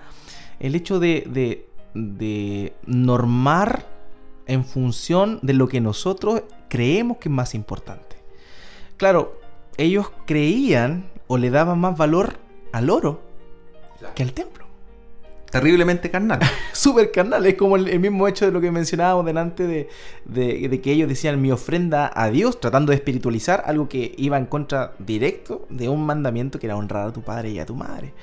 El 0.60 0.76
hecho 0.76 1.00
de, 1.00 1.28
de, 1.28 1.68
de 1.96 2.74
normar 2.86 3.88
en 4.46 4.64
función 4.64 5.40
de 5.42 5.54
lo 5.54 5.68
que 5.68 5.82
nosotros 5.82 6.44
creemos 6.70 7.18
que 7.18 7.30
es 7.30 7.36
más 7.36 7.56
importante. 7.56 8.18
Claro, 8.98 9.40
ellos 9.78 10.12
creían 10.26 11.06
o 11.28 11.38
le 11.38 11.50
daban 11.50 11.80
más 11.80 11.98
valor 11.98 12.43
al 12.74 12.90
oro 12.90 13.22
que 14.16 14.24
al 14.24 14.34
templo. 14.34 14.66
terriblemente 15.50 16.10
carnal. 16.10 16.40
Súper 16.74 17.12
carnal, 17.12 17.46
es 17.46 17.56
como 17.56 17.78
el, 17.78 18.00
mismo 18.00 18.28
hecho 18.28 18.46
de 18.46 18.52
lo 18.52 18.60
que 18.60 18.72
mencionábamos 18.72 19.26
delante 19.26 19.66
de, 19.66 19.88
de, 20.26 20.82
que 20.82 20.92
ellos 20.92 21.08
decían 21.08 21.42
mi 21.42 21.52
ofrenda 21.52 22.12
a 22.14 22.30
Dios, 22.30 22.60
tratando 22.60 22.90
de 22.90 22.98
espiritualizar 22.98 23.64
algo 23.66 23.88
que 23.88 24.14
iba 24.18 24.38
en 24.38 24.48
contra 24.48 24.94
directo 25.00 25.66
de 25.70 25.88
un 25.88 26.06
mandamiento 26.06 26.60
que 26.60 26.66
era 26.66 26.76
honrar 26.76 27.08
a 27.08 27.14
tu 27.14 27.22
padre 27.22 27.52
y 27.52 27.60
a 27.60 27.66
tu 27.66 27.76
madre. 27.76 28.14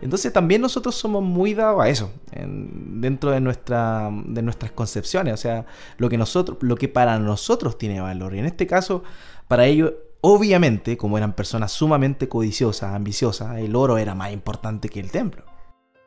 Entonces 0.00 0.32
también 0.32 0.62
nosotros 0.62 0.94
somos 0.94 1.22
muy 1.22 1.54
dados 1.54 1.82
a 1.82 1.88
eso, 1.88 2.10
dentro 2.32 3.30
de, 3.32 3.40
nuestra, 3.40 4.10
de 4.24 4.42
nuestras 4.42 4.72
concepciones, 4.72 5.34
o 5.34 5.36
sea, 5.36 5.66
lo 5.98 6.08
que, 6.08 6.16
nosotros, 6.16 6.58
lo 6.62 6.76
que 6.76 6.88
para 6.88 7.18
nosotros 7.18 7.78
tiene 7.78 8.00
valor. 8.00 8.34
Y 8.34 8.38
en 8.38 8.46
este 8.46 8.66
caso, 8.66 9.02
para 9.46 9.66
ellos 9.66 9.92
obviamente, 10.20 10.96
como 10.96 11.18
eran 11.18 11.34
personas 11.34 11.72
sumamente 11.72 12.28
codiciosas, 12.28 12.94
ambiciosas, 12.94 13.58
el 13.58 13.76
oro 13.76 13.98
era 13.98 14.14
más 14.14 14.32
importante 14.32 14.88
que 14.88 15.00
el 15.00 15.10
templo. 15.10 15.44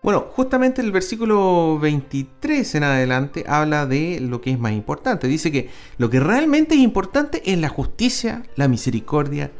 Bueno, 0.03 0.25
justamente 0.31 0.81
el 0.81 0.91
versículo 0.91 1.77
23 1.79 2.73
en 2.73 2.83
adelante 2.83 3.45
habla 3.47 3.85
de 3.85 4.19
lo 4.19 4.41
que 4.41 4.49
es 4.49 4.59
más 4.59 4.71
importante. 4.71 5.27
Dice 5.27 5.51
que 5.51 5.69
lo 5.99 6.09
que 6.09 6.19
realmente 6.19 6.73
es 6.73 6.81
importante 6.81 7.43
es 7.45 7.59
la 7.59 7.69
justicia, 7.69 8.43
la 8.55 8.67
misericordia 8.67 9.51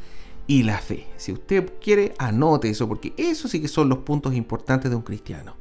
y 0.48 0.64
la 0.64 0.80
fe. 0.80 1.06
Si 1.18 1.32
usted 1.32 1.74
quiere, 1.80 2.14
anote 2.18 2.72
eso, 2.72 2.88
porque 2.88 3.14
eso 3.18 3.48
sí 3.48 3.62
que 3.62 3.68
son 3.68 3.88
los 3.88 4.00
puntos 4.00 4.34
importantes 4.34 4.90
de 4.90 4.98
un 4.98 5.04
cristiano. 5.04 5.58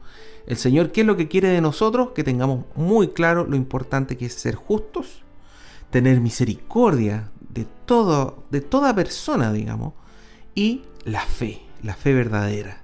El 0.47 0.57
Señor, 0.57 0.93
¿qué 0.93 1.03
es 1.03 1.07
lo 1.07 1.19
que 1.19 1.29
quiere 1.29 1.49
de 1.49 1.61
nosotros? 1.61 2.13
Que 2.15 2.25
tengamos 2.25 2.65
muy 2.75 3.09
claro 3.09 3.45
lo 3.47 3.57
importante 3.57 4.17
que 4.17 4.27
es 4.27 4.33
ser 4.33 4.55
justos, 4.55 5.23
tener 5.91 6.23
misericordia 6.23 7.31
de, 7.53 7.67
todo, 7.87 8.45
de 8.51 8.61
toda 8.61 8.95
persona, 8.95 9.53
digamos, 9.53 9.95
y 10.55 10.83
la 11.05 11.23
fe, 11.23 11.63
la 11.83 11.95
fe 11.95 12.15
verdadera, 12.15 12.83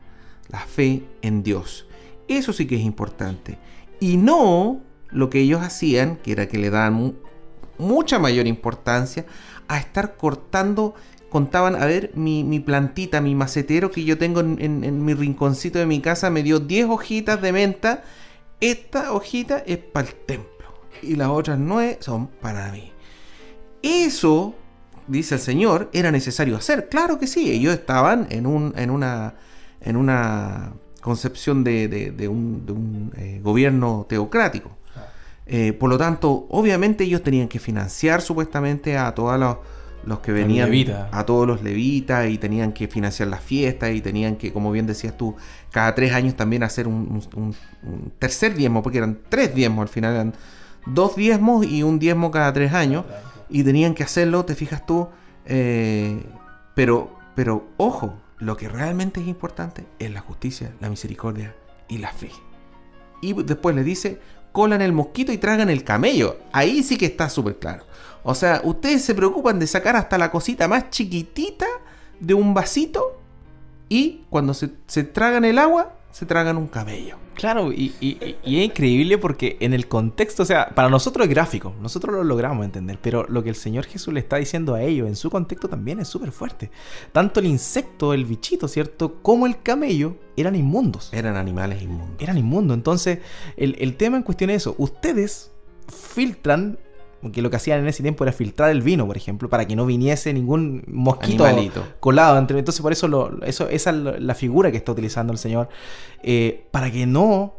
la 0.49 0.61
fe 0.61 1.05
en 1.23 1.43
Dios. 1.43 1.87
Eso 2.29 2.53
sí 2.53 2.67
que 2.67 2.77
es 2.77 2.83
importante. 2.83 3.59
Y 4.01 4.17
no 4.17 4.81
lo 5.11 5.31
que 5.31 5.41
ellos 5.41 5.63
hacían, 5.63 6.17
que 6.17 6.33
era 6.33 6.49
que 6.49 6.59
le 6.59 6.71
daban 6.71 7.15
mucha 7.79 8.19
mayor 8.19 8.47
importancia 8.47 9.27
a 9.69 9.79
estar 9.79 10.17
cortando, 10.17 10.95
contaban, 11.29 11.77
a 11.77 11.87
ver, 11.87 12.13
mi, 12.15 12.61
plantita, 12.61 13.21
mi 13.21 13.35
macetero 13.35 13.91
que 13.91 14.05
yo 14.05 14.19
tengo 14.19 14.41
en, 14.41 15.05
mi 15.05 15.15
rinconcito 15.15 15.79
de 15.79 15.87
mi 15.87 16.01
casa 16.01 16.31
me 16.31 16.43
dio 16.43 16.61
10 16.61 16.87
hojitas 16.87 17.41
de 17.41 17.53
menta. 17.53 18.05
Esta 18.61 19.13
hojita 19.13 19.59
es 19.59 19.79
para 19.79 20.09
el 20.09 20.15
templo 20.15 20.67
y 21.03 21.17
las 21.17 21.29
otras 21.29 21.59
9 21.59 21.99
son 22.01 22.29
para 22.29 22.73
mí. 22.73 22.96
Eso, 23.87 24.55
dice 25.07 25.37
el 25.37 25.41
Señor, 25.41 25.91
era 25.93 26.11
necesario 26.11 26.57
hacer. 26.57 26.89
Claro 26.89 27.19
que 27.19 27.27
sí, 27.27 27.51
ellos 27.51 27.73
estaban 27.75 28.27
en, 28.31 28.47
un, 28.47 28.75
en 28.77 28.91
una... 28.91 29.35
En 29.81 29.97
una 29.97 30.73
concepción 31.07 31.63
de, 31.63 32.29
un, 32.29 33.13
eh, 33.17 33.39
gobierno 33.41 34.07
teocrático. 34.09 34.77
Eh, 35.47 35.73
por 35.73 35.89
lo 35.89 35.97
tanto, 35.97 36.49
obviamente 36.51 37.05
ellos 37.05 37.23
tenían 37.23 37.47
que 37.47 37.61
financiar 37.61 38.21
supuestamente 38.23 38.99
a 38.99 39.15
todos 39.15 39.39
los, 39.39 40.19
que 40.19 40.33
venían, 40.33 40.69
a 41.13 41.25
todos 41.25 41.47
los 41.47 41.63
levitas 41.63 42.29
y 42.29 42.39
tenían 42.39 42.73
que 42.73 42.89
financiar 42.89 43.29
las 43.29 43.41
fiestas 43.41 43.93
y 43.93 44.01
tenían 44.01 44.35
que, 44.35 44.53
como 44.53 44.73
bien 44.73 44.89
decías 44.89 45.17
tú, 45.17 45.37
cada 45.71 45.95
tres 45.95 46.13
años 46.13 46.35
también 46.35 46.65
hacer 46.65 46.89
un, 46.89 47.23
tercer 48.19 48.57
diezmo, 48.57 48.83
porque 48.83 48.99
eran 48.99 49.21
tres 49.29 49.55
diezmos 49.55 49.83
al 49.83 49.89
final, 49.89 50.13
eran 50.13 50.35
dos 50.87 51.15
diezmos 51.15 51.65
y 51.65 51.85
un 51.85 52.01
diezmo 52.01 52.33
cada 52.33 52.53
tres 52.53 52.73
años 52.73 53.05
y 53.49 53.63
tenían 53.65 53.95
que 53.95 54.03
hacerlo, 54.03 54.45
te 54.45 54.55
fijas 54.55 54.85
tú, 54.87 55.09
eh, 55.45 56.23
pero, 56.75 57.17
pero 57.35 57.67
ojo, 57.77 58.15
lo 58.39 58.57
que 58.57 58.69
realmente 58.69 59.21
es 59.21 59.29
importante 59.29 59.87
es 59.99 60.11
la 60.11 60.21
justicia, 60.21 60.73
la 60.81 60.91
misericordia 60.91 61.55
y 61.89 61.99
la 61.99 62.13
fe. 62.13 62.31
Y 63.23 63.33
después 63.45 63.75
le 63.75 63.83
dice, 63.83 64.21
colan 64.53 64.83
el 64.83 64.93
mosquito 64.93 65.33
y 65.33 65.39
tragan 65.39 65.71
el 65.71 65.85
camello. 65.85 66.39
Ahí 66.53 66.83
sí 66.83 66.97
que 66.99 67.07
está 67.07 67.29
súper 67.29 67.59
claro. 67.59 67.85
O 68.23 68.35
sea, 68.35 68.61
ustedes 68.65 69.05
se 69.05 69.15
preocupan 69.15 69.59
de 69.59 69.67
sacar 69.67 69.97
hasta 69.97 70.19
la 70.19 70.31
cosita 70.31 70.69
más 70.69 70.91
chiquitita 70.91 71.67
de 72.21 72.35
un 72.35 72.55
vasito 72.55 73.21
y 73.89 74.25
cuando 74.31 74.53
se, 74.53 74.71
se 74.87 75.05
tragan 75.05 75.45
el 75.45 75.59
agua, 75.59 75.95
se 76.17 76.25
tragan 76.25 76.57
un 76.57 76.67
camello. 76.67 77.19
Claro, 77.35 77.71
y, 77.71 77.95
es 78.01 78.65
increíble 78.65 79.19
porque 79.19 79.59
en 79.61 79.75
el 79.75 79.87
contexto, 79.87 80.45
o 80.45 80.47
sea, 80.47 80.71
para 80.75 80.89
nosotros 80.89 81.27
es 81.27 81.31
gráfico, 81.31 81.75
nosotros 81.83 82.15
lo 82.15 82.25
logramos 82.25 82.65
entender, 82.65 82.99
pero 83.03 83.27
lo 83.29 83.43
que 83.43 83.51
el 83.51 83.55
Señor 83.55 83.85
Jesús 83.85 84.15
le 84.15 84.21
está 84.21 84.37
diciendo 84.37 84.75
a 84.75 84.83
ellos 84.83 85.09
en 85.09 85.15
su 85.15 85.29
contexto 85.29 85.69
también 85.69 86.01
es 86.01 86.09
súper 86.09 86.33
fuerte. 86.33 86.71
Tanto 87.13 87.41
el 87.41 87.45
insecto, 87.45 88.15
el 88.15 88.25
bichito, 88.25 88.67
¿cierto? 88.67 89.17
Como 89.21 89.45
el 89.45 89.61
camello 89.63 90.17
eran 90.39 90.57
inmundos. 90.57 91.13
Eran 91.13 91.37
animales 91.37 91.83
inmundos. 91.83 92.17
Eran 92.19 92.39
inmundos. 92.39 92.75
Entonces, 92.75 93.19
el, 93.59 93.77
el 93.79 93.99
tema 93.99 94.17
en 94.17 94.23
cuestión 94.23 94.49
es 94.49 94.63
eso. 94.63 94.75
Ustedes 94.79 95.51
filtran 95.87 96.79
que 97.33 97.43
lo 97.43 97.51
que 97.51 97.57
hacían 97.57 97.81
en 97.81 97.89
ese 97.89 98.03
tiempo 98.03 98.25
era 98.25 98.33
filtrar 98.33 98.71
el 98.71 98.83
vino, 98.83 99.07
por 99.07 99.17
ejemplo, 99.17 99.49
para 99.49 99.67
que 99.67 99.77
no 99.77 99.87
viniese 99.87 100.33
ningún 100.33 100.85
mosquito 100.87 101.45
colado. 102.01 102.39
Entre, 102.39 102.59
entonces, 102.59 102.81
por 102.81 102.93
eso, 102.93 103.09
lo, 103.09 103.43
eso 103.45 103.69
esa 103.69 103.91
es 103.91 103.97
la 104.21 104.35
figura 104.35 104.71
que 104.71 104.77
está 104.77 104.93
utilizando 104.93 105.33
el 105.33 105.39
Señor, 105.39 105.69
eh, 106.23 106.67
para 106.71 106.91
que 106.91 107.07
no 107.07 107.55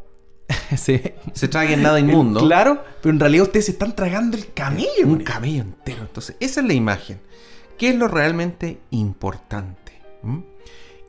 se, 0.77 1.15
se 1.33 1.47
traguen 1.47 1.81
nada 1.81 1.99
inmundo. 1.99 2.41
Claro, 2.41 2.83
pero 3.01 3.13
en 3.13 3.19
realidad 3.19 3.43
ustedes 3.43 3.65
se 3.65 3.71
están 3.71 3.95
tragando 3.95 4.37
el 4.37 4.53
camello. 4.53 5.05
Un 5.05 5.23
camello 5.23 5.61
entero. 5.61 6.01
Entonces, 6.01 6.35
esa 6.39 6.61
es 6.61 6.67
la 6.67 6.73
imagen. 6.73 7.19
¿Qué 7.77 7.89
es 7.89 7.95
lo 7.95 8.07
realmente 8.07 8.79
importante? 8.91 10.01
¿Mm? 10.23 10.39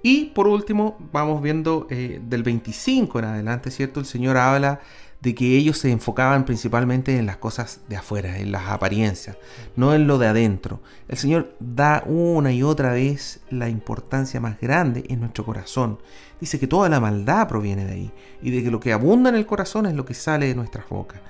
Y 0.03 0.27
por 0.27 0.47
último, 0.47 0.97
vamos 1.13 1.43
viendo 1.43 1.87
eh, 1.91 2.21
del 2.23 2.43
25 2.43 3.19
en 3.19 3.25
adelante, 3.25 3.71
¿cierto? 3.71 4.01
El 4.01 4.07
Señor 4.07 4.37
habla 4.37 4.81
de 5.21 5.35
que 5.35 5.57
ellos 5.57 5.79
se 5.79 5.91
enfocaban 5.91 6.45
principalmente 6.45 7.19
en 7.19 7.27
las 7.27 7.39
cosas 7.39 7.81
de 7.89 7.97
afuera, 7.97 8.39
en 8.39 8.53
las 8.53 8.69
apariencias, 8.69 9.37
no 9.75 9.93
en 9.95 10.07
lo 10.07 10.19
de 10.19 10.29
adentro. 10.29 10.81
El 11.09 11.19
Señor 11.19 11.57
da 11.59 12.05
una 12.07 12.53
y 12.53 12.63
otra 12.63 12.93
vez 12.93 13.41
la 13.51 13.69
importancia 13.69 14.41
más 14.41 14.61
grande 14.61 15.05
en 15.09 15.21
nuestro 15.21 15.45
corazón. 15.45 15.99
Dice 16.41 16.61
que 16.61 16.69
toda 16.69 16.89
la 16.89 17.01
maldad 17.01 17.49
proviene 17.49 17.85
de 17.85 17.93
ahí 17.93 18.13
y 18.43 18.51
de 18.51 18.63
que 18.63 18.71
lo 18.71 18.79
que 18.79 18.93
abunda 18.93 19.29
en 19.29 19.37
el 19.37 19.47
corazón 19.47 19.87
es 19.87 19.95
lo 19.95 20.05
que 20.05 20.15
sale 20.15 20.47
de 20.47 20.55
nuestras 20.55 20.89
bocas. 20.89 21.21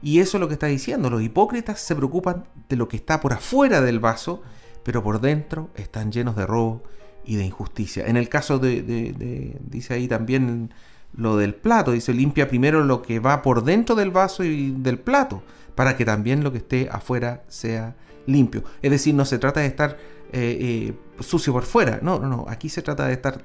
Y 0.00 0.20
eso 0.20 0.36
es 0.36 0.40
lo 0.40 0.48
que 0.48 0.54
está 0.54 0.66
diciendo. 0.66 1.10
Los 1.10 1.22
hipócritas 1.22 1.80
se 1.80 1.94
preocupan 1.94 2.44
de 2.68 2.76
lo 2.76 2.88
que 2.88 2.96
está 2.96 3.20
por 3.20 3.32
afuera 3.32 3.80
del 3.80 4.00
vaso, 4.00 4.42
pero 4.82 5.02
por 5.02 5.20
dentro 5.20 5.70
están 5.74 6.12
llenos 6.12 6.36
de 6.36 6.46
robo 6.46 6.82
y 7.24 7.36
de 7.36 7.44
injusticia. 7.44 8.06
En 8.06 8.16
el 8.16 8.28
caso 8.28 8.58
de, 8.58 9.58
dice 9.60 9.94
ahí 9.94 10.08
también 10.08 10.72
lo 11.16 11.36
del 11.36 11.54
plato. 11.54 11.92
Dice, 11.92 12.12
limpia 12.12 12.48
primero 12.48 12.84
lo 12.84 13.02
que 13.02 13.20
va 13.20 13.42
por 13.42 13.64
dentro 13.64 13.94
del 13.94 14.10
vaso 14.10 14.44
y 14.44 14.70
del 14.70 14.98
plato, 14.98 15.42
para 15.74 15.96
que 15.96 16.04
también 16.04 16.44
lo 16.44 16.52
que 16.52 16.58
esté 16.58 16.88
afuera 16.90 17.44
sea 17.48 17.96
limpio. 18.26 18.64
Es 18.82 18.90
decir, 18.90 19.14
no 19.14 19.24
se 19.24 19.38
trata 19.38 19.60
de 19.60 19.66
estar 19.66 19.96
eh, 20.32 20.58
eh, 20.60 20.94
sucio 21.20 21.52
por 21.52 21.62
fuera, 21.62 22.00
no, 22.02 22.18
no, 22.18 22.28
no, 22.28 22.46
aquí 22.48 22.68
se 22.68 22.82
trata 22.82 23.06
de 23.06 23.12
estar, 23.12 23.44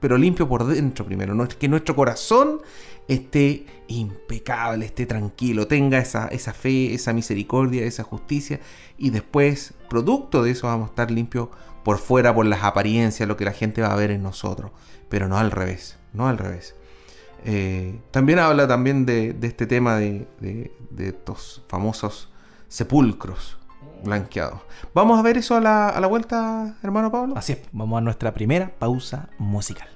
pero 0.00 0.18
limpio 0.18 0.48
por 0.48 0.66
dentro 0.66 1.04
primero, 1.04 1.32
¿no? 1.32 1.46
que 1.46 1.68
nuestro 1.68 1.94
corazón 1.94 2.60
esté 3.06 3.66
impecable, 3.86 4.86
esté 4.86 5.06
tranquilo, 5.06 5.68
tenga 5.68 5.98
esa, 5.98 6.26
esa 6.28 6.52
fe, 6.52 6.92
esa 6.92 7.12
misericordia, 7.12 7.84
esa 7.84 8.02
justicia, 8.02 8.58
y 8.98 9.10
después, 9.10 9.74
producto 9.88 10.42
de 10.42 10.50
eso, 10.50 10.66
vamos 10.66 10.88
a 10.88 10.90
estar 10.90 11.10
limpios 11.12 11.50
por 11.84 11.98
fuera, 11.98 12.34
por 12.34 12.46
las 12.46 12.64
apariencias, 12.64 13.28
lo 13.28 13.36
que 13.36 13.44
la 13.44 13.52
gente 13.52 13.82
va 13.82 13.92
a 13.92 13.96
ver 13.96 14.10
en 14.10 14.24
nosotros, 14.24 14.72
pero 15.08 15.28
no 15.28 15.38
al 15.38 15.52
revés, 15.52 15.98
no 16.12 16.26
al 16.26 16.38
revés. 16.38 16.74
Eh, 17.44 18.00
también 18.10 18.38
habla 18.38 18.66
también 18.66 19.04
de, 19.04 19.36
este 19.42 19.66
tema 19.66 19.96
de, 19.96 20.26
estos 20.98 21.62
famosos 21.68 22.32
sepulcros 22.68 23.58
blanqueados. 24.02 24.60
Vamos 24.94 25.18
a 25.18 25.22
ver 25.22 25.36
eso 25.36 25.54
a 25.56 25.60
la, 25.60 25.88
a 25.90 26.00
la 26.00 26.06
vuelta, 26.06 26.76
hermano 26.82 27.12
Pablo. 27.12 27.34
Así 27.36 27.52
es, 27.52 27.60
vamos 27.72 27.98
a 27.98 28.00
nuestra 28.00 28.32
primera 28.32 28.74
pausa 28.78 29.28
musical. 29.38 29.88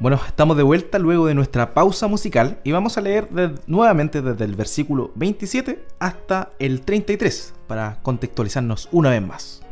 Bueno, 0.00 0.20
estamos 0.26 0.56
de 0.56 0.64
vuelta 0.64 0.98
luego 0.98 1.26
de 1.26 1.34
nuestra 1.34 1.72
pausa 1.72 2.08
musical 2.08 2.60
y 2.64 2.72
vamos 2.72 2.98
a 2.98 3.00
leer 3.00 3.28
nuevamente 3.66 4.22
desde 4.22 4.44
el 4.44 4.54
versículo 4.56 5.12
27 5.14 5.84
hasta 6.00 6.50
el 6.58 6.82
33 6.82 7.54
para 7.68 8.00
contextualizarnos 8.02 8.88
una 8.90 9.10
vez 9.10 9.22
más. 9.22 9.62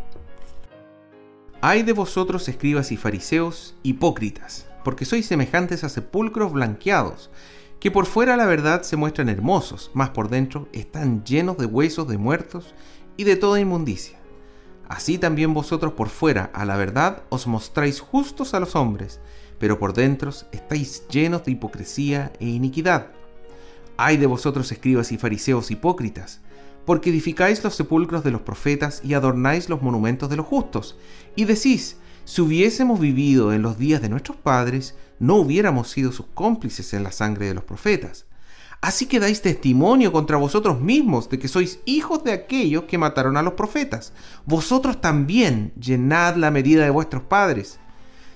Hay 1.61 1.82
de 1.82 1.92
vosotros 1.92 2.48
escribas 2.48 2.92
y 2.92 2.96
fariseos 2.96 3.74
hipócritas 3.82 4.71
porque 4.84 5.04
sois 5.04 5.26
semejantes 5.26 5.84
a 5.84 5.88
sepulcros 5.88 6.52
blanqueados, 6.52 7.30
que 7.80 7.90
por 7.90 8.06
fuera 8.06 8.36
la 8.36 8.46
verdad 8.46 8.82
se 8.82 8.96
muestran 8.96 9.28
hermosos, 9.28 9.90
mas 9.94 10.10
por 10.10 10.28
dentro 10.28 10.68
están 10.72 11.24
llenos 11.24 11.58
de 11.58 11.66
huesos 11.66 12.06
de 12.06 12.18
muertos 12.18 12.74
y 13.16 13.24
de 13.24 13.36
toda 13.36 13.60
inmundicia. 13.60 14.18
Así 14.88 15.18
también 15.18 15.54
vosotros 15.54 15.94
por 15.94 16.08
fuera 16.08 16.50
a 16.54 16.64
la 16.64 16.76
verdad 16.76 17.22
os 17.28 17.46
mostráis 17.46 18.00
justos 18.00 18.54
a 18.54 18.60
los 18.60 18.76
hombres, 18.76 19.20
pero 19.58 19.78
por 19.78 19.94
dentro 19.94 20.30
estáis 20.52 21.08
llenos 21.08 21.44
de 21.44 21.52
hipocresía 21.52 22.32
e 22.40 22.46
iniquidad. 22.46 23.08
Ay 23.96 24.16
de 24.16 24.26
vosotros 24.26 24.70
escribas 24.70 25.10
y 25.12 25.18
fariseos 25.18 25.70
hipócritas, 25.70 26.40
porque 26.84 27.10
edificáis 27.10 27.62
los 27.64 27.74
sepulcros 27.74 28.24
de 28.24 28.32
los 28.32 28.42
profetas 28.42 29.00
y 29.04 29.14
adornáis 29.14 29.68
los 29.68 29.82
monumentos 29.82 30.28
de 30.28 30.36
los 30.36 30.46
justos, 30.46 30.96
y 31.36 31.44
decís, 31.44 31.96
Si 32.24 32.40
hubiésemos 32.40 33.00
vivido 33.00 33.52
en 33.52 33.62
los 33.62 33.78
días 33.78 34.00
de 34.00 34.08
nuestros 34.08 34.36
padres, 34.36 34.94
no 35.18 35.36
hubiéramos 35.36 35.90
sido 35.90 36.12
sus 36.12 36.26
cómplices 36.34 36.94
en 36.94 37.02
la 37.02 37.12
sangre 37.12 37.46
de 37.46 37.54
los 37.54 37.64
profetas. 37.64 38.26
Así 38.80 39.06
que 39.06 39.20
dais 39.20 39.42
testimonio 39.42 40.10
contra 40.10 40.36
vosotros 40.36 40.80
mismos 40.80 41.28
de 41.28 41.38
que 41.38 41.46
sois 41.46 41.78
hijos 41.84 42.24
de 42.24 42.32
aquellos 42.32 42.84
que 42.84 42.98
mataron 42.98 43.36
a 43.36 43.42
los 43.42 43.52
profetas. 43.54 44.12
Vosotros 44.44 45.00
también 45.00 45.72
llenad 45.80 46.34
la 46.34 46.50
medida 46.50 46.82
de 46.82 46.90
vuestros 46.90 47.22
padres. 47.22 47.78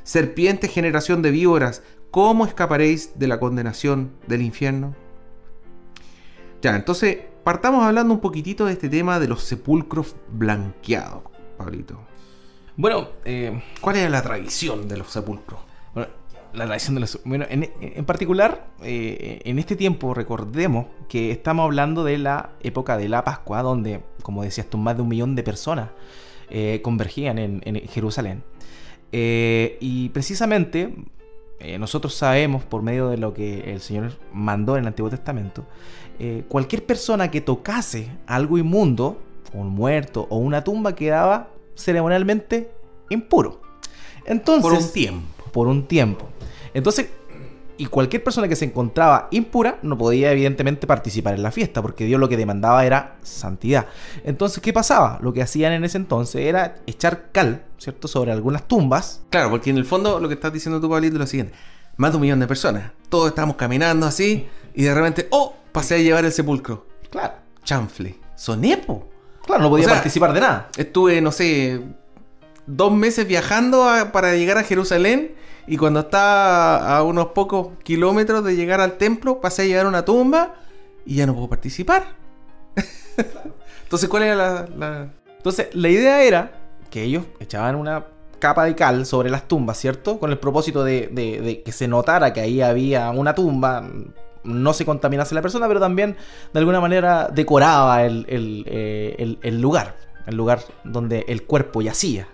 Serpiente 0.05 0.69
generación 0.69 1.21
de 1.21 1.33
víboras, 1.33 1.83
¿cómo 2.13 2.47
escaparéis 2.47 3.19
de 3.19 3.27
la 3.27 3.41
condenación 3.41 4.13
del 4.29 4.43
infierno? 4.43 4.95
Ya, 6.63 6.77
entonces 6.77 7.19
partamos 7.43 7.85
hablando 7.85 8.15
un 8.15 8.21
poquitito 8.21 8.67
de 8.67 8.73
este 8.73 8.89
tema 8.89 9.19
de 9.19 9.27
los 9.27 9.43
sepulcros 9.43 10.15
blanqueados, 10.31 11.23
Pablito. 11.59 12.16
Bueno, 12.77 13.09
eh, 13.25 13.63
¿cuál 13.81 13.97
era 13.97 14.11
la 14.11 14.23
tradición 14.23 14.87
de 14.87 14.99
los 14.99 15.11
sepulcros? 15.11 15.61
Bueno, 15.95 16.11
la 16.53 16.67
tradición 16.67 16.97
de 16.97 17.01
los 17.01 17.19
Bueno, 17.25 17.47
en, 17.49 18.05
particular, 18.05 18.67
eh, 18.83 19.41
en 19.45 19.59
este 19.59 19.77
tiempo 19.77 20.13
recordemos 20.13 20.87
que 21.09 21.31
estamos 21.31 21.65
hablando 21.65 22.05
de 22.05 22.19
la 22.19 22.51
época 22.61 22.99
de 22.99 23.09
la 23.09 23.25
Pascua, 23.25 23.63
donde, 23.63 24.03
como 24.23 24.43
decías 24.43 24.67
tú, 24.69 24.77
más 24.77 24.95
de 24.95 25.03
un 25.03 25.09
millón 25.09 25.35
de 25.35 25.43
personas 25.43 25.89
eh, 26.51 26.81
convergían 26.83 27.39
en, 27.39 27.63
Jerusalén. 27.89 28.43
y 29.11 30.11
precisamente 30.11 30.95
nosotros 31.79 32.15
sabemos, 32.15 32.65
por 32.65 32.83
medio 32.83 33.09
de 33.09 33.17
lo 33.17 33.33
que 33.33 33.73
el 33.73 33.81
Señor 33.81 34.13
mandó 34.35 34.77
en 34.77 34.83
el 34.83 34.89
Antiguo 34.89 35.09
Testamento, 35.09 35.65
cualquier 36.49 36.85
persona 36.85 37.31
que 37.31 37.41
tocase 37.41 38.11
algo 38.27 38.59
inmundo, 38.59 39.19
un 39.55 39.69
muerto 39.69 40.27
o 40.29 40.37
una 40.37 40.63
tumba 40.63 40.95
quedaba 40.95 41.56
ceremonialmente 41.77 42.71
impuro. 43.11 43.61
Entonces, 44.25 44.63
por 44.63 44.73
un 44.73 44.93
tiempo. 44.93 45.45
Por 45.53 45.69
un 45.69 45.87
tiempo. 45.87 46.29
Entonces, 46.75 47.09
y 47.79 47.87
cualquier 47.87 48.25
persona 48.25 48.49
que 48.49 48.57
se 48.57 48.65
encontraba 48.65 49.29
impura 49.31 49.79
no 49.83 49.99
podía 49.99 50.33
evidentemente 50.33 50.87
participar 50.87 51.35
en 51.35 51.43
la 51.43 51.51
fiesta, 51.51 51.83
porque 51.83 52.05
Dios 52.05 52.19
lo 52.19 52.29
que 52.29 52.37
demandaba 52.37 52.85
era 52.87 53.17
santidad. 53.23 53.87
Entonces, 54.25 54.63
¿qué 54.63 54.73
pasaba? 54.73 55.19
Lo 55.23 55.33
que 55.33 55.43
hacían 55.43 55.73
en 55.73 55.85
ese 55.85 55.99
entonces 55.99 56.43
era 56.47 56.77
echar 56.87 57.31
cal, 57.33 57.65
¿cierto?, 57.79 58.09
sobre 58.09 58.33
algunas 58.33 58.67
tumbas. 58.67 59.23
Claro, 59.31 59.51
porque 59.51 59.71
en 59.71 59.77
el 59.77 59.85
fondo 59.85 60.21
lo 60.21 60.29
que 60.29 60.35
estás 60.35 60.53
diciendo 60.53 60.81
tú, 60.81 60.89
Pablito, 60.89 61.17
es 61.17 61.21
lo 61.21 61.27
siguiente. 61.27 61.55
Más 61.99 62.13
de 62.13 62.17
un 62.17 62.23
millón 62.23 62.41
de 62.41 62.47
personas. 62.47 62.93
Todos 63.09 63.29
estábamos 63.29 63.57
caminando 63.57 64.07
así 64.07 64.47
y 64.75 64.83
de 64.83 64.95
repente, 64.95 65.29
¡oh! 65.31 65.55
Pasé 65.73 65.97
a 65.97 65.99
llevar 65.99 66.25
el 66.25 66.33
sepulcro. 66.33 66.87
Claro. 67.11 67.35
Chanfle. 67.63 68.19
Sonepo. 68.35 69.11
Claro, 69.47 69.63
no 69.63 69.71
podía 69.71 69.89
participar 69.89 70.33
de 70.33 70.41
nada. 70.41 70.69
Estuve, 70.77 71.21
no 71.21 71.31
sé, 71.33 71.81
dos 72.67 72.93
meses 72.93 73.27
viajando 73.27 73.87
para 74.13 74.35
llegar 74.35 74.59
a 74.59 74.65
Jerusalén 74.65 75.35
y 75.67 75.77
cuando 75.77 76.01
estaba 76.01 76.97
a 76.97 77.03
unos 77.03 77.29
pocos 77.29 77.69
kilómetros 77.83 78.45
de 78.45 78.57
llegar 78.57 78.81
al 78.81 78.99
templo, 78.99 79.41
pasé 79.41 79.63
a 79.63 79.65
llegar 79.67 79.87
a 79.87 79.89
una 79.89 80.05
tumba 80.05 80.55
y 81.05 81.17
ya 81.17 81.27
no 81.27 81.35
puedo 81.35 81.49
participar. 81.49 82.17
Entonces, 83.85 84.09
¿cuál 84.09 84.25
era 84.25 84.67
la, 84.67 85.09
Entonces, 85.37 85.69
la 85.73 85.89
idea 85.89 86.23
era 86.23 86.53
que 86.91 87.05
ellos 87.05 87.25
echaban 87.39 87.77
una 87.77 88.05
capa 88.41 88.65
de 88.65 88.75
cal 88.75 89.07
sobre 89.07 89.31
las 89.31 89.47
tumbas, 89.47 89.79
¿cierto? 89.79 90.19
Con 90.19 90.31
el 90.31 90.39
propósito 90.39 90.85
de 90.85 91.63
que 91.65 91.73
se 91.73 91.87
notara 91.89 92.33
que 92.33 92.41
ahí 92.41 92.61
había 92.61 93.11
una 93.11 93.35
tumba, 93.35 93.89
no 94.47 94.73
se 94.73 94.85
contaminase 94.85 95.35
la 95.35 95.43
persona, 95.43 95.69
pero 95.69 95.81
también 95.81 96.17
de 96.53 96.59
alguna 96.59 96.81
manera 96.81 97.29
decoraba 97.33 98.05
el, 98.05 98.25
eh, 98.29 99.37
lugar, 99.53 99.97
el 100.27 100.37
lugar 100.37 100.61
donde 100.85 101.25
el 101.29 101.43
cuerpo 101.43 101.83
yacía. 101.83 102.29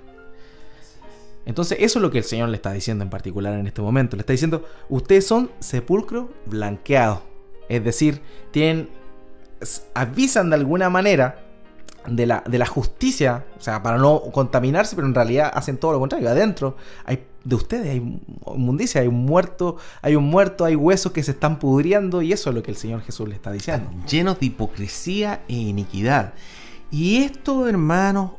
Entonces 1.44 1.78
eso 1.80 1.98
es 1.98 2.02
lo 2.02 2.10
que 2.10 2.18
el 2.18 2.24
Señor 2.24 2.48
le 2.50 2.56
está 2.56 2.72
diciendo 2.72 3.02
en 3.02 3.10
particular 3.10 3.58
en 3.58 3.66
este 3.66 3.82
momento. 3.82 4.16
Le 4.16 4.20
está 4.20 4.32
diciendo, 4.32 4.64
ustedes 4.88 5.26
son 5.26 5.50
sepulcro 5.58 6.30
blanqueado. 6.46 7.22
Es 7.68 7.82
decir, 7.82 8.20
tienen, 8.50 8.88
avisan 9.94 10.50
de 10.50 10.56
alguna 10.56 10.88
manera 10.90 11.51
de 12.06 12.26
la, 12.26 12.42
de 12.46 12.58
la 12.58 12.66
justicia, 12.66 13.44
o 13.58 13.60
sea, 13.60 13.82
para 13.82 13.98
no 13.98 14.20
contaminarse, 14.32 14.96
pero 14.96 15.06
en 15.06 15.14
realidad 15.14 15.50
hacen 15.54 15.76
todo 15.76 15.92
lo 15.92 16.00
contrario. 16.00 16.28
Adentro 16.28 16.76
hay 17.04 17.24
de 17.44 17.56
ustedes 17.56 17.88
hay 17.88 18.20
inmundicia, 18.54 19.00
hay 19.00 19.08
un 19.08 19.24
muerto, 19.24 19.76
hay 20.00 20.16
un 20.16 20.24
muerto, 20.24 20.64
hay 20.64 20.76
huesos 20.76 21.12
que 21.12 21.22
se 21.22 21.32
están 21.32 21.58
pudriendo 21.58 22.22
y 22.22 22.32
eso 22.32 22.50
es 22.50 22.56
lo 22.56 22.62
que 22.62 22.70
el 22.70 22.76
Señor 22.76 23.02
Jesús 23.02 23.28
le 23.28 23.34
está 23.34 23.50
diciendo. 23.50 23.90
llenos 24.08 24.38
de 24.38 24.46
hipocresía 24.46 25.42
e 25.48 25.54
iniquidad. 25.54 26.34
Y 26.90 27.18
esto, 27.18 27.66
hermanos, 27.66 28.32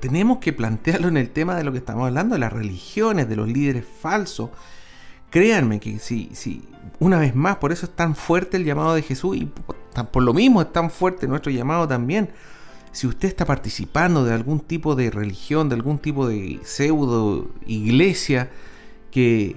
tenemos 0.00 0.38
que 0.38 0.52
plantearlo 0.52 1.08
en 1.08 1.16
el 1.16 1.30
tema 1.30 1.56
de 1.56 1.64
lo 1.64 1.72
que 1.72 1.78
estamos 1.78 2.06
hablando, 2.06 2.34
de 2.34 2.40
las 2.40 2.52
religiones, 2.52 3.28
de 3.28 3.36
los 3.36 3.48
líderes 3.48 3.84
falsos. 4.00 4.50
Créanme 5.30 5.80
que 5.80 5.98
si, 5.98 6.30
si 6.34 6.62
una 7.00 7.18
vez 7.18 7.34
más, 7.34 7.56
por 7.56 7.72
eso 7.72 7.86
es 7.86 7.92
tan 7.92 8.14
fuerte 8.14 8.58
el 8.58 8.64
llamado 8.64 8.94
de 8.94 9.02
Jesús 9.02 9.36
y 9.36 9.50
por 10.12 10.22
lo 10.22 10.34
mismo 10.34 10.60
es 10.60 10.72
tan 10.72 10.90
fuerte 10.90 11.26
nuestro 11.26 11.50
llamado 11.50 11.88
también 11.88 12.30
si 12.96 13.06
usted 13.06 13.28
está 13.28 13.44
participando 13.44 14.24
de 14.24 14.32
algún 14.32 14.58
tipo 14.58 14.94
de 14.94 15.10
religión, 15.10 15.68
de 15.68 15.74
algún 15.74 15.98
tipo 15.98 16.26
de 16.26 16.60
pseudo 16.64 17.50
iglesia 17.66 18.50
que, 19.10 19.56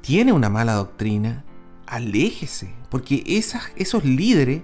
tiene 0.00 0.32
una 0.32 0.50
mala 0.50 0.74
doctrina, 0.74 1.44
aléjese, 1.86 2.74
porque 2.90 3.22
esos 3.26 4.04
líderes 4.04 4.62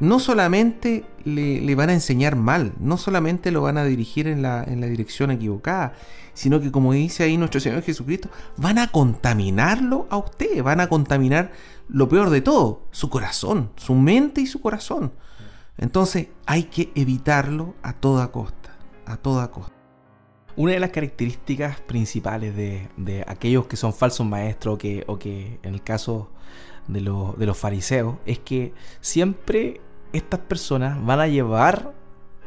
no 0.00 0.18
solamente 0.18 1.04
le, 1.24 1.74
van 1.74 1.88
a 1.88 1.94
enseñar 1.94 2.36
mal, 2.36 2.72
no 2.78 2.98
solamente 2.98 3.50
lo 3.50 3.62
van 3.62 3.78
a 3.78 3.84
dirigir 3.84 4.28
en 4.28 4.42
la 4.42 4.64
dirección 4.64 5.30
equivocada, 5.30 5.94
sino 6.32 6.60
que 6.60 6.70
como 6.70 6.92
dice 6.92 7.24
ahí 7.24 7.36
nuestro 7.38 7.60
Señor 7.60 7.82
Jesucristo, 7.82 8.30
van 8.58 8.78
a 8.78 8.88
contaminarlo 8.88 10.06
a 10.08 10.18
usted, 10.18 10.62
van 10.62 10.80
a 10.80 10.88
contaminar 10.88 11.52
lo 11.88 12.08
peor 12.08 12.28
de 12.30 12.42
todo, 12.42 12.82
su 12.92 13.08
corazón, 13.10 13.70
su 13.76 13.94
mente 13.94 14.42
y 14.42 14.46
su 14.46 14.60
corazón. 14.60 15.12
Entonces 15.78 16.28
hay 16.46 16.64
que 16.64 16.90
evitarlo 16.94 17.74
a 17.82 17.92
toda 17.92 18.32
costa, 18.32 18.76
a 19.04 19.16
toda 19.16 19.50
costa. 19.50 19.74
Una 20.56 20.72
de 20.72 20.80
las 20.80 20.90
características 20.90 21.80
principales 21.80 22.56
de, 22.56 23.24
aquellos 23.26 23.66
que 23.66 23.76
son 23.76 23.92
falsos 23.92 24.26
maestros 24.26 24.76
o 24.76 24.78
que, 24.78 25.04
o 25.06 25.18
que 25.18 25.58
en 25.62 25.74
el 25.74 25.82
caso 25.82 26.30
de, 26.88 27.00
de 27.00 27.46
los 27.46 27.58
fariseos 27.58 28.16
es 28.24 28.38
que 28.38 28.72
siempre 29.00 29.80
estas 30.14 30.40
personas 30.40 31.04
van 31.04 31.20
a 31.20 31.26
llevar 31.26 31.92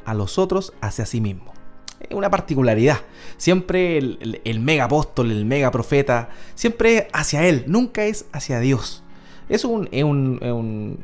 a 0.05 0.13
los 0.15 0.39
otros 0.39 0.73
hacia 0.81 1.05
sí 1.05 1.21
mismos. 1.21 1.59
Es 1.99 2.15
una 2.15 2.29
particularidad. 2.29 2.97
Siempre 3.37 3.97
el, 3.97 4.59
mega 4.59 4.85
apóstol, 4.85 5.31
el 5.31 5.45
mega 5.45 5.69
profeta, 5.69 6.29
siempre 6.55 6.97
es 6.97 7.07
hacia 7.13 7.45
él, 7.45 7.65
nunca 7.67 8.05
es 8.05 8.25
hacia 8.31 8.59
Dios. 8.59 9.03
Es 9.49 9.65
un, 9.65 9.89
es 9.91 10.03
un, 10.03 11.03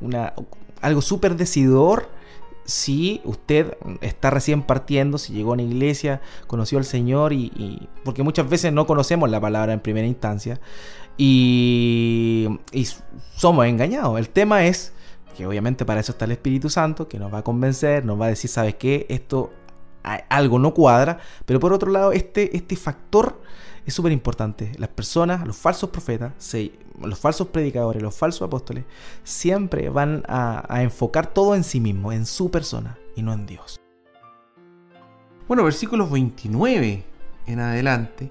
una, 0.00 0.32
algo 0.82 1.00
súper 1.00 1.36
decidor 1.36 2.08
si 2.64 3.20
usted 3.24 3.76
está 4.00 4.30
recién 4.30 4.62
partiendo, 4.62 5.18
si 5.18 5.32
llegó 5.32 5.50
a 5.50 5.54
una 5.54 5.62
iglesia, 5.62 6.20
conoció 6.46 6.78
al 6.78 6.84
Señor 6.84 7.32
y, 7.32 7.88
porque 8.04 8.22
muchas 8.22 8.48
veces 8.48 8.72
no 8.72 8.86
conocemos 8.86 9.30
la 9.30 9.40
palabra 9.40 9.72
en 9.72 9.80
primera 9.80 10.06
instancia 10.06 10.60
y, 11.16 12.48
y, 12.70 12.86
somos 13.36 13.66
engañados. 13.66 14.18
El 14.18 14.28
tema 14.28 14.64
es 14.64 14.92
que 15.36 15.46
obviamente 15.46 15.84
para 15.84 16.00
eso 16.00 16.12
está 16.12 16.24
el 16.24 16.32
Espíritu 16.32 16.70
Santo 16.70 17.08
que 17.08 17.18
nos 17.18 17.32
va 17.32 17.38
a 17.38 17.42
convencer, 17.42 18.04
nos 18.04 18.20
va 18.20 18.26
a 18.26 18.28
decir, 18.28 18.50
¿sabes 18.50 18.76
qué? 18.76 19.06
Esto 19.08 19.50
algo 20.28 20.58
no 20.58 20.74
cuadra, 20.74 21.18
pero 21.44 21.60
por 21.60 21.72
otro 21.72 21.90
lado 21.90 22.12
este, 22.12 22.56
este 22.56 22.76
factor 22.76 23.40
es 23.84 23.94
súper 23.94 24.12
importante. 24.12 24.72
Las 24.78 24.88
personas, 24.88 25.46
los 25.46 25.56
falsos 25.56 25.90
profetas, 25.90 26.32
los 27.00 27.18
falsos 27.18 27.48
predicadores, 27.48 28.02
los 28.02 28.14
falsos 28.14 28.42
apóstoles, 28.42 28.84
siempre 29.24 29.88
van 29.88 30.22
a, 30.28 30.82
enfocar 30.82 31.32
todo 31.32 31.54
en 31.54 31.64
sí 31.64 31.80
mismo, 31.80 32.12
en 32.12 32.26
su 32.26 32.50
persona 32.50 32.98
y 33.16 33.22
no 33.22 33.32
en 33.32 33.46
Dios. 33.46 33.80
Bueno, 35.48 35.64
versículos 35.64 36.10
29 36.10 37.04
en 37.46 37.60
adelante 37.60 38.30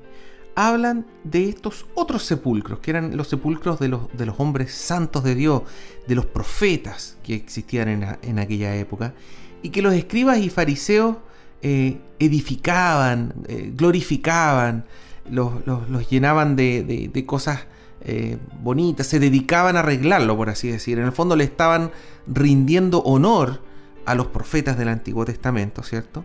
hablan 0.55 1.05
de 1.23 1.49
estos 1.49 1.85
otros 1.95 2.23
sepulcros, 2.23 2.79
que 2.79 2.91
eran 2.91 3.15
los 3.15 3.27
sepulcros 3.27 3.79
de 3.79 3.87
los, 3.87 4.11
de 4.13 4.25
los 4.25 4.39
hombres 4.39 4.73
santos 4.73 5.23
de 5.23 5.35
Dios, 5.35 5.63
de 6.07 6.15
los 6.15 6.25
profetas 6.25 7.17
que 7.23 7.35
existían 7.35 8.19
en, 8.21 8.39
aquella 8.39 8.75
época, 8.75 9.13
y 9.61 9.69
que 9.69 9.81
los 9.81 9.93
escribas 9.93 10.39
y 10.39 10.49
fariseos 10.49 11.17
eh, 11.61 11.99
edificaban, 12.19 13.33
eh, 13.47 13.71
glorificaban, 13.75 14.85
los, 15.29 16.09
llenaban 16.09 16.55
de, 16.55 17.23
cosas 17.25 17.65
eh, 18.01 18.37
bonitas, 18.61 19.07
se 19.07 19.19
dedicaban 19.19 19.75
a 19.75 19.79
arreglarlo, 19.79 20.35
por 20.35 20.49
así 20.49 20.69
decir. 20.69 20.99
En 20.99 21.05
el 21.05 21.11
fondo 21.11 21.35
le 21.35 21.43
estaban 21.43 21.91
rindiendo 22.27 23.01
honor 23.03 23.61
a 24.05 24.15
los 24.15 24.27
profetas 24.27 24.77
del 24.77 24.89
Antiguo 24.89 25.25
Testamento, 25.25 25.83
¿cierto? 25.83 26.23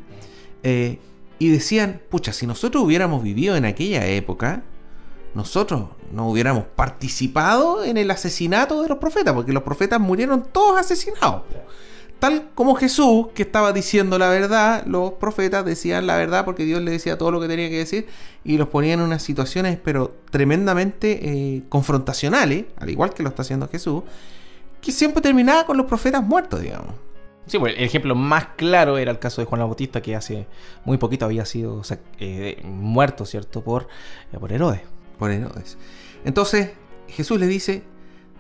Eh, 0.63 0.99
y 1.39 1.51
decían, 1.51 2.01
pucha, 2.09 2.33
si 2.33 2.47
nosotros 2.47 2.83
hubiéramos 2.83 3.23
vivido 3.23 3.57
en 3.57 3.67
aquella 3.67 4.07
época, 4.07 4.63
nosotros 5.35 5.89
no 6.13 6.31
hubiéramos 6.31 6.65
participado 6.65 7.85
en 7.85 7.99
el 7.99 8.11
asesinato 8.11 8.83
de 8.83 8.89
los 8.89 8.99
profetas, 8.99 9.35
porque 9.35 9.53
los 9.53 9.63
profetas 9.63 10.01
murieron 10.01 10.45
todos 10.51 10.81
asesinados. 10.81 11.43
Tal 12.19 12.51
como 12.55 12.75
Jesús, 12.75 13.29
que 13.35 13.43
estaba 13.43 13.73
diciendo 13.73 14.19
la 14.19 14.29
verdad, 14.29 14.85
los 14.87 15.13
profetas 15.13 15.65
decían 15.65 16.07
la 16.07 16.17
verdad 16.17 16.45
porque 16.45 16.65
Dios 16.65 16.83
le 16.83 16.91
decía 16.91 17.19
todo 17.19 17.31
lo 17.31 17.41
que 17.41 17.49
tenía 17.49 17.69
que 17.69 17.79
decir 17.79 18.07
y 18.45 18.57
los 18.57 18.69
ponían 18.69 19.01
en 19.01 19.07
unas 19.07 19.23
situaciones, 19.23 19.79
pero 19.83 20.17
tremendamente 20.31 21.21
eh, 21.23 21.63
confrontacionales, 21.69 22.67
al 22.79 22.91
igual 22.91 23.13
que 23.13 23.23
lo 23.23 23.29
está 23.29 23.43
haciendo 23.43 23.69
Jesús, 23.69 24.03
que 24.81 24.93
siempre 24.93 25.21
terminaba 25.21 25.67
con 25.67 25.77
los 25.77 25.87
profetas 25.87 26.23
muertos, 26.23 26.61
digamos. 26.61 26.95
Sí, 27.47 27.59
pues 27.59 27.75
el 27.77 27.85
ejemplo 27.85 28.15
más 28.17 28.49
claro 28.57 28.99
era 28.99 29.13
el 29.13 29.21
caso 29.21 29.41
de 29.41 29.47
Juan 29.47 29.61
la 29.61 29.67
Bautista, 29.67 30.03
que 30.03 30.17
hace 30.17 30.49
muy 30.85 30.99
poquito 30.99 31.27
había 31.27 31.45
sido 31.45 31.83
eh, 32.19 32.61
muerto, 32.65 33.25
¿cierto? 33.25 33.63
Por, 33.63 33.89
eh, 34.33 34.39
por 34.39 34.53
Herodes. 34.53 34.81
Por 35.19 35.31
Herodes. 35.31 35.79
Entonces, 36.25 36.73
Jesús 37.09 37.39
le 37.39 37.47
dice, 37.47 37.85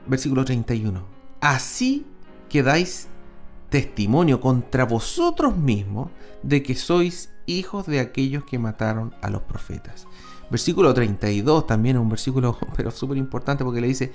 versículo 0.07 0.45
31, 0.45 1.05
así 1.41 2.05
que 2.49 2.62
dais 2.64 3.09
testimonio 3.69 4.41
contra 4.41 4.85
vosotros 4.85 5.57
mismos 5.57 6.11
de 6.43 6.62
que 6.62 6.75
sois 6.75 7.31
hijos 7.47 7.87
de 7.87 8.01
aquellos 8.01 8.45
que 8.45 8.59
mataron 8.59 9.14
a 9.23 9.31
los 9.31 9.43
profetas. 9.43 10.07
Versículo 10.51 10.95
32 10.95 11.67
también 11.67 11.97
es 11.97 12.03
un 12.03 12.09
versículo 12.09 12.59
pero 12.77 12.91
súper 12.91 13.17
importante 13.17 13.64
porque 13.64 13.81
le 13.81 13.89
dice, 13.89 14.12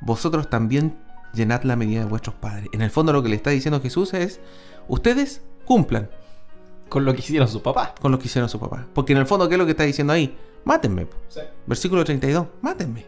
vosotros 0.00 0.48
también 0.48 0.96
llenad 1.34 1.62
la 1.64 1.76
medida 1.76 2.00
de 2.00 2.06
vuestros 2.06 2.34
padres. 2.36 2.68
En 2.72 2.82
el 2.82 2.90
fondo 2.90 3.12
lo 3.12 3.22
que 3.22 3.28
le 3.28 3.36
está 3.36 3.50
diciendo 3.50 3.80
Jesús 3.80 4.14
es, 4.14 4.40
ustedes 4.88 5.42
cumplan. 5.64 6.10
Con 6.88 7.04
lo 7.04 7.14
que 7.14 7.20
hicieron 7.20 7.48
su 7.48 7.62
papá. 7.62 7.94
Con 8.00 8.12
lo 8.12 8.18
que 8.18 8.26
hicieron 8.26 8.48
su 8.48 8.60
papá. 8.60 8.86
Porque 8.94 9.14
en 9.14 9.18
el 9.18 9.26
fondo, 9.26 9.48
¿qué 9.48 9.54
es 9.54 9.58
lo 9.58 9.64
que 9.64 9.72
está 9.72 9.84
diciendo 9.84 10.12
ahí? 10.12 10.36
Mátenme. 10.64 11.08
Versículo 11.66 12.04
32, 12.04 12.46
mátenme. 12.60 13.06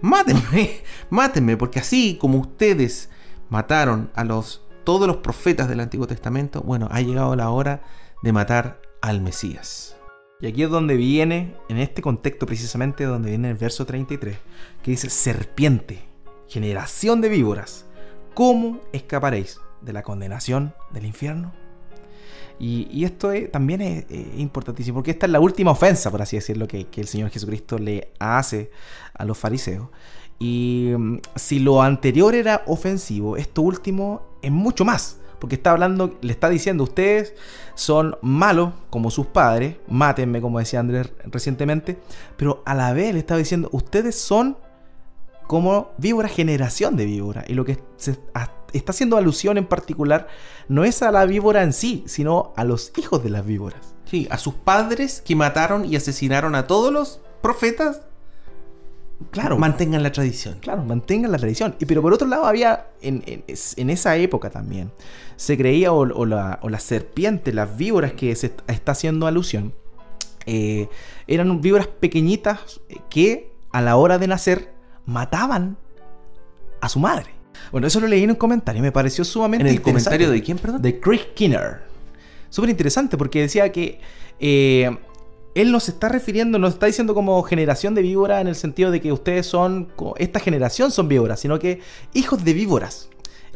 Mátenme. 0.00 0.82
mátenme, 1.10 1.56
porque 1.56 1.78
así 1.78 2.16
como 2.20 2.38
ustedes 2.38 3.08
mataron 3.50 4.10
a 4.14 4.24
los 4.24 4.62
todos 4.84 5.06
los 5.06 5.18
profetas 5.18 5.68
del 5.68 5.80
Antiguo 5.80 6.06
Testamento, 6.06 6.62
bueno, 6.62 6.88
ha 6.90 7.00
llegado 7.00 7.36
la 7.36 7.50
hora 7.50 7.82
de 8.22 8.32
matar 8.32 8.80
al 9.00 9.20
Mesías. 9.20 9.96
Y 10.40 10.46
aquí 10.46 10.62
es 10.62 10.70
donde 10.70 10.96
viene, 10.96 11.54
en 11.68 11.76
este 11.76 12.00
contexto 12.00 12.46
precisamente, 12.46 13.04
donde 13.04 13.30
viene 13.30 13.50
el 13.50 13.56
verso 13.56 13.84
33, 13.84 14.38
que 14.82 14.90
dice, 14.90 15.10
serpiente, 15.10 16.02
generación 16.48 17.20
de 17.20 17.28
víboras, 17.28 17.86
¿cómo 18.34 18.80
escaparéis 18.92 19.60
de 19.82 19.92
la 19.92 20.02
condenación 20.02 20.74
del 20.92 21.04
infierno? 21.06 21.52
Y, 22.58 23.04
esto 23.04 23.30
también 23.50 23.80
es, 23.80 24.04
importantísimo, 24.36 24.96
porque 24.96 25.12
esta 25.12 25.24
es 25.24 25.32
la 25.32 25.40
última 25.40 25.70
ofensa, 25.70 26.10
por 26.10 26.20
así 26.20 26.36
decirlo, 26.36 26.68
que, 26.68 26.88
que 26.88 27.00
el 27.00 27.06
Señor 27.06 27.30
Jesucristo 27.30 27.78
le 27.78 28.12
hace 28.18 28.70
a 29.14 29.24
los 29.24 29.38
fariseos. 29.38 29.88
Y 30.38 30.92
mm, 30.96 31.18
si 31.36 31.58
lo 31.58 31.82
anterior 31.82 32.34
era 32.34 32.62
ofensivo, 32.66 33.36
esto 33.36 33.62
último 33.62 34.29
es 34.42 34.50
mucho 34.50 34.84
más. 34.84 35.16
Porque 35.38 35.54
está 35.54 35.70
hablando, 35.70 36.18
le 36.20 36.32
está 36.32 36.50
diciendo, 36.50 36.84
ustedes 36.84 37.34
son 37.74 38.18
malos 38.20 38.74
como 38.90 39.10
sus 39.10 39.26
padres, 39.26 39.76
mátenme 39.88 40.42
como 40.42 40.58
decía 40.58 40.80
Andrés 40.80 41.12
recientemente, 41.24 41.98
pero 42.36 42.62
a 42.66 42.74
la 42.74 42.92
vez 42.92 43.14
le 43.14 43.20
está 43.20 43.38
diciendo, 43.38 43.70
ustedes 43.72 44.20
son 44.20 44.58
como 45.46 45.92
víbora, 45.96 46.28
generación 46.28 46.94
de 46.96 47.06
víbora. 47.06 47.44
Y 47.48 47.54
lo 47.54 47.64
que 47.64 47.78
se 47.96 48.18
está 48.72 48.92
haciendo 48.92 49.16
alusión 49.16 49.56
en 49.56 49.66
particular 49.66 50.28
no 50.68 50.84
es 50.84 51.02
a 51.02 51.10
la 51.10 51.24
víbora 51.24 51.62
en 51.62 51.72
sí, 51.72 52.04
sino 52.06 52.52
a 52.54 52.64
los 52.64 52.92
hijos 52.98 53.24
de 53.24 53.30
las 53.30 53.44
víboras. 53.46 53.94
Sí, 54.04 54.28
a 54.30 54.36
sus 54.36 54.54
padres 54.54 55.22
que 55.24 55.34
mataron 55.34 55.86
y 55.86 55.96
asesinaron 55.96 56.54
a 56.54 56.66
todos 56.66 56.92
los 56.92 57.20
profetas 57.40 58.02
Claro. 59.30 59.58
Mantengan 59.58 60.02
la 60.02 60.12
tradición. 60.12 60.58
Claro, 60.60 60.82
mantengan 60.84 61.30
la 61.30 61.38
tradición. 61.38 61.76
Y, 61.78 61.84
pero 61.84 62.02
por 62.02 62.12
otro 62.12 62.26
lado, 62.26 62.46
había 62.46 62.86
en, 63.02 63.44
esa 63.46 64.16
época 64.16 64.50
también, 64.50 64.90
se 65.36 65.56
creía, 65.56 65.92
o, 65.92 66.26
la, 66.26 66.58
o, 66.62 66.78
serpiente, 66.78 67.52
las 67.52 67.76
víboras 67.76 68.12
que 68.14 68.34
se 68.34 68.52
está 68.66 68.92
haciendo 68.92 69.26
alusión, 69.26 69.74
eh, 70.46 70.88
eran 71.26 71.60
víboras 71.60 71.86
pequeñitas 71.86 72.80
que 73.10 73.52
a 73.72 73.82
la 73.82 73.96
hora 73.96 74.18
de 74.18 74.26
nacer 74.26 74.72
mataban 75.04 75.76
a 76.80 76.88
su 76.88 76.98
madre. 76.98 77.30
Bueno, 77.72 77.86
eso 77.86 78.00
lo 78.00 78.06
leí 78.06 78.24
en 78.24 78.30
un 78.30 78.36
comentario, 78.36 78.82
me 78.82 78.90
pareció 78.90 79.24
sumamente 79.24 79.68
¿En 79.68 79.74
el 79.74 79.82
comentario 79.82 80.30
de 80.30 80.42
quién, 80.42 80.58
perdón? 80.58 80.80
De 80.82 80.98
Chris 80.98 81.26
Kinner. 81.34 81.82
Súper 82.48 82.70
interesante 82.70 83.16
porque 83.16 83.42
decía 83.42 83.70
que 83.70 84.00
eh, 84.40 84.96
él 85.60 85.72
nos 85.72 85.88
está 85.88 86.08
refiriendo, 86.08 86.58
nos 86.58 86.74
está 86.74 86.86
diciendo 86.86 87.14
como 87.14 87.42
generación 87.42 87.94
de 87.94 88.02
víbora 88.02 88.40
en 88.40 88.48
el 88.48 88.56
sentido 88.56 88.90
de 88.90 89.00
que 89.00 89.12
ustedes 89.12 89.46
son, 89.46 89.88
esta 90.16 90.40
generación 90.40 90.90
son 90.90 91.08
víboras, 91.08 91.40
sino 91.40 91.58
que 91.58 91.80
hijos 92.14 92.44
de 92.44 92.52
víboras. 92.52 93.08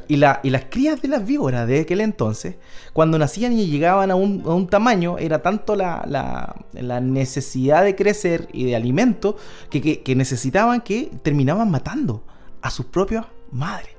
Y, 0.07 0.16
la, 0.16 0.40
y 0.42 0.50
las 0.50 0.66
crías 0.66 1.00
de 1.00 1.09
las 1.09 1.24
víboras 1.24 1.66
de 1.66 1.80
aquel 1.80 2.02
entonces, 2.02 2.57
cuando 2.92 3.18
nacían 3.18 3.59
y 3.59 3.68
llegaban 3.68 4.11
a 4.11 4.14
un, 4.14 4.66
tamaño, 4.68 5.16
era 5.16 5.40
tanto 5.40 5.76
la, 5.76 6.55
necesidad 7.00 7.84
de 7.84 7.96
crecer 7.96 8.48
y 8.52 8.64
de 8.64 8.76
alimento 8.76 9.38
que, 9.70 10.02
que 10.02 10.14
necesitaban 10.14 10.82
que 10.82 11.11
terminaban 11.22 11.70
matando 11.70 12.22
a 12.61 12.70
sus 12.70 12.84
propias 12.86 13.24
madres. 13.50 13.92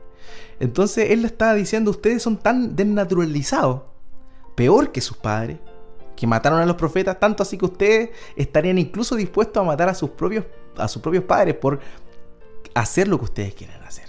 Entonces 0.60 1.10
él 1.10 1.22
le 1.22 1.28
estaba 1.28 1.56
diciendo, 1.56 1.90
ustedes 1.90 2.22
son 2.22 2.38
tan 2.38 2.76
desnaturalizados, 2.76 3.82
peor 4.54 4.92
que 4.92 5.02
sus 5.02 5.18
padres, 5.18 5.58
que 6.16 6.28
mataron 6.28 6.60
a 6.60 6.66
los 6.66 6.76
profetas, 6.76 7.20
tanto 7.20 7.44
así 7.44 7.58
que 7.58 7.66
ustedes 7.66 8.10
estarían 8.36 8.78
incluso 8.78 9.16
dispuestos 9.16 9.62
a 9.62 9.66
matar 9.66 9.90
a 9.90 9.94
sus 9.94 10.12
propios, 10.12 10.46
a 10.78 10.88
sus 10.88 11.02
propios 11.02 11.24
padres 11.24 11.56
por 11.56 11.80
hacer 12.74 13.08
lo 13.08 13.18
que 13.18 13.26
ustedes 13.26 13.54
quieren 13.54 13.82
hacer. 13.84 14.06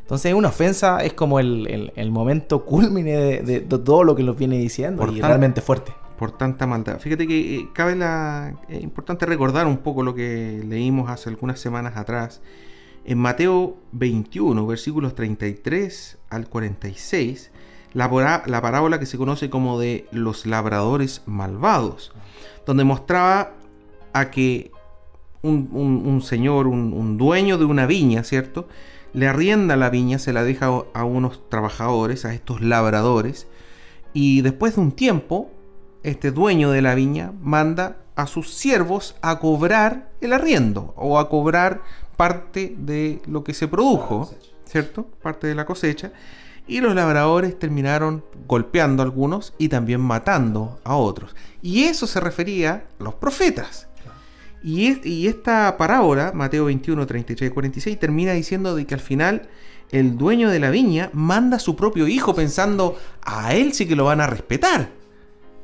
Entonces 0.00 0.32
una 0.34 0.48
ofensa 0.48 0.98
es 0.98 1.14
como 1.14 1.40
el, 1.40 2.10
momento 2.10 2.64
culmine 2.64 3.42
de, 3.42 3.60
todo 3.60 4.04
lo 4.04 4.14
que 4.14 4.22
nos 4.22 4.38
viene 4.38 4.56
diciendo 4.58 5.10
y 5.10 5.20
realmente 5.20 5.60
fuerte. 5.60 5.92
Por 6.16 6.32
tanta 6.32 6.66
maldad. 6.66 6.98
Fíjate 6.98 7.26
que 7.26 7.56
eh, 7.56 7.68
cabe 7.74 7.94
la... 7.94 8.54
Es 8.68 8.82
importante 8.82 9.26
recordar 9.26 9.66
un 9.66 9.78
poco 9.78 10.02
lo 10.02 10.14
que 10.14 10.62
leímos 10.66 11.10
hace 11.10 11.28
algunas 11.28 11.60
semanas 11.60 11.96
atrás. 11.96 12.40
En 13.04 13.18
Mateo 13.18 13.76
21, 13.92 14.66
versículos 14.66 15.14
33 15.14 16.18
al 16.30 16.48
46, 16.48 17.50
la, 17.96 18.60
parábola 18.60 19.00
que 19.00 19.06
se 19.06 19.16
conoce 19.16 19.48
como 19.48 19.80
de 19.80 20.06
los 20.10 20.44
labradores 20.44 21.22
malvados, 21.24 22.12
donde 22.66 22.84
mostraba 22.84 23.52
a 24.12 24.30
que 24.30 24.70
un, 25.42 26.20
señor, 26.22 26.66
un, 26.66 27.16
dueño 27.16 27.56
de 27.56 27.64
una 27.64 27.86
viña, 27.86 28.22
¿cierto? 28.22 28.68
Le 29.14 29.28
arrienda 29.28 29.76
la 29.76 29.88
viña, 29.88 30.18
se 30.18 30.34
la 30.34 30.44
deja 30.44 30.66
a 30.92 31.04
unos 31.04 31.48
trabajadores, 31.48 32.26
a 32.26 32.34
estos 32.34 32.60
labradores, 32.60 33.46
y 34.12 34.42
después 34.42 34.74
de 34.74 34.82
un 34.82 34.92
tiempo, 34.92 35.50
este 36.02 36.32
dueño 36.32 36.70
de 36.70 36.82
la 36.82 36.94
viña 36.94 37.32
manda 37.40 37.96
a 38.14 38.26
sus 38.26 38.52
siervos 38.52 39.16
a 39.22 39.38
cobrar 39.38 40.10
el 40.20 40.34
arriendo 40.34 40.92
o 40.96 41.18
a 41.18 41.30
cobrar 41.30 41.80
parte 42.18 42.74
de 42.76 43.22
lo 43.26 43.42
que 43.42 43.54
se 43.54 43.68
produjo, 43.68 44.30
¿cierto? 44.66 45.04
Parte 45.22 45.46
de 45.46 45.54
la 45.54 45.64
cosecha 45.64 46.12
y 46.66 46.80
los 46.80 46.94
labradores 46.94 47.58
terminaron 47.58 48.24
golpeando 48.46 49.02
a 49.02 49.06
algunos 49.06 49.54
y 49.58 49.68
también 49.68 50.00
matando 50.00 50.80
a 50.84 50.96
otros. 50.96 51.34
Y 51.62 51.84
eso 51.84 52.06
se 52.06 52.20
refería 52.20 52.86
a 52.98 53.02
los 53.02 53.14
profetas. 53.14 53.88
Y, 54.62 55.26
esta 55.28 55.76
parábola, 55.76 56.32
Mateo 56.34 56.64
21, 56.64 57.06
33 57.06 57.50
y 57.50 57.54
46, 57.54 58.00
termina 58.00 58.32
diciendo 58.32 58.74
de 58.74 58.84
que 58.84 58.94
al 58.94 59.00
final 59.00 59.48
el 59.92 60.18
dueño 60.18 60.50
de 60.50 60.58
la 60.58 60.70
viña 60.70 61.10
manda 61.12 61.58
a 61.58 61.60
su 61.60 61.76
propio 61.76 62.08
hijo 62.08 62.34
pensando, 62.34 62.98
a 63.22 63.54
él 63.54 63.74
sí 63.74 63.86
que 63.86 63.94
lo 63.94 64.06
van 64.06 64.20
a 64.20 64.26
respetar. 64.26 64.90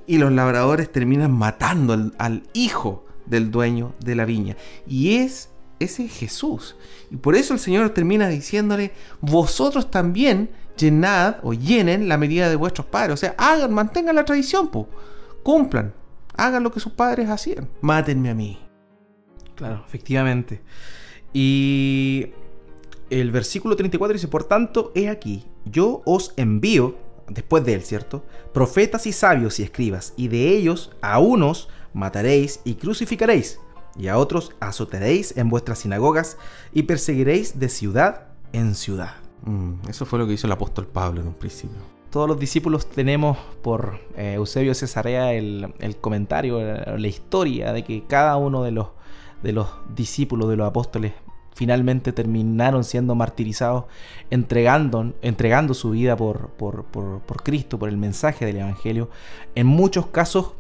Y 0.07 0.19
los 0.19 0.31
labradores 0.31 0.93
terminan 0.93 1.33
matando 1.33 2.13
al 2.19 2.43
hijo 2.53 3.05
del 3.27 3.51
dueño 3.51 3.93
de 3.99 4.15
la 4.15 4.25
viña. 4.25 4.57
Y 4.87 5.17
es 5.17 5.51
ese 5.81 6.09
Jesús. 6.09 6.77
Y 7.11 7.17
por 7.17 7.35
eso 7.35 7.55
el 7.55 7.61
Señor 7.61 7.91
termina 7.91 8.29
diciéndole, 8.29 8.93
vosotros 9.21 9.91
también 9.91 10.51
llenad 10.77 11.37
o 11.43 11.53
llenen 11.53 12.09
la 12.09 12.19
medida 12.19 12.49
de 12.49 12.57
vuestros 12.57 12.87
padres. 12.87 13.15
O 13.15 13.17
sea, 13.17 13.35
hagan, 13.39 13.73
mantengan 13.73 14.17
la 14.17 14.25
tradición, 14.25 14.71
cumplan, 15.43 15.95
hagan 16.37 16.63
lo 16.63 16.73
que 16.73 16.81
sus 16.81 16.93
padres 16.93 17.29
hacían. 17.29 17.69
Mátenme 17.81 18.31
a 18.31 18.35
mí. 18.35 18.59
Claro, 19.55 19.85
efectivamente. 19.87 20.63
Y 21.33 22.33
el 23.11 23.31
versículo 23.31 23.77
34 23.77 24.15
dice, 24.15 24.29
por 24.29 24.45
tanto, 24.45 24.93
he 24.95 25.09
aquí, 25.09 25.45
yo 25.65 26.03
os 26.05 26.33
envío, 26.37 26.97
después 27.29 27.65
de 27.65 27.75
él, 27.75 27.83
¿cierto? 27.83 28.25
Profetas 28.53 29.07
y 29.07 29.13
sabios 29.13 29.61
y 29.61 29.63
escribas, 29.63 30.15
y 30.17 30.29
de 30.29 30.49
ellos 30.49 30.93
a 31.01 31.19
unos 31.19 31.69
mataréis 31.93 32.61
y 32.65 32.75
crucificaréis, 32.75 33.61
y 33.97 34.09
a 34.09 34.19
otros 34.19 34.53
azotaréis 34.61 35.37
en 35.37 35.49
vuestras 35.49 35.81
sinagogas, 35.81 36.37
y 36.73 36.85
perseguiréis 36.85 37.59
de 37.59 37.69
ciudad 37.69 38.29
en 38.53 38.75
ciudad. 38.75 39.22
Mm, 39.45 39.89
eso 39.89 40.07
fue 40.07 40.19
lo 40.19 40.27
que 40.27 40.35
hizo 40.35 40.47
el 40.47 40.53
apóstol 40.53 40.87
Pablo 40.87 41.21
en 41.21 41.29
un 41.29 41.35
principio. 41.35 41.79
Todos 42.11 42.29
los 42.29 42.39
discípulos 42.39 42.89
tenemos 42.89 43.39
por 43.63 43.99
eh, 44.17 44.35
Eusebio 44.35 44.75
Cesarea 44.75 45.33
el, 45.33 45.73
comentario, 46.01 46.61
la, 46.61 47.09
historia 47.09 47.73
de 47.73 47.85
que 47.85 48.05
cada 48.07 48.37
uno 48.37 48.63
de 48.63 48.71
los, 48.71 48.89
de 49.43 49.53
los 49.53 49.69
discípulos, 49.95 50.51
de 50.51 50.57
los 50.57 50.69
apóstoles, 50.69 51.15
finalmente 51.55 52.13
terminaron 52.13 52.85
siendo 52.85 53.15
martirizados, 53.15 53.85
entregando, 54.31 55.13
entregando 55.23 55.75
su 55.75 55.91
vida 55.91 56.17
por, 56.17 56.51
por, 56.51 57.43
Cristo, 57.43 57.79
por 57.79 57.89
el 57.89 57.97
mensaje 57.97 58.45
del 58.45 58.59
Evangelio, 58.59 59.11
en 59.55 59.67
muchos 59.67 60.07
casos 60.07 60.53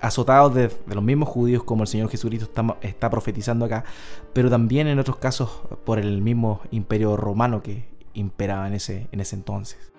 azotados 0.00 0.54
de, 0.54 0.70
los 0.86 1.02
mismos 1.02 1.28
judíos 1.28 1.64
como 1.64 1.82
el 1.82 1.88
Señor 1.88 2.08
Jesucristo 2.08 2.46
está, 2.46 2.76
está, 2.82 3.10
profetizando 3.10 3.64
acá, 3.64 3.84
pero 4.32 4.50
también 4.50 4.86
en 4.86 4.98
otros 4.98 5.16
casos 5.16 5.50
por 5.84 5.98
el 5.98 6.22
mismo 6.22 6.60
imperio 6.70 7.16
romano 7.16 7.62
que 7.62 7.97
imperaba 8.14 8.66
en 8.66 8.74
ese, 8.74 9.08
en 9.12 9.20
ese 9.20 9.36
entonces. 9.36 9.92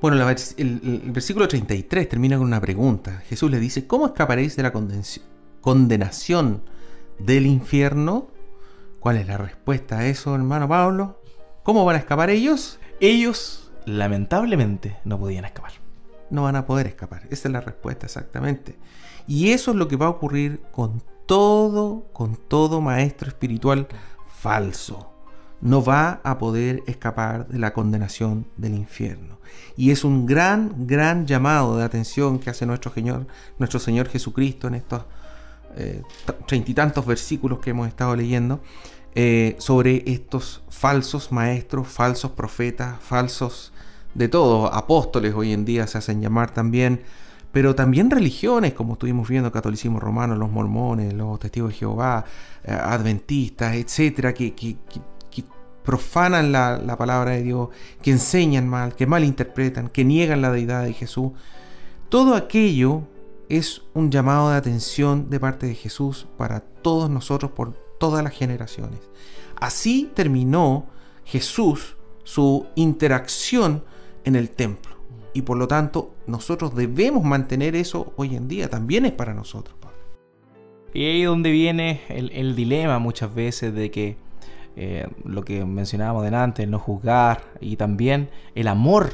Bueno, 0.00 0.28
el, 0.28 0.36
el, 0.58 1.10
versículo 1.10 1.48
33 1.48 2.08
termina 2.08 2.38
con 2.38 2.46
una 2.46 2.60
pregunta. 2.60 3.22
Jesús 3.28 3.50
le 3.50 3.58
dice, 3.58 3.86
¿cómo 3.86 4.06
escaparéis 4.06 4.54
de 4.54 4.62
la 4.62 4.72
condenación 5.60 6.62
del 7.18 7.46
infierno? 7.46 8.28
¿Cuál 9.00 9.16
es 9.16 9.26
la 9.26 9.38
respuesta 9.38 9.98
a 9.98 10.06
eso, 10.06 10.34
hermano 10.34 10.68
Pablo? 10.68 11.20
¿Cómo 11.64 11.84
van 11.84 11.96
a 11.96 11.98
escapar 11.98 12.30
ellos? 12.30 12.78
Ellos, 13.00 13.72
lamentablemente, 13.86 14.96
no 15.04 15.18
podían 15.18 15.44
escapar. 15.44 15.72
No 16.30 16.44
van 16.44 16.56
a 16.56 16.66
poder 16.66 16.86
escapar. 16.86 17.22
Esa 17.30 17.48
es 17.48 17.52
la 17.52 17.60
respuesta 17.60 18.06
exactamente. 18.06 18.78
Y 19.26 19.50
eso 19.50 19.72
es 19.72 19.76
lo 19.76 19.88
que 19.88 19.96
va 19.96 20.06
a 20.06 20.10
ocurrir 20.10 20.62
con 20.70 21.02
todo, 21.26 22.06
con 22.12 22.36
todo 22.36 22.80
maestro 22.80 23.28
espiritual 23.28 23.88
falso. 24.38 25.17
No 25.60 25.84
va 25.84 26.20
a 26.22 26.38
poder 26.38 26.82
escapar 26.86 27.48
de 27.48 27.58
la 27.58 27.72
condenación 27.72 28.46
del 28.56 28.74
infierno. 28.74 29.38
Y 29.76 29.90
es 29.90 30.04
un 30.04 30.26
gran, 30.26 30.86
gran 30.86 31.26
llamado 31.26 31.76
de 31.76 31.84
atención 31.84 32.38
que 32.38 32.50
hace 32.50 32.66
nuestro 32.66 32.92
Señor, 32.92 33.26
nuestro 33.58 33.80
Señor 33.80 34.08
Jesucristo 34.08 34.68
en 34.68 34.74
estos 34.74 35.04
eh, 35.76 36.02
treinta 36.46 36.70
y 36.70 36.74
tantos 36.74 37.06
versículos 37.06 37.58
que 37.60 37.70
hemos 37.70 37.86
estado 37.86 38.16
leyendo 38.16 38.60
eh, 39.14 39.56
sobre 39.58 40.02
estos 40.06 40.62
falsos 40.68 41.30
maestros, 41.30 41.88
falsos 41.88 42.32
profetas, 42.32 43.00
falsos 43.00 43.72
de 44.14 44.28
todo, 44.28 44.72
apóstoles 44.72 45.34
hoy 45.34 45.52
en 45.52 45.64
día 45.64 45.86
se 45.86 45.98
hacen 45.98 46.20
llamar 46.20 46.50
también, 46.50 47.02
pero 47.52 47.74
también 47.74 48.10
religiones, 48.10 48.74
como 48.74 48.94
estuvimos 48.94 49.28
viendo, 49.28 49.52
catolicismo 49.52 50.00
romano, 50.00 50.34
los 50.36 50.50
mormones, 50.50 51.14
los 51.14 51.38
testigos 51.38 51.70
de 51.70 51.76
Jehová, 51.76 52.24
eh, 52.64 52.72
adventistas, 52.72 53.74
etcétera, 53.74 54.34
que, 54.34 54.54
profanan 55.84 56.52
la, 56.52 56.78
la, 56.78 56.96
palabra 56.96 57.32
de 57.32 57.42
Dios, 57.42 57.68
que 58.02 58.10
enseñan 58.10 58.68
mal, 58.68 58.94
que 58.94 59.06
malinterpretan, 59.06 59.88
que 59.88 60.04
niegan 60.04 60.42
la 60.42 60.50
deidad 60.50 60.84
de 60.84 60.92
Jesús. 60.92 61.32
Todo 62.08 62.34
aquello 62.34 63.02
es 63.48 63.82
un 63.94 64.10
llamado 64.10 64.50
de 64.50 64.56
atención 64.56 65.30
de 65.30 65.40
parte 65.40 65.66
de 65.66 65.74
Jesús 65.74 66.26
para 66.36 66.60
todos 66.60 67.08
nosotros 67.08 67.52
por 67.52 67.72
todas 67.98 68.22
las 68.22 68.32
generaciones. 68.32 69.00
Así 69.56 70.10
terminó 70.14 70.86
Jesús 71.24 71.96
su 72.24 72.66
interacción 72.74 73.84
en 74.24 74.36
el 74.36 74.50
templo. 74.50 74.96
Y 75.32 75.42
por 75.42 75.56
lo 75.56 75.68
tanto, 75.68 76.14
nosotros 76.26 76.74
debemos 76.74 77.24
mantener 77.24 77.76
eso 77.76 78.12
hoy 78.16 78.34
en 78.34 78.48
día. 78.48 78.68
También 78.68 79.06
es 79.06 79.12
para 79.12 79.34
nosotros. 79.34 79.78
Y 80.94 81.04
ahí 81.04 81.22
donde 81.22 81.50
viene 81.50 82.00
el, 82.08 82.56
dilema 82.56 82.98
muchas 82.98 83.34
veces 83.34 83.74
de 83.74 83.90
que 83.90 84.16
eh, 84.80 85.08
lo 85.24 85.44
que 85.44 85.64
mencionábamos 85.64 86.22
delante, 86.22 86.62
el 86.62 86.70
no 86.70 86.78
juzgar 86.78 87.42
y 87.60 87.74
también 87.74 88.30
el 88.54 88.68
amor 88.68 89.10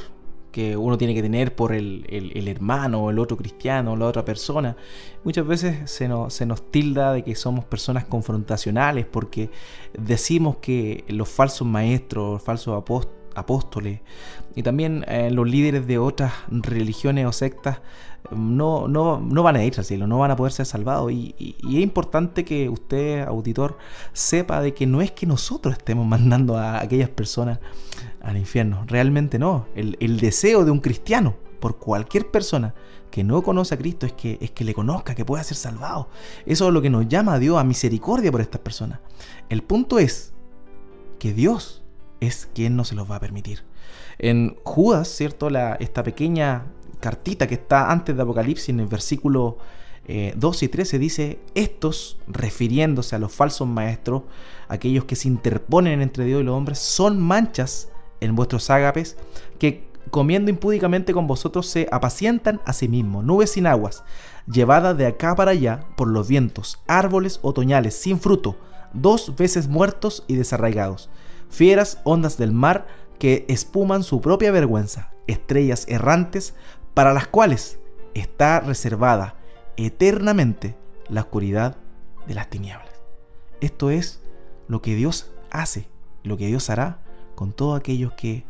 que 0.51 0.77
uno 0.77 0.95
tiene 0.95 1.15
que 1.15 1.23
tener 1.23 1.55
por 1.55 1.73
el, 1.73 2.05
hermano 2.47 3.01
o 3.01 3.09
el 3.09 3.17
otro 3.17 3.35
cristiano 3.35 3.93
o 3.93 3.95
la 3.95 4.05
otra 4.05 4.23
persona. 4.23 4.77
Muchas 5.23 5.47
veces 5.47 5.89
se 5.89 6.07
nos, 6.07 6.35
se 6.35 6.45
nos 6.45 6.69
tilda 6.69 7.13
de 7.13 7.23
que 7.23 7.33
somos 7.33 7.65
personas 7.65 8.05
confrontacionales 8.05 9.07
porque 9.07 9.49
decimos 9.97 10.57
que 10.57 11.03
los 11.07 11.29
falsos 11.29 11.67
maestros, 11.67 12.43
falsos 12.43 12.83
apóstoles 13.35 14.01
y 14.53 14.61
también 14.61 15.03
eh, 15.07 15.31
los 15.31 15.49
líderes 15.49 15.87
de 15.87 15.97
otras 15.97 16.31
religiones 16.47 17.25
o 17.25 17.31
sectas 17.31 17.79
no, 18.31 18.87
no, 18.87 19.19
no, 19.19 19.43
van 19.43 19.55
a 19.55 19.63
ir 19.63 19.73
al 19.77 19.85
cielo, 19.85 20.07
no 20.07 20.19
van 20.19 20.31
a 20.31 20.35
poder 20.35 20.51
ser 20.51 20.65
salvados. 20.65 21.11
Y, 21.11 21.35
es 21.39 21.81
importante 21.81 22.45
que 22.45 22.69
usted, 22.69 23.21
auditor, 23.21 23.77
sepa 24.13 24.61
de 24.61 24.73
que 24.73 24.85
no 24.85 25.01
es 25.01 25.11
que 25.11 25.25
nosotros 25.25 25.75
estemos 25.77 26.05
mandando 26.07 26.57
a 26.57 26.81
aquellas 26.81 27.09
personas 27.09 27.59
al 28.21 28.37
infierno. 28.37 28.83
Realmente 28.87 29.39
no. 29.39 29.67
El, 29.75 30.19
deseo 30.19 30.65
de 30.65 30.71
un 30.71 30.79
cristiano 30.79 31.35
por 31.59 31.77
cualquier 31.77 32.29
persona 32.31 32.73
que 33.11 33.23
no 33.23 33.41
conoce 33.43 33.75
a 33.75 33.77
Cristo 33.77 34.05
es 34.05 34.13
que, 34.13 34.37
es 34.41 34.51
que 34.51 34.65
le 34.65 34.73
conozca, 34.73 35.15
que 35.15 35.25
pueda 35.25 35.43
ser 35.43 35.57
salvado. 35.57 36.09
Eso 36.45 36.67
es 36.67 36.73
lo 36.73 36.81
que 36.81 36.89
nos 36.89 37.07
llama 37.07 37.33
a 37.33 37.39
Dios 37.39 37.57
a 37.57 37.63
misericordia 37.63 38.31
por 38.31 38.41
estas 38.41 38.61
personas. 38.61 38.99
El 39.49 39.63
punto 39.63 39.99
es 39.99 40.33
que 41.19 41.33
Dios 41.33 41.83
es 42.19 42.49
quien 42.53 42.75
no 42.75 42.83
se 42.83 42.95
los 42.95 43.09
va 43.09 43.17
a 43.17 43.19
permitir. 43.19 43.63
En 44.17 44.55
Judas, 44.63 45.07
¿cierto? 45.07 45.49
La, 45.49 45.75
esta 45.75 46.03
pequeña 46.03 46.65
cartita 46.99 47.47
que 47.47 47.55
está 47.55 47.91
antes 47.91 48.15
de 48.15 48.21
Apocalipsis, 48.21 48.69
en 48.69 48.79
el 48.79 48.87
versículo 48.87 49.57
12 50.07 50.65
eh, 50.65 50.67
y 50.67 50.69
13, 50.69 50.99
dice, 50.99 51.39
estos, 51.55 52.17
refiriéndose 52.27 53.15
a 53.15 53.19
los 53.19 53.33
falsos 53.33 53.67
maestros, 53.67 54.23
aquellos 54.67 55.05
que 55.05 55.15
se 55.15 55.27
interponen 55.27 56.01
entre 56.01 56.25
Dios 56.25 56.41
y 56.41 56.43
los 56.43 56.55
hombres, 56.55 56.79
son 56.79 57.19
manchas 57.19 57.89
en 58.21 58.35
vuestros 58.35 58.69
ágapes, 58.69 59.17
que 59.57 59.87
comiendo 60.11 60.51
impúdicamente 60.51 61.13
con 61.13 61.27
vosotros 61.27 61.67
se 61.67 61.87
apacientan 61.91 62.61
a 62.65 62.73
sí 62.73 62.87
mismos, 62.87 63.23
nubes 63.23 63.51
sin 63.51 63.65
aguas, 63.65 64.03
llevadas 64.45 64.97
de 64.97 65.07
acá 65.07 65.35
para 65.35 65.51
allá 65.51 65.85
por 65.95 66.07
los 66.07 66.27
vientos, 66.27 66.79
árboles 66.87 67.39
otoñales 67.41 67.95
sin 67.95 68.19
fruto, 68.19 68.55
dos 68.93 69.35
veces 69.35 69.67
muertos 69.67 70.23
y 70.27 70.35
desarraigados, 70.35 71.09
fieras 71.49 71.99
ondas 72.03 72.37
del 72.37 72.51
mar 72.51 72.87
que 73.17 73.45
espuman 73.47 74.03
su 74.03 74.21
propia 74.21 74.51
vergüenza, 74.51 75.11
estrellas 75.27 75.85
errantes 75.87 76.53
para 76.95 77.13
las 77.13 77.27
cuales 77.27 77.77
está 78.15 78.61
reservada 78.61 79.35
eternamente 79.77 80.75
la 81.09 81.21
oscuridad 81.21 81.75
de 82.25 82.33
las 82.33 82.49
tinieblas. 82.49 82.89
Esto 83.61 83.91
es 83.91 84.21
lo 84.67 84.81
que 84.81 84.95
Dios 84.95 85.31
hace, 85.51 85.87
lo 86.23 86.37
que 86.37 86.47
Dios 86.47 86.71
hará 86.71 86.99
con 87.35 87.51
todos 87.51 87.77
aquellos 87.77 88.13
que, 88.13 88.45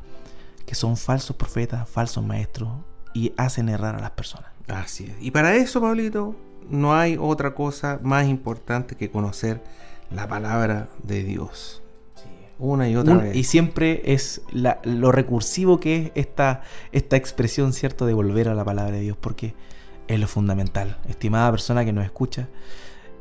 que 0.66 0.76
son 0.76 0.96
falsos 0.96 1.36
profetas, 1.36 1.90
falsos 1.90 2.24
maestros 2.24 2.70
y 3.14 3.34
hacen 3.36 3.68
errar 3.68 3.96
a 3.96 4.00
las 4.00 4.12
personas. 4.12 4.52
Así 4.68 5.06
es. 5.06 5.16
Y 5.20 5.32
para 5.32 5.56
eso, 5.56 5.82
Pablito, 5.82 6.36
no 6.70 6.96
hay 6.96 7.18
otra 7.20 7.56
cosa 7.56 8.00
más 8.04 8.28
importante 8.28 8.96
que 8.96 9.10
conocer 9.10 9.64
la 10.12 10.28
palabra 10.28 10.88
de 11.04 11.24
Dios. 11.24 11.82
Una 12.58 12.90
y 12.90 12.96
otra 12.96 13.16
vez. 13.18 13.36
Y 13.36 13.44
siempre 13.44 14.02
es 14.14 14.42
lo 14.54 15.12
recursivo 15.12 15.80
que 15.80 15.98
es 15.98 16.12
esta, 16.16 16.62
esta 16.92 17.18
expresión, 17.18 17.74
¿cierto?, 17.74 18.06
de 18.06 18.14
volver 18.14 18.48
a 18.48 18.54
la 18.54 18.64
palabra 18.64 18.96
de 18.96 19.02
Dios, 19.02 19.18
porque 19.20 19.54
es 20.08 20.20
lo 20.20 20.28
fundamental. 20.28 20.98
Estimada 21.08 21.52
persona 21.52 21.84
que 21.84 21.92
nos 21.92 22.06
escucha, 22.06 22.48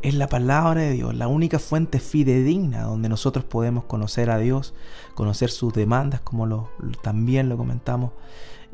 es 0.03 0.14
la 0.14 0.28
palabra 0.28 0.82
de 0.82 0.93
Dios, 0.93 1.14
la 1.14 1.28
única 1.28 1.59
fuente 1.59 1.99
fidedigna 1.99 2.82
donde 2.82 3.09
nosotros 3.09 3.45
podemos 3.45 3.85
conocer 3.85 4.30
a 4.30 4.37
Dios, 4.37 4.74
conocer 5.14 5.51
sus 5.51 5.72
demandas, 5.72 6.20
como 6.20 6.45
lo, 6.45 6.68
también 7.03 7.49
lo 7.49 7.57
comentamos. 7.57 8.11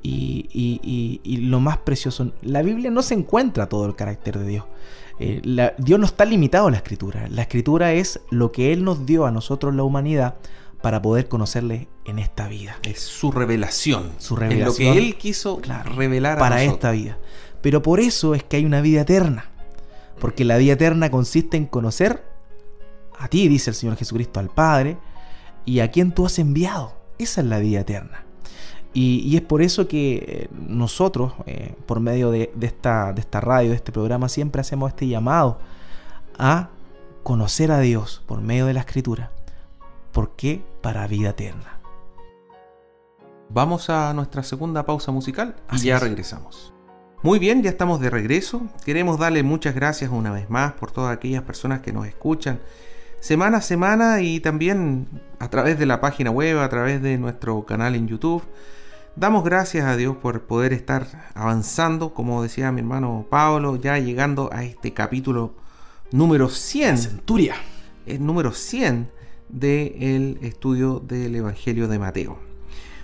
Y, 0.02 1.20
lo 1.44 1.60
más 1.60 1.78
precioso, 1.78 2.32
la 2.42 2.62
Biblia 2.62 2.90
no 2.90 3.02
se 3.02 3.14
encuentra 3.14 3.68
todo 3.68 3.86
el 3.86 3.94
carácter 3.94 4.38
de 4.38 4.46
Dios. 4.46 4.64
Eh, 5.22 5.72
Dios 5.76 6.00
no 6.00 6.06
está 6.06 6.24
limitado 6.24 6.68
a 6.68 6.70
la 6.70 6.78
escritura. 6.78 7.28
La 7.28 7.42
escritura 7.42 7.92
es 7.92 8.20
lo 8.30 8.52
que 8.52 8.72
Él 8.72 8.84
nos 8.84 9.04
dio 9.04 9.26
a 9.26 9.30
nosotros, 9.30 9.74
la 9.74 9.82
humanidad, 9.82 10.36
para 10.80 11.02
poder 11.02 11.28
conocerle 11.28 11.88
en 12.06 12.18
esta 12.18 12.48
vida. 12.48 12.78
Es 12.82 13.00
su 13.00 13.30
revelación. 13.30 14.12
Su 14.16 14.34
revelación. 14.34 14.88
lo 14.88 14.94
que 14.94 14.98
Él 14.98 15.16
quiso 15.16 15.60
revelar 15.84 16.38
para 16.38 16.62
esta 16.62 16.90
vida. 16.90 17.18
Pero 17.60 17.82
por 17.82 18.00
eso 18.00 18.34
es 18.34 18.42
que 18.42 18.56
hay 18.56 18.64
una 18.64 18.80
vida 18.80 19.02
eterna. 19.02 19.50
Porque 20.18 20.46
la 20.46 20.56
vida 20.56 20.72
eterna 20.72 21.10
consiste 21.10 21.58
en 21.58 21.66
conocer 21.66 22.24
a 23.18 23.28
ti, 23.28 23.46
dice 23.48 23.70
el 23.70 23.76
Señor 23.76 23.96
Jesucristo, 23.96 24.40
al 24.40 24.48
Padre, 24.48 24.96
y 25.66 25.80
a 25.80 25.90
quien 25.90 26.12
tú 26.12 26.24
has 26.24 26.38
enviado. 26.38 26.94
Esa 27.18 27.42
es 27.42 27.46
la 27.46 27.58
vida 27.58 27.80
eterna. 27.80 28.24
Y, 28.92 29.36
es 29.36 29.42
por 29.42 29.62
eso 29.62 29.86
que 29.86 30.16
eh, 30.16 30.48
nosotros, 30.52 31.32
eh, 31.46 31.74
por 31.86 32.00
medio 32.00 32.30
de, 32.30 32.52
esta, 32.60 33.12
de 33.12 33.20
esta 33.20 33.40
radio, 33.40 33.70
de 33.70 33.76
este 33.76 33.92
programa, 33.92 34.28
siempre 34.28 34.60
hacemos 34.60 34.88
este 34.88 35.06
llamado 35.06 35.58
a 36.38 36.70
conocer 37.22 37.70
a 37.70 37.78
Dios 37.78 38.22
por 38.26 38.40
medio 38.40 38.66
de 38.66 38.74
la 38.74 38.80
Escritura. 38.80 39.30
¿Por 40.12 40.34
qué? 40.34 40.64
Para 40.82 41.06
vida 41.06 41.30
eterna. 41.30 41.78
Vamos 43.48 43.90
a 43.90 44.12
nuestra 44.12 44.42
segunda 44.42 44.84
pausa 44.84 45.12
musical 45.12 45.54
y 45.72 45.84
ya 45.84 45.98
regresamos. 45.98 46.72
Muy 47.22 47.38
bien, 47.38 47.62
ya 47.62 47.70
estamos 47.70 48.00
de 48.00 48.10
regreso. 48.10 48.62
Queremos 48.84 49.18
darle 49.18 49.42
muchas 49.42 49.74
gracias 49.74 50.10
una 50.10 50.32
vez 50.32 50.50
más 50.50 50.72
por 50.72 50.90
todas 50.90 51.16
aquellas 51.16 51.42
personas 51.42 51.80
que 51.80 51.92
nos 51.92 52.06
escuchan 52.06 52.60
semana 53.20 53.58
a 53.58 53.60
semana 53.60 54.22
y 54.22 54.40
también 54.40 55.06
a 55.38 55.48
través 55.48 55.78
de 55.78 55.86
la 55.86 56.00
página 56.00 56.30
web, 56.30 56.58
a 56.58 56.68
través 56.68 57.02
de 57.02 57.18
nuestro 57.18 57.64
canal 57.64 57.94
en 57.94 58.08
YouTube. 58.08 58.42
Damos 59.16 59.42
gracias 59.42 59.86
a 59.86 59.96
Dios 59.96 60.16
por 60.16 60.42
poder 60.42 60.72
estar 60.72 61.04
avanzando, 61.34 62.14
como 62.14 62.42
decía 62.42 62.70
mi 62.70 62.80
hermano 62.80 63.26
Pablo, 63.28 63.74
ya 63.74 63.98
llegando 63.98 64.50
a 64.52 64.62
este 64.62 64.94
capítulo 64.94 65.56
número 66.12 66.48
100. 66.48 66.98
Centuria. 66.98 67.56
El 68.06 68.24
número 68.24 68.52
100 68.52 69.10
del 69.48 70.38
estudio 70.42 71.00
del 71.00 71.34
Evangelio 71.34 71.88
de 71.88 71.98
Mateo. 71.98 72.38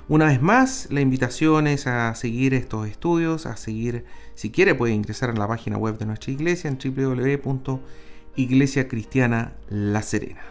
Una 0.09 0.27
vez 0.27 0.41
más, 0.41 0.87
la 0.91 1.01
invitación 1.01 1.67
es 1.67 1.89
a 1.89 2.15
seguir 2.15 2.55
estos 2.55 2.87
estudios, 2.87 3.45
a 3.45 3.57
seguir, 3.57 4.05
si 4.37 4.53
quiere 4.53 4.77
puede 4.77 4.95
ingresar 4.95 5.31
a 5.31 5.35
la 5.35 5.49
página 5.49 5.77
web 5.77 5.99
de 5.99 6.07
nuestra 6.07 6.31
iglesia 6.31 6.71
en 6.71 6.79
www.iglesiacristiana 6.79 9.55
La 9.69 10.03
Serena. 10.03 10.43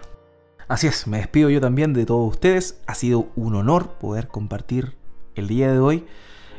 Así 0.67 0.87
es, 0.87 1.07
me 1.07 1.19
despido 1.19 1.49
yo 1.49 1.61
también 1.61 1.93
de 1.93 2.05
todos 2.05 2.29
ustedes. 2.29 2.81
Ha 2.87 2.95
sido 2.95 3.29
un 3.37 3.55
honor 3.55 3.91
poder 3.93 4.27
compartir 4.27 4.97
el 5.35 5.47
día 5.47 5.71
de 5.71 5.79
hoy 5.79 6.05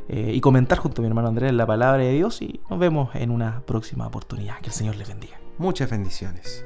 eh, 0.09 0.33
y 0.35 0.41
comentar 0.41 0.79
junto 0.79 1.01
a 1.01 1.03
mi 1.03 1.09
hermano 1.09 1.29
Andrés 1.29 1.53
la 1.53 1.66
palabra 1.66 2.03
de 2.03 2.12
Dios 2.12 2.41
y 2.41 2.61
nos 2.70 2.79
vemos 2.79 3.14
en 3.14 3.31
una 3.31 3.62
próxima 3.66 4.07
oportunidad. 4.07 4.59
Que 4.61 4.68
el 4.68 4.72
Señor 4.72 4.97
les 4.97 5.09
bendiga. 5.09 5.39
Muchas 5.59 5.91
bendiciones. 5.91 6.64